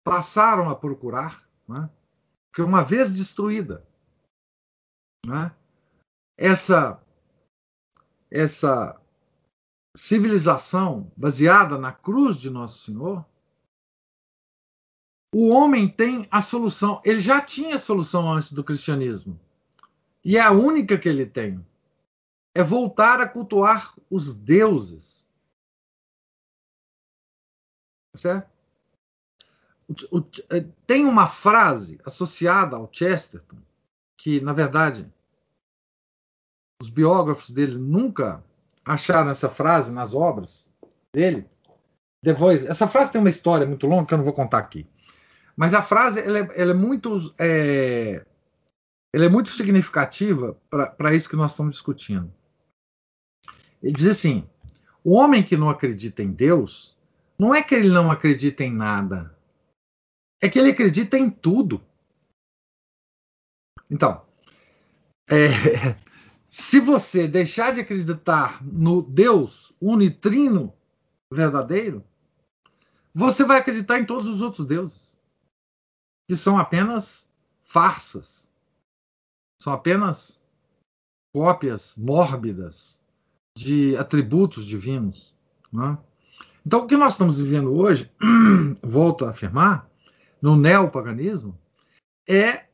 passaram 0.06 0.70
a 0.70 0.76
procurar, 0.76 1.44
né? 1.66 1.90
porque 2.48 2.62
uma 2.62 2.84
vez 2.84 3.12
destruída, 3.12 3.84
né? 5.26 5.52
essa 6.38 7.02
essa 8.30 9.00
civilização 9.96 11.10
baseada 11.16 11.76
na 11.76 11.92
cruz 11.92 12.36
de 12.36 12.50
Nosso 12.50 12.84
Senhor, 12.84 13.26
o 15.34 15.48
homem 15.48 15.88
tem 15.88 16.28
a 16.30 16.40
solução. 16.40 17.02
Ele 17.04 17.18
já 17.18 17.40
tinha 17.40 17.74
a 17.74 17.80
solução 17.80 18.32
antes 18.32 18.52
do 18.52 18.62
cristianismo. 18.62 19.40
E 20.24 20.36
é 20.36 20.40
a 20.40 20.52
única 20.52 20.96
que 20.96 21.08
ele 21.08 21.26
tem. 21.26 21.66
É 22.54 22.62
voltar 22.62 23.20
a 23.20 23.28
cultuar 23.28 23.96
os 24.08 24.32
deuses. 24.34 25.26
Certo? 28.14 28.55
O, 29.88 30.18
o, 30.18 30.30
é, 30.50 30.64
tem 30.86 31.04
uma 31.04 31.28
frase 31.28 31.98
associada 32.04 32.76
ao 32.76 32.88
Chesterton, 32.92 33.58
que, 34.18 34.40
na 34.40 34.52
verdade, 34.52 35.08
os 36.80 36.90
biógrafos 36.90 37.50
dele 37.50 37.78
nunca 37.78 38.44
acharam 38.84 39.30
essa 39.30 39.48
frase 39.48 39.92
nas 39.92 40.14
obras 40.14 40.72
dele. 41.12 41.48
Depois, 42.22 42.64
essa 42.64 42.88
frase 42.88 43.12
tem 43.12 43.20
uma 43.20 43.30
história 43.30 43.66
muito 43.66 43.86
longa 43.86 44.06
que 44.06 44.14
eu 44.14 44.18
não 44.18 44.24
vou 44.24 44.34
contar 44.34 44.58
aqui. 44.58 44.86
Mas 45.56 45.72
a 45.72 45.82
frase 45.82 46.20
ela 46.20 46.38
é, 46.38 46.48
ela 46.54 46.72
é 46.72 46.74
muito 46.74 47.34
é, 47.38 48.24
ela 49.14 49.24
é 49.24 49.28
muito 49.28 49.50
significativa 49.50 50.60
para 50.68 51.14
isso 51.14 51.28
que 51.28 51.36
nós 51.36 51.52
estamos 51.52 51.76
discutindo. 51.76 52.32
Ele 53.82 53.92
diz 53.92 54.06
assim: 54.06 54.46
o 55.02 55.12
homem 55.12 55.42
que 55.42 55.56
não 55.56 55.70
acredita 55.70 56.22
em 56.22 56.32
Deus 56.32 56.96
não 57.38 57.54
é 57.54 57.62
que 57.62 57.74
ele 57.74 57.88
não 57.88 58.10
acredita 58.10 58.64
em 58.64 58.72
nada, 58.72 59.35
é 60.40 60.48
que 60.48 60.58
ele 60.58 60.70
acredita 60.70 61.18
em 61.18 61.30
tudo. 61.30 61.82
Então, 63.90 64.24
é, 65.28 65.48
se 66.46 66.80
você 66.80 67.26
deixar 67.26 67.72
de 67.72 67.80
acreditar 67.80 68.64
no 68.64 69.02
Deus 69.02 69.74
unitrino 69.80 70.72
verdadeiro, 71.32 72.04
você 73.14 73.44
vai 73.44 73.58
acreditar 73.58 73.98
em 73.98 74.06
todos 74.06 74.26
os 74.26 74.42
outros 74.42 74.66
deuses 74.66 75.16
que 76.28 76.36
são 76.36 76.58
apenas 76.58 77.32
farsas, 77.62 78.50
são 79.60 79.72
apenas 79.72 80.40
cópias 81.34 81.94
mórbidas 81.96 83.00
de 83.56 83.96
atributos 83.96 84.66
divinos. 84.66 85.34
Né? 85.72 85.96
Então, 86.66 86.80
o 86.80 86.86
que 86.86 86.96
nós 86.96 87.12
estamos 87.12 87.38
vivendo 87.38 87.72
hoje, 87.74 88.10
volto 88.82 89.24
a 89.24 89.30
afirmar, 89.30 89.88
no 90.46 90.54
neopaganismo, 90.54 91.58
é 92.24 92.66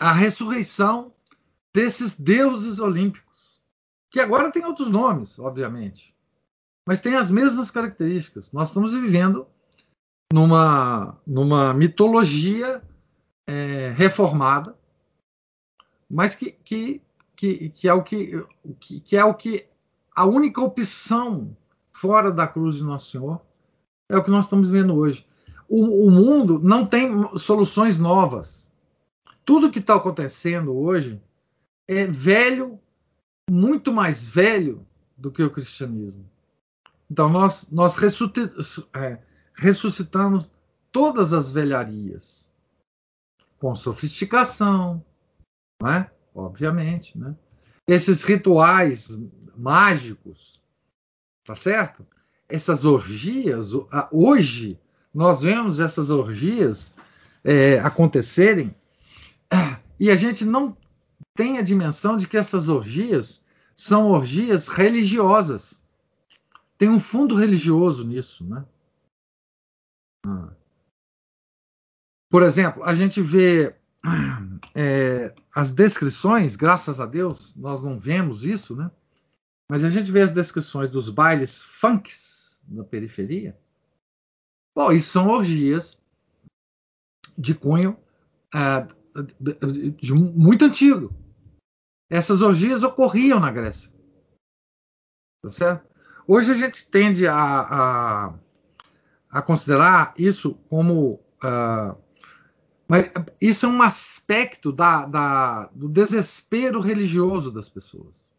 a 0.00 0.12
ressurreição 0.12 1.14
desses 1.72 2.18
deuses 2.18 2.80
olímpicos, 2.80 3.62
que 4.10 4.18
agora 4.18 4.50
tem 4.50 4.64
outros 4.64 4.90
nomes, 4.90 5.38
obviamente, 5.38 6.12
mas 6.84 7.00
tem 7.00 7.14
as 7.14 7.30
mesmas 7.30 7.70
características. 7.70 8.50
Nós 8.50 8.70
estamos 8.70 8.92
vivendo 8.92 9.46
numa, 10.32 11.16
numa 11.24 11.72
mitologia 11.72 12.82
é, 13.46 13.94
reformada, 13.96 14.76
mas 16.10 16.34
que, 16.34 16.50
que, 16.50 17.00
que, 17.36 17.68
que, 17.70 17.88
é 17.88 17.94
o 17.94 18.02
que, 18.02 18.44
que, 18.80 19.00
que 19.00 19.16
é 19.16 19.24
o 19.24 19.32
que 19.32 19.64
a 20.12 20.26
única 20.26 20.60
opção 20.60 21.56
fora 21.92 22.32
da 22.32 22.48
cruz 22.48 22.74
de 22.74 22.82
Nosso 22.82 23.12
Senhor 23.12 23.40
é 24.08 24.16
o 24.16 24.24
que 24.24 24.30
nós 24.30 24.46
estamos 24.46 24.68
vendo 24.68 24.96
hoje. 24.96 25.27
O, 25.68 26.06
o 26.06 26.10
mundo 26.10 26.58
não 26.58 26.86
tem 26.86 27.10
soluções 27.36 27.98
novas. 27.98 28.68
Tudo 29.44 29.70
que 29.70 29.78
está 29.78 29.96
acontecendo 29.96 30.74
hoje 30.76 31.20
é 31.86 32.06
velho, 32.06 32.78
muito 33.50 33.92
mais 33.92 34.24
velho 34.24 34.86
do 35.16 35.30
que 35.30 35.42
o 35.42 35.50
cristianismo. 35.50 36.28
Então, 37.10 37.28
nós, 37.28 37.70
nós 37.70 37.96
é, 38.94 39.18
ressuscitamos 39.54 40.50
todas 40.92 41.32
as 41.32 41.50
velharias, 41.50 42.48
com 43.58 43.74
sofisticação, 43.74 45.04
né? 45.82 46.10
obviamente. 46.34 47.18
Né? 47.18 47.34
Esses 47.86 48.22
rituais 48.22 49.18
mágicos, 49.56 50.60
tá 51.44 51.54
certo? 51.54 52.06
Essas 52.48 52.84
orgias, 52.84 53.70
hoje 54.12 54.78
nós 55.12 55.40
vemos 55.40 55.80
essas 55.80 56.10
orgias 56.10 56.94
é, 57.44 57.78
acontecerem 57.80 58.74
e 59.98 60.10
a 60.10 60.16
gente 60.16 60.44
não 60.44 60.76
tem 61.34 61.58
a 61.58 61.62
dimensão 61.62 62.16
de 62.16 62.26
que 62.26 62.36
essas 62.36 62.68
orgias 62.68 63.44
são 63.74 64.10
orgias 64.10 64.66
religiosas. 64.66 65.82
Tem 66.76 66.88
um 66.88 67.00
fundo 67.00 67.34
religioso 67.34 68.04
nisso, 68.04 68.44
né? 68.44 68.64
Por 72.30 72.42
exemplo, 72.42 72.84
a 72.84 72.94
gente 72.94 73.22
vê 73.22 73.74
é, 74.74 75.34
as 75.54 75.72
descrições, 75.72 76.56
graças 76.56 77.00
a 77.00 77.06
Deus, 77.06 77.54
nós 77.56 77.82
não 77.82 77.98
vemos 77.98 78.44
isso, 78.44 78.76
né? 78.76 78.90
Mas 79.70 79.84
a 79.84 79.90
gente 79.90 80.10
vê 80.10 80.22
as 80.22 80.32
descrições 80.32 80.90
dos 80.90 81.10
bailes 81.10 81.62
funks 81.62 82.60
da 82.64 82.84
periferia. 82.84 83.58
Bom, 84.78 84.92
isso 84.92 85.10
são 85.10 85.28
orgias 85.28 86.00
de 87.36 87.52
cunho 87.52 87.98
é, 88.54 88.86
de, 89.40 89.90
de 89.90 90.14
muito 90.14 90.64
antigo. 90.64 91.12
Essas 92.08 92.42
orgias 92.42 92.84
ocorriam 92.84 93.40
na 93.40 93.50
Grécia. 93.50 93.92
Tá 95.42 95.50
certo? 95.50 95.88
Hoje 96.28 96.52
a 96.52 96.54
gente 96.54 96.86
tende 96.86 97.26
a, 97.26 97.34
a 97.34 98.34
a 99.28 99.42
considerar 99.42 100.14
isso 100.16 100.54
como. 100.68 101.20
Uh, 101.42 101.96
mas 102.86 103.10
isso 103.40 103.66
é 103.66 103.68
um 103.68 103.82
aspecto 103.82 104.72
da, 104.72 105.04
da, 105.06 105.66
do 105.74 105.88
desespero 105.88 106.80
religioso 106.80 107.50
das 107.50 107.68
pessoas. 107.68 108.30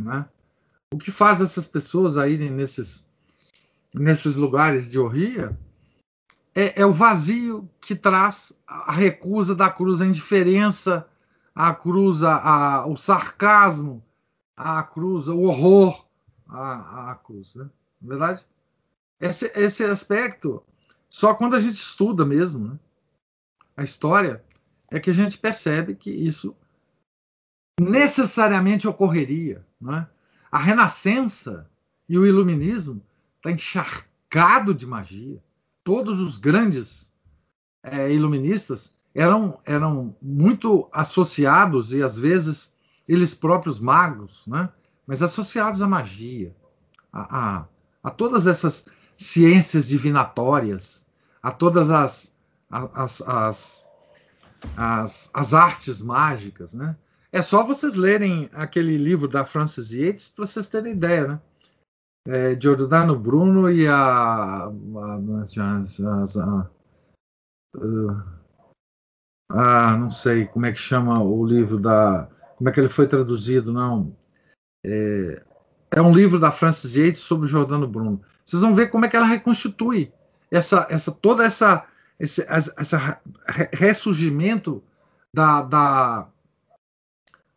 Né? 0.00 0.28
O 0.92 0.98
que 0.98 1.12
faz 1.12 1.40
essas 1.40 1.66
pessoas 1.68 2.18
aí 2.18 2.36
nesses, 2.50 3.08
nesses 3.94 4.36
lugares 4.36 4.90
de 4.90 4.98
orgia 4.98 5.56
é, 6.60 6.80
é, 6.82 6.84
o 6.84 6.92
vazio 6.92 7.70
que 7.80 7.94
traz 7.94 8.52
a 8.66 8.90
recusa 8.90 9.54
da 9.54 9.70
cruz, 9.70 10.00
a 10.00 10.06
indiferença 10.06 11.08
à 11.54 11.72
cruz, 11.72 12.24
a, 12.24 12.36
a, 12.36 12.86
o 12.86 12.96
sarcasmo 12.96 14.02
à 14.56 14.82
cruz, 14.82 15.28
o 15.28 15.42
horror 15.42 16.04
à, 16.48 17.12
à 17.12 17.14
cruz. 17.14 17.54
Né? 17.54 17.70
Não 18.02 18.08
é 18.08 18.18
verdade? 18.18 18.46
esse, 19.20 19.52
esse 19.54 19.84
aspecto, 19.84 20.60
só 21.08 21.32
quando 21.32 21.54
a 21.54 21.60
gente 21.60 21.76
estuda 21.76 22.26
mesmo 22.26 22.70
né, 22.70 22.78
a 23.76 23.84
história, 23.84 24.44
é 24.90 24.98
que 24.98 25.10
a 25.10 25.14
gente 25.14 25.38
percebe 25.38 25.94
que 25.94 26.10
isso 26.10 26.56
necessariamente 27.80 28.88
ocorreria. 28.88 29.64
não 29.80 29.94
é? 29.94 30.08
A 30.50 30.58
Renascença 30.58 31.70
e 32.08 32.18
o 32.18 32.26
Iluminismo 32.26 33.00
está 33.36 33.52
encharcado 33.52 34.74
de 34.74 34.86
magia. 34.86 35.40
Todos 35.88 36.20
os 36.20 36.36
grandes 36.36 37.10
é, 37.82 38.12
iluministas 38.12 38.92
eram, 39.14 39.58
eram 39.64 40.14
muito 40.20 40.86
associados 40.92 41.94
e 41.94 42.02
às 42.02 42.18
vezes 42.18 42.76
eles 43.08 43.32
próprios 43.34 43.78
magos, 43.78 44.46
né? 44.46 44.68
mas 45.06 45.22
associados 45.22 45.80
à 45.80 45.88
magia, 45.88 46.54
a, 47.10 47.38
a, 47.38 47.64
a 48.04 48.10
todas 48.10 48.46
essas 48.46 48.84
ciências 49.16 49.88
divinatórias, 49.88 51.06
a 51.42 51.50
todas 51.50 51.90
as, 51.90 52.36
as, 52.70 53.22
as, 53.22 53.88
as, 54.76 55.30
as 55.32 55.54
artes 55.54 56.02
mágicas. 56.02 56.74
Né? 56.74 56.94
É 57.32 57.40
só 57.40 57.64
vocês 57.64 57.94
lerem 57.94 58.50
aquele 58.52 58.98
livro 58.98 59.26
da 59.26 59.42
Frances 59.42 59.90
Yates 59.90 60.28
para 60.28 60.44
vocês 60.44 60.68
terem 60.68 60.92
ideia. 60.92 61.28
Né? 61.28 61.40
É, 62.28 62.60
Giordano 62.60 63.18
Bruno 63.18 63.70
e 63.70 63.88
a, 63.88 63.94
a, 63.94 64.68
a, 69.50 69.92
a, 69.92 69.96
não 69.96 70.10
sei 70.10 70.44
como 70.44 70.66
é 70.66 70.72
que 70.72 70.78
chama 70.78 71.22
o 71.22 71.42
livro 71.46 71.78
da 71.78 72.28
como 72.56 72.68
é 72.68 72.72
que 72.72 72.80
ele 72.80 72.90
foi 72.90 73.08
traduzido 73.08 73.72
não 73.72 74.14
é, 74.84 75.42
é 75.90 76.02
um 76.02 76.12
livro 76.12 76.38
da 76.38 76.52
Frances 76.52 76.94
Yates 76.94 77.22
sobre 77.22 77.48
Jordano 77.48 77.88
Bruno. 77.88 78.20
Vocês 78.44 78.60
vão 78.60 78.74
ver 78.74 78.88
como 78.88 79.06
é 79.06 79.08
que 79.08 79.16
ela 79.16 79.24
reconstitui 79.24 80.12
essa, 80.50 80.86
essa 80.90 81.10
toda 81.10 81.46
essa 81.46 81.86
esse 82.20 82.44
essa 82.46 83.22
ressurgimento 83.72 84.84
da, 85.34 85.62
da, 85.62 86.28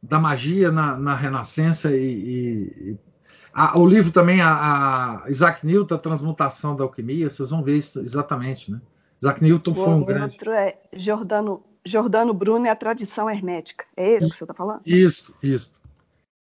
da 0.01 0.17
magia 0.17 0.72
na, 0.72 0.97
na 0.97 1.13
Renascença 1.13 1.93
e, 1.93 2.93
e 2.93 3.11
a, 3.53 3.77
o 3.77 3.85
livro 3.85 4.11
também 4.11 4.41
a, 4.41 5.23
a, 5.23 5.29
Isaac 5.29 5.65
Newton, 5.65 5.95
a 5.95 5.99
transmutação 5.99 6.75
da 6.75 6.83
alquimia. 6.83 7.29
Vocês 7.29 7.49
vão 7.49 7.63
ver 7.63 7.77
isso 7.77 7.99
exatamente, 7.99 8.71
né? 8.71 8.81
Isaac 9.21 9.43
Newton 9.43 9.71
o 9.71 9.75
foi 9.75 9.89
um 9.89 10.03
grande. 10.03 10.33
outro 10.33 10.51
é 10.51 10.79
Jordano 10.93 11.63
Jordano 11.85 12.33
Bruno 12.33 12.65
é 12.65 12.69
a 12.69 12.75
tradição 12.75 13.29
hermética. 13.29 13.85
É 13.95 14.17
isso 14.17 14.29
que 14.29 14.37
você 14.37 14.43
está 14.43 14.53
falando? 14.53 14.81
Isso, 14.85 15.33
isso. 15.41 15.81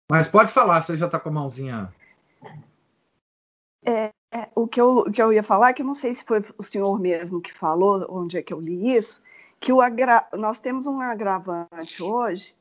Mas 0.10 0.28
pode 0.28 0.52
falar, 0.52 0.82
você 0.82 0.96
já 0.96 1.08
está 1.08 1.20
com 1.20 1.30
a 1.30 1.32
mãozinha. 1.32 1.94
É, 3.86 4.12
é, 4.32 4.50
o, 4.56 4.68
que 4.68 4.80
eu, 4.80 5.00
o 5.00 5.12
que 5.12 5.22
eu 5.22 5.34
ia 5.34 5.44
falar, 5.44 5.70
é 5.70 5.74
que 5.74 5.82
eu 5.82 5.86
não 5.86 5.96
sei 5.96 6.14
se 6.14 6.24
foi 6.24 6.44
o 6.58 6.64
senhor 6.64 7.00
mesmo 7.00 7.42
que 7.42 7.54
falou, 7.54 8.06
onde 8.10 8.38
é 8.38 8.44
que 8.44 8.54
eu 8.54 8.60
li 8.60 8.96
isso, 8.96 9.22
que 9.60 9.74
o 9.74 9.82
agra... 9.82 10.28
nós 10.34 10.60
temos 10.60 10.86
um 10.86 11.02
agravante 11.02 12.02
hoje, 12.02 12.56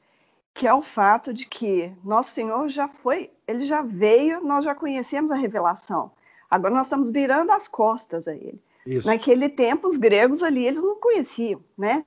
que 0.55 0.67
é 0.67 0.75
o 0.75 0.83
fato 0.83 1.33
de 1.33 1.47
que 1.47 1.93
nosso 2.05 2.31
Senhor 2.31 2.69
já 2.69 2.89
foi, 2.89 3.31
ele 3.47 3.65
já 3.65 3.83
veio, 3.83 4.41
nós 4.43 4.65
já 4.65 4.75
conhecemos 4.75 5.31
a 5.31 5.37
revelação. 5.37 6.13
Agora 6.51 6.75
nós 6.75 6.87
estamos 6.87 7.11
virando 7.11 7.51
as 7.51 7.67
costas 7.67 8.29
a 8.29 8.35
ele. 8.35 8.61
Isso. 8.87 9.07
Naquele 9.07 9.49
tempo, 9.49 9.89
os 9.89 9.97
gregos 9.97 10.43
ali, 10.43 10.67
eles 10.67 10.83
não 10.83 11.01
conheciam, 11.01 11.63
né? 11.79 12.05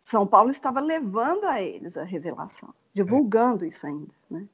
São 0.00 0.26
Paulo 0.26 0.50
estava 0.50 0.80
levando 0.80 1.44
a 1.44 1.60
eles 1.60 1.96
a 1.96 2.02
revelação, 2.02 2.74
divulgando 2.94 3.64
é. 3.64 3.68
isso 3.68 3.86
ainda, 3.86 4.12
né? 4.30 4.46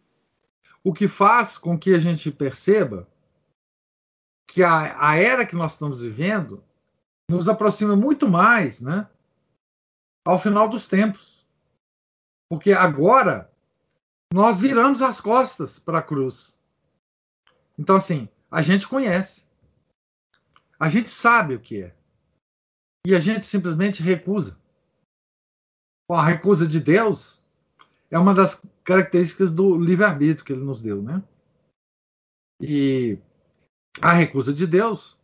O 0.84 0.92
que 0.92 1.06
faz 1.06 1.56
com 1.56 1.78
que 1.78 1.94
a 1.94 1.98
gente 1.98 2.30
perceba 2.30 3.08
que 4.48 4.62
a, 4.62 4.96
a 4.98 5.16
era 5.16 5.46
que 5.46 5.54
nós 5.54 5.72
estamos 5.72 6.02
vivendo 6.02 6.62
nos 7.30 7.48
aproxima 7.48 7.96
muito 7.96 8.28
mais, 8.28 8.80
né? 8.80 9.08
Ao 10.26 10.38
final 10.38 10.68
dos 10.68 10.86
tempos. 10.86 11.31
Porque 12.52 12.70
agora 12.72 13.50
nós 14.30 14.58
viramos 14.58 15.00
as 15.00 15.18
costas 15.18 15.78
para 15.78 16.00
a 16.00 16.02
cruz. 16.02 16.60
Então, 17.78 17.96
assim, 17.96 18.28
a 18.50 18.60
gente 18.60 18.86
conhece. 18.86 19.42
A 20.78 20.86
gente 20.90 21.08
sabe 21.08 21.54
o 21.54 21.60
que 21.60 21.84
é. 21.84 21.96
E 23.06 23.14
a 23.14 23.20
gente 23.20 23.46
simplesmente 23.46 24.02
recusa. 24.02 24.60
A 26.10 26.22
recusa 26.22 26.66
de 26.68 26.78
Deus 26.78 27.40
é 28.10 28.18
uma 28.18 28.34
das 28.34 28.62
características 28.84 29.50
do 29.50 29.78
livre-arbítrio 29.78 30.44
que 30.44 30.52
ele 30.52 30.62
nos 30.62 30.82
deu, 30.82 31.02
né? 31.02 31.22
E 32.60 33.18
a 33.98 34.12
recusa 34.12 34.52
de 34.52 34.66
Deus 34.66 35.16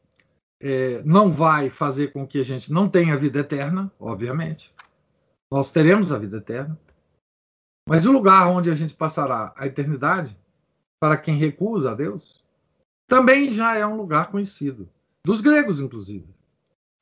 é, 0.62 1.02
não 1.02 1.30
vai 1.30 1.68
fazer 1.68 2.10
com 2.10 2.26
que 2.26 2.38
a 2.38 2.42
gente 2.42 2.72
não 2.72 2.88
tenha 2.88 3.18
vida 3.18 3.40
eterna, 3.40 3.92
obviamente. 4.00 4.74
Nós 5.52 5.70
teremos 5.70 6.10
a 6.10 6.18
vida 6.18 6.38
eterna. 6.38 6.87
Mas 7.88 8.04
o 8.04 8.12
lugar 8.12 8.46
onde 8.48 8.70
a 8.70 8.74
gente 8.74 8.92
passará 8.92 9.52
a 9.56 9.66
eternidade, 9.66 10.38
para 11.00 11.16
quem 11.16 11.36
recusa 11.36 11.92
a 11.92 11.94
Deus, 11.94 12.44
também 13.06 13.50
já 13.50 13.76
é 13.76 13.86
um 13.86 13.96
lugar 13.96 14.30
conhecido, 14.30 14.88
dos 15.24 15.40
gregos, 15.40 15.80
inclusive, 15.80 16.28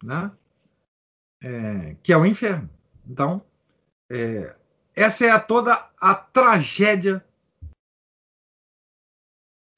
né? 0.02 0.30
É, 1.42 1.96
que 2.02 2.12
é 2.12 2.16
o 2.16 2.24
inferno. 2.24 2.70
Então, 3.06 3.42
é, 4.08 4.54
essa 4.94 5.26
é 5.26 5.30
a 5.30 5.40
toda 5.40 5.90
a 6.00 6.14
tragédia 6.14 7.24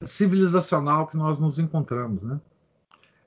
civilizacional 0.03 1.07
que 1.07 1.17
nós 1.17 1.39
nos 1.39 1.57
encontramos, 1.57 2.21
né? 2.21 2.39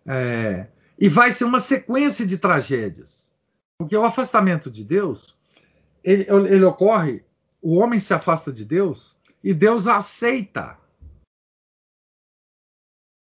É, 0.07 0.69
e 0.99 1.09
vai 1.09 1.33
ser 1.33 1.45
uma 1.45 1.61
sequência 1.61 2.25
de 2.25 2.39
tragédias, 2.39 3.35
porque 3.77 3.97
o 3.97 4.05
afastamento 4.05 4.71
de 4.71 4.85
Deus 4.85 5.37
ele, 6.03 6.27
ele 6.49 6.65
ocorre, 6.65 7.25
o 7.63 7.77
homem 7.77 8.01
se 8.01 8.13
afasta 8.13 8.53
de 8.53 8.65
Deus 8.65 9.17
e 9.43 9.55
Deus 9.55 9.87
aceita 9.87 10.79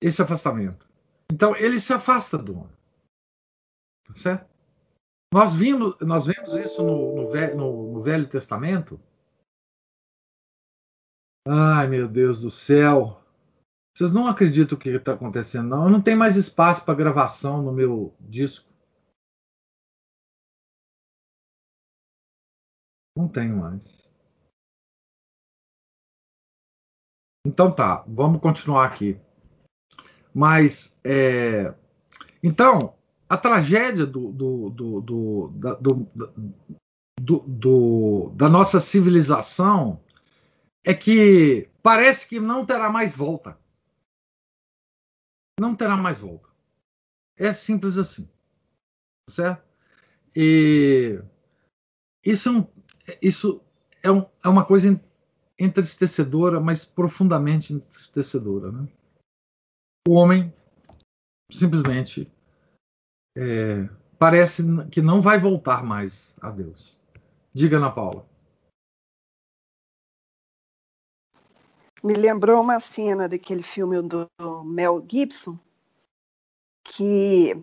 esse 0.01 0.23
afastamento. 0.23 0.89
Então 1.31 1.55
ele 1.55 1.81
se 1.81 1.93
afasta 1.93 2.39
do 2.39 2.59
homem, 2.59 2.77
tá 4.05 4.17
certo? 4.17 4.51
Nós 5.33 5.55
vimos, 5.55 5.99
nós 6.01 6.27
vemos 6.27 6.53
isso 6.55 6.83
no, 6.83 7.17
no, 7.17 7.57
no, 7.57 7.93
no 7.93 8.03
Velho 8.03 8.29
Testamento. 8.29 9.01
Ai, 11.47 11.89
meu 11.89 12.07
Deus 12.09 12.41
do 12.41 12.51
céu. 12.51 13.23
Vocês 13.97 14.13
não 14.13 14.27
acreditam 14.27 14.77
o 14.77 14.81
que 14.81 14.91
está 14.91 15.15
acontecendo, 15.15 15.69
não. 15.69 15.85
Eu 15.85 15.91
não 15.91 16.03
tenho 16.03 16.19
mais 16.19 16.37
espaço 16.37 16.85
para 16.85 16.95
gravação 16.95 17.63
no 17.63 17.73
meu 17.73 18.15
disco. 18.21 18.71
Não 23.17 23.29
tenho 23.29 23.57
mais. 23.57 24.12
Então 27.47 27.75
tá, 27.75 28.05
vamos 28.07 28.41
continuar 28.41 28.87
aqui. 28.87 29.19
Mas, 30.35 30.99
é... 31.05 31.75
então, 32.43 32.95
a 33.29 33.37
tragédia 33.37 34.07
do, 34.07 34.33
do, 34.33 34.71
do, 34.71 35.01
do, 35.01 35.49
da, 35.57 35.75
do, 35.75 36.09
do, 37.21 37.39
do, 37.41 38.31
da 38.35 38.49
nossa 38.49 38.81
civilização 38.81 40.03
é 40.85 40.95
que 40.95 41.69
parece 41.83 42.29
que 42.29 42.41
não 42.41 42.65
terá 42.65 42.89
mais 42.89 43.15
volta. 43.15 43.59
Não 45.59 45.75
terá 45.77 45.97
mais 45.97 46.19
volta. 46.19 46.49
É 47.37 47.53
simples 47.53 47.99
assim. 47.99 48.29
Certo? 49.29 49.65
E 50.35 51.23
isso 52.25 52.49
é, 52.49 52.53
um, 52.53 52.67
isso 53.21 53.65
é, 54.03 54.11
um, 54.11 54.27
é 54.43 54.49
uma 54.49 54.65
coisa 54.65 54.89
entristecedora, 55.63 56.61
mas 56.61 56.85
profundamente 56.85 57.73
entristecedora. 57.73 58.73
Né? 58.73 58.89
O 60.09 60.15
homem 60.15 60.53
simplesmente 61.51 62.31
é, 63.37 63.89
parece 64.19 64.63
que 64.91 65.01
não 65.01 65.21
vai 65.21 65.39
voltar 65.39 65.83
mais 65.85 66.35
a 66.41 66.51
Deus. 66.51 66.99
Diga, 67.55 67.77
Ana 67.77 67.91
Paula. 67.91 68.27
Me 72.03 72.15
lembrou 72.15 72.61
uma 72.61 72.81
cena 72.81 73.29
daquele 73.29 73.63
filme 73.63 74.03
do 74.03 74.29
Mel 74.65 75.05
Gibson, 75.09 75.57
que, 76.83 77.55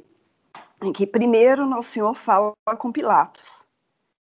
que 0.95 1.05
primeiro 1.05 1.65
o 1.77 1.83
Senhor 1.83 2.15
fala 2.15 2.53
com 2.77 2.91
Pilatos. 2.91 3.67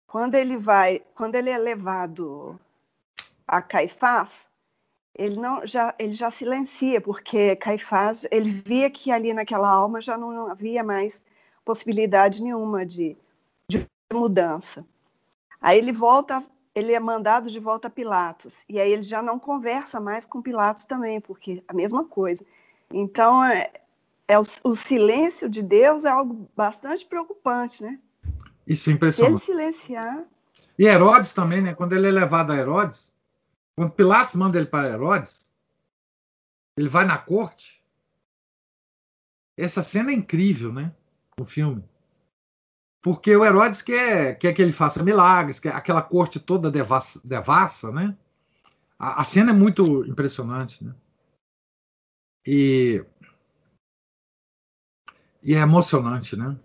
Quando 0.07 0.35
ele 0.35 0.59
vai, 0.59 1.01
quando 1.15 1.37
ele 1.37 1.49
é 1.49 1.57
levado 1.57 2.61
a 3.53 3.61
Caifás, 3.61 4.49
ele 5.15 5.37
não 5.37 5.67
já 5.67 5.95
ele 5.99 6.15
já 6.15 6.31
silencia 6.31 7.03
porque 7.03 7.55
Caifás 7.57 8.27
ele 8.31 8.51
via 8.65 8.89
que 8.89 9.13
ali 9.13 9.35
naquela 9.35 9.69
alma 9.69 10.01
já 10.01 10.17
não 10.17 10.47
havia 10.47 10.83
mais 10.83 11.23
possibilidade 11.63 12.43
nenhuma 12.43 12.87
de, 12.87 13.15
de 13.69 13.87
mudança. 14.11 14.87
Aí 15.61 15.79
ele 15.79 15.93
volta, 15.93 16.43
ele 16.75 16.93
é 16.93 16.99
mandado 16.99 17.51
de 17.51 17.61
volta 17.61 17.89
a 17.89 17.91
Pilatos, 17.91 18.57
e 18.67 18.81
aí 18.81 18.91
ele 18.91 19.03
já 19.03 19.23
não 19.23 19.39
conversa 19.39 20.01
mais 20.01 20.25
com 20.25 20.41
Pilatos 20.41 20.87
também, 20.87 21.21
porque 21.21 21.63
a 21.69 21.75
mesma 21.75 22.05
coisa. 22.05 22.43
Então, 22.91 23.45
é, 23.45 23.71
é 24.27 24.39
o, 24.39 24.43
o, 24.65 24.75
silêncio 24.75 25.49
de 25.49 25.63
Deus 25.63 26.07
é 26.07 26.11
algo 26.11 26.49
bastante 26.57 27.05
preocupante, 27.05 27.83
né? 27.83 27.99
Isso 28.67 28.91
é 28.91 28.95
impressionante. 28.95 29.35
ele 29.35 29.45
silenciar. 29.45 30.25
E 30.79 30.87
Herodes 30.87 31.33
também, 31.33 31.61
né? 31.61 31.75
Quando 31.75 31.93
ele 31.93 32.09
é 32.09 32.11
levado 32.11 32.51
a 32.51 32.57
Herodes, 32.57 33.12
Quando 33.77 33.95
Pilatos 33.95 34.35
manda 34.35 34.59
ele 34.59 34.67
para 34.67 34.91
Herodes, 34.91 35.51
ele 36.77 36.89
vai 36.89 37.05
na 37.05 37.19
corte. 37.19 37.83
Essa 39.57 39.83
cena 39.83 40.11
é 40.11 40.15
incrível, 40.15 40.73
né? 40.73 40.95
No 41.39 41.45
filme. 41.45 41.85
Porque 43.03 43.35
o 43.35 43.45
Herodes 43.45 43.83
quer, 43.83 44.39
quer 44.39 44.53
que 44.53 44.63
ele 44.63 44.73
faça 44.73 45.03
milagres, 45.03 45.59
quer 45.59 45.75
aquela 45.75 46.03
corte 46.03 46.39
toda 46.39 46.71
devassa, 46.71 47.21
devassa 47.25 47.91
né? 47.91 48.17
A, 48.99 49.23
a 49.23 49.25
cena 49.25 49.51
é 49.51 49.55
muito 49.55 50.05
impressionante, 50.07 50.85
né? 50.85 50.95
E, 52.47 53.05
e 55.43 55.55
é 55.55 55.59
emocionante, 55.59 56.37
né? 56.37 56.59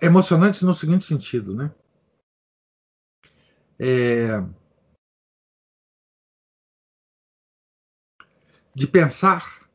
Emocionante 0.00 0.64
no 0.64 0.74
seguinte 0.74 1.04
sentido, 1.04 1.54
né? 1.54 1.74
É, 3.78 4.40
de 8.78 8.86
pensar 8.86 9.68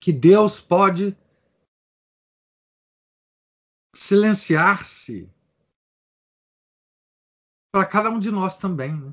que 0.00 0.12
Deus 0.12 0.60
pode 0.60 1.16
silenciar-se 3.92 5.28
para 7.72 7.84
cada 7.84 8.08
um 8.08 8.20
de 8.20 8.30
nós 8.30 8.56
também. 8.56 8.94
Né? 8.94 9.12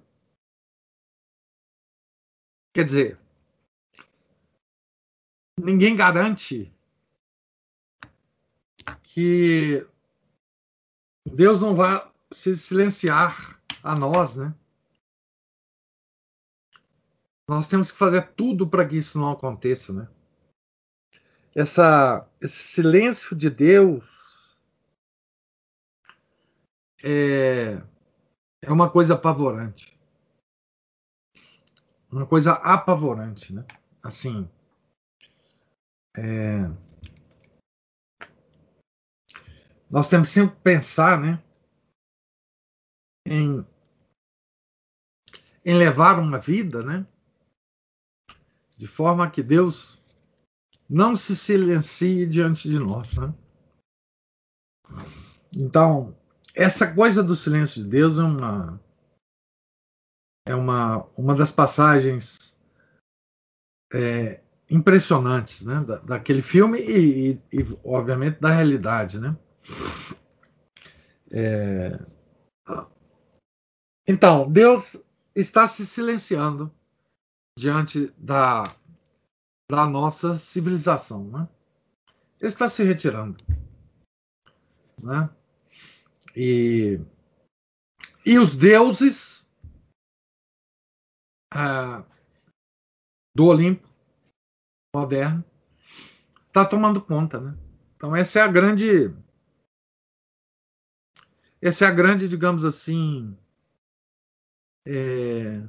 Quer 2.75 2.85
dizer, 2.85 3.19
ninguém 5.59 5.95
garante 5.95 6.71
que 9.01 9.83
Deus 11.25 11.59
não 11.59 11.75
vai 11.75 12.07
se 12.31 12.55
silenciar 12.55 13.59
a 13.81 13.95
nós, 13.95 14.35
né? 14.35 14.62
Nós 17.47 17.67
temos 17.67 17.91
que 17.91 17.97
fazer 17.97 18.33
tudo 18.33 18.69
para 18.69 18.87
que 18.87 18.97
isso 18.97 19.19
não 19.19 19.31
aconteça, 19.31 19.91
né? 19.91 20.07
Essa, 21.55 22.27
esse 22.41 22.63
silêncio 22.63 23.35
de 23.35 23.49
Deus 23.49 24.03
é, 27.03 27.73
é 28.61 28.71
uma 28.71 28.91
coisa 28.91 29.15
apavorante. 29.15 29.99
Uma 32.09 32.25
coisa 32.25 32.53
apavorante, 32.53 33.53
né? 33.53 33.65
Assim, 34.01 34.49
é, 36.15 36.69
nós 39.89 40.09
temos 40.09 40.29
sempre 40.29 40.55
que 40.55 40.61
pensar, 40.61 41.19
né? 41.19 41.43
Em, 43.25 43.65
em 45.65 45.77
levar 45.77 46.19
uma 46.19 46.39
vida, 46.39 46.83
né? 46.83 47.05
De 48.83 48.87
forma 48.89 49.31
que 49.31 49.41
Deus 49.41 49.97
não 50.89 51.15
se 51.15 51.37
silencie 51.37 52.27
diante 52.27 52.67
de 52.67 52.77
nós. 52.77 53.17
Né? 53.17 53.33
Então, 55.55 56.13
essa 56.53 56.93
coisa 56.93 57.23
do 57.23 57.33
silêncio 57.33 57.81
de 57.81 57.89
Deus 57.89 58.19
é 58.19 58.23
uma 58.23 58.81
é 60.45 60.53
uma, 60.53 61.07
uma 61.15 61.33
das 61.33 61.49
passagens 61.49 62.59
é, 63.93 64.41
impressionantes 64.69 65.65
né? 65.65 65.81
Da, 65.87 65.99
daquele 65.99 66.41
filme 66.41 66.81
e, 66.81 67.31
e, 67.31 67.59
e, 67.61 67.79
obviamente, 67.85 68.41
da 68.41 68.53
realidade. 68.53 69.17
Né? 69.17 69.37
É... 71.31 71.97
Então, 74.05 74.51
Deus 74.51 75.01
está 75.33 75.69
se 75.69 75.85
silenciando 75.85 76.69
diante 77.57 78.07
da, 78.17 78.63
da 79.69 79.85
nossa 79.85 80.37
civilização. 80.37 81.23
Né? 81.29 81.49
Ele 82.39 82.49
está 82.49 82.67
se 82.67 82.83
retirando. 82.83 83.37
Né? 85.01 85.29
E, 86.35 86.99
e 88.25 88.39
os 88.39 88.55
deuses 88.55 89.47
ah, 91.53 92.03
do 93.35 93.45
Olimpo 93.45 93.87
moderno 94.95 95.43
está 96.47 96.65
tomando 96.65 97.01
conta. 97.01 97.39
Né? 97.39 97.57
Então, 97.95 98.15
essa 98.15 98.39
é 98.39 98.41
a 98.41 98.47
grande. 98.47 99.13
Essa 101.61 101.85
é 101.85 101.87
a 101.87 101.91
grande, 101.93 102.27
digamos 102.27 102.65
assim, 102.65 103.37
é, 104.85 105.65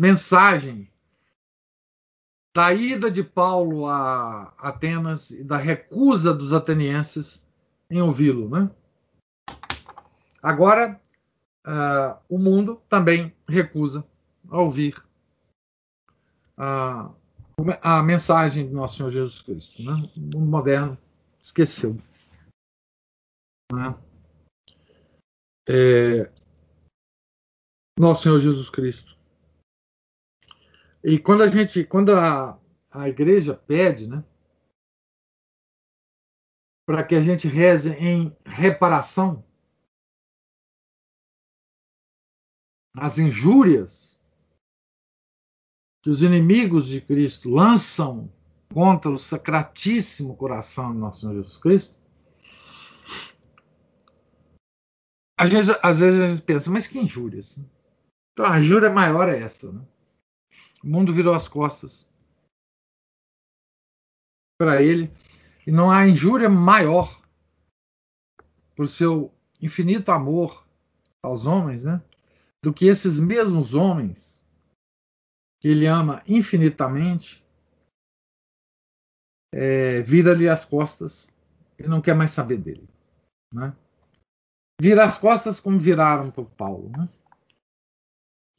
mensagem 0.00 0.90
da 2.56 2.72
ida 2.72 3.10
de 3.10 3.22
Paulo 3.22 3.86
a 3.86 4.44
Atenas 4.56 5.30
e 5.30 5.44
da 5.44 5.58
recusa 5.58 6.32
dos 6.32 6.54
atenienses 6.54 7.44
em 7.90 8.00
ouvi-lo. 8.00 8.48
Né? 8.48 8.70
Agora, 10.42 10.98
uh, 11.66 12.18
o 12.26 12.38
mundo 12.38 12.80
também 12.88 13.36
recusa 13.46 14.02
a 14.48 14.58
ouvir 14.58 15.04
a, 16.56 17.10
a 17.82 18.02
mensagem 18.02 18.66
do 18.66 18.74
nosso 18.74 18.96
Senhor 18.96 19.12
Jesus 19.12 19.42
Cristo. 19.42 19.82
Né? 19.82 19.92
O 20.16 20.20
mundo 20.20 20.50
moderno 20.50 20.98
esqueceu. 21.38 21.94
Né? 23.70 23.94
É, 25.68 26.32
nosso 27.98 28.22
Senhor 28.22 28.38
Jesus 28.38 28.70
Cristo 28.70 29.15
e 31.08 31.20
quando 31.20 31.44
a 31.44 31.46
gente, 31.46 31.84
quando 31.84 32.10
a, 32.10 32.58
a 32.90 33.08
igreja 33.08 33.54
pede, 33.54 34.08
né, 34.08 34.24
para 36.84 37.04
que 37.04 37.14
a 37.14 37.20
gente 37.20 37.46
reze 37.46 37.90
em 37.90 38.36
reparação 38.44 39.44
as 42.96 43.20
injúrias 43.20 44.20
que 46.02 46.10
os 46.10 46.22
inimigos 46.22 46.86
de 46.86 47.00
Cristo 47.00 47.50
lançam 47.50 48.28
contra 48.74 49.08
o 49.08 49.18
sacratíssimo 49.18 50.36
coração 50.36 50.92
de 50.92 50.98
nosso 50.98 51.20
Senhor 51.20 51.34
Jesus 51.34 51.56
Cristo, 51.56 51.96
às 55.38 55.50
vezes, 55.50 55.76
às 55.80 56.00
vezes 56.00 56.20
a 56.20 56.26
gente 56.26 56.42
pensa, 56.42 56.68
mas 56.68 56.88
que 56.88 56.98
injúrias? 56.98 57.60
Então 58.32 58.44
a 58.44 58.58
injúria 58.58 58.90
maior 58.90 59.28
é 59.28 59.40
essa, 59.40 59.70
né? 59.70 59.86
O 60.86 60.88
mundo 60.88 61.12
virou 61.12 61.34
as 61.34 61.48
costas 61.48 62.06
para 64.56 64.80
ele. 64.80 65.10
E 65.66 65.72
não 65.72 65.90
há 65.90 66.06
injúria 66.06 66.48
maior 66.48 67.20
por 68.76 68.86
seu 68.86 69.34
infinito 69.60 70.12
amor 70.12 70.64
aos 71.20 71.44
homens, 71.44 71.82
né? 71.82 72.00
Do 72.62 72.72
que 72.72 72.84
esses 72.84 73.18
mesmos 73.18 73.74
homens 73.74 74.40
que 75.60 75.66
ele 75.66 75.86
ama 75.86 76.22
infinitamente 76.24 77.44
é, 79.52 80.02
vira-lhe 80.02 80.48
as 80.48 80.64
costas 80.64 81.28
e 81.76 81.82
não 81.88 82.00
quer 82.00 82.14
mais 82.14 82.30
saber 82.30 82.58
dele, 82.58 82.88
né? 83.52 83.76
Vira 84.80 85.02
as 85.02 85.18
costas 85.18 85.58
como 85.58 85.80
viraram 85.80 86.30
para 86.30 86.42
o 86.42 86.50
Paulo, 86.50 86.90
né? 86.90 87.08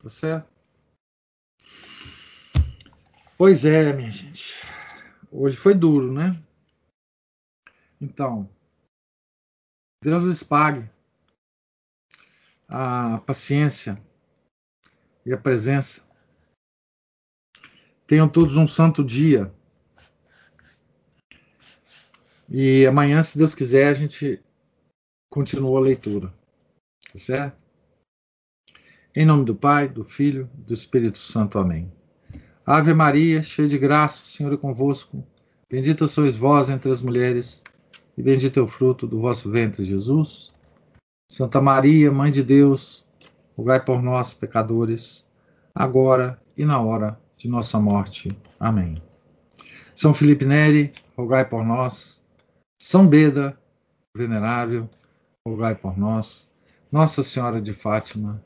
Tá 0.01 0.09
certo? 0.09 0.57
Pois 3.37 3.65
é, 3.65 3.93
minha 3.93 4.09
gente. 4.09 4.55
Hoje 5.31 5.55
foi 5.55 5.75
duro, 5.75 6.11
né? 6.11 6.43
Então, 8.01 8.49
Deus 10.03 10.23
lhes 10.23 10.41
pague 10.41 10.89
a 12.67 13.19
paciência 13.19 13.95
e 15.23 15.31
a 15.31 15.37
presença. 15.37 16.01
Tenham 18.07 18.27
todos 18.27 18.57
um 18.57 18.67
santo 18.67 19.03
dia. 19.03 19.53
E 22.49 22.87
amanhã, 22.87 23.21
se 23.21 23.37
Deus 23.37 23.53
quiser, 23.53 23.89
a 23.89 23.93
gente 23.93 24.43
continua 25.29 25.77
a 25.77 25.83
leitura. 25.83 26.33
Tá 27.13 27.19
certo? 27.19 27.61
Em 29.15 29.25
nome 29.25 29.45
do 29.45 29.55
Pai, 29.55 29.87
do 29.87 30.03
Filho, 30.03 30.49
do 30.55 30.73
Espírito 30.73 31.19
Santo. 31.19 31.59
Amém. 31.59 31.96
Ave 32.69 32.93
Maria, 32.93 33.41
cheia 33.41 33.65
de 33.65 33.77
graça, 33.77 34.21
o 34.21 34.25
Senhor 34.25 34.51
é 34.51 34.57
convosco. 34.57 35.25
Bendita 35.71 36.05
sois 36.05 36.35
vós 36.35 36.69
entre 36.69 36.91
as 36.91 37.01
mulheres, 37.01 37.63
e 38.17 38.21
bendito 38.21 38.59
é 38.59 38.61
o 38.61 38.67
fruto 38.67 39.07
do 39.07 39.21
vosso 39.21 39.49
ventre, 39.49 39.85
Jesus. 39.85 40.51
Santa 41.31 41.61
Maria, 41.61 42.11
Mãe 42.11 42.29
de 42.29 42.43
Deus, 42.43 43.05
rogai 43.55 43.79
por 43.85 44.03
nós, 44.03 44.33
pecadores, 44.33 45.25
agora 45.73 46.37
e 46.57 46.65
na 46.65 46.81
hora 46.81 47.17
de 47.37 47.47
nossa 47.47 47.79
morte. 47.79 48.37
Amém. 48.59 49.01
São 49.95 50.13
Felipe 50.13 50.43
Neri, 50.43 50.91
rogai 51.15 51.45
por 51.45 51.63
nós. 51.63 52.21
São 52.81 53.07
Beda, 53.07 53.57
venerável, 54.13 54.89
rogai 55.47 55.73
por 55.73 55.97
nós. 55.97 56.51
Nossa 56.91 57.23
Senhora 57.23 57.61
de 57.61 57.73
Fátima, 57.73 58.43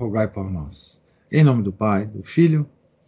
rogai 0.00 0.26
por 0.26 0.50
nós. 0.50 1.00
Em 1.30 1.44
nome 1.44 1.62
do 1.62 1.72
Pai, 1.72 2.04
do 2.04 2.24
Filho, 2.24 2.68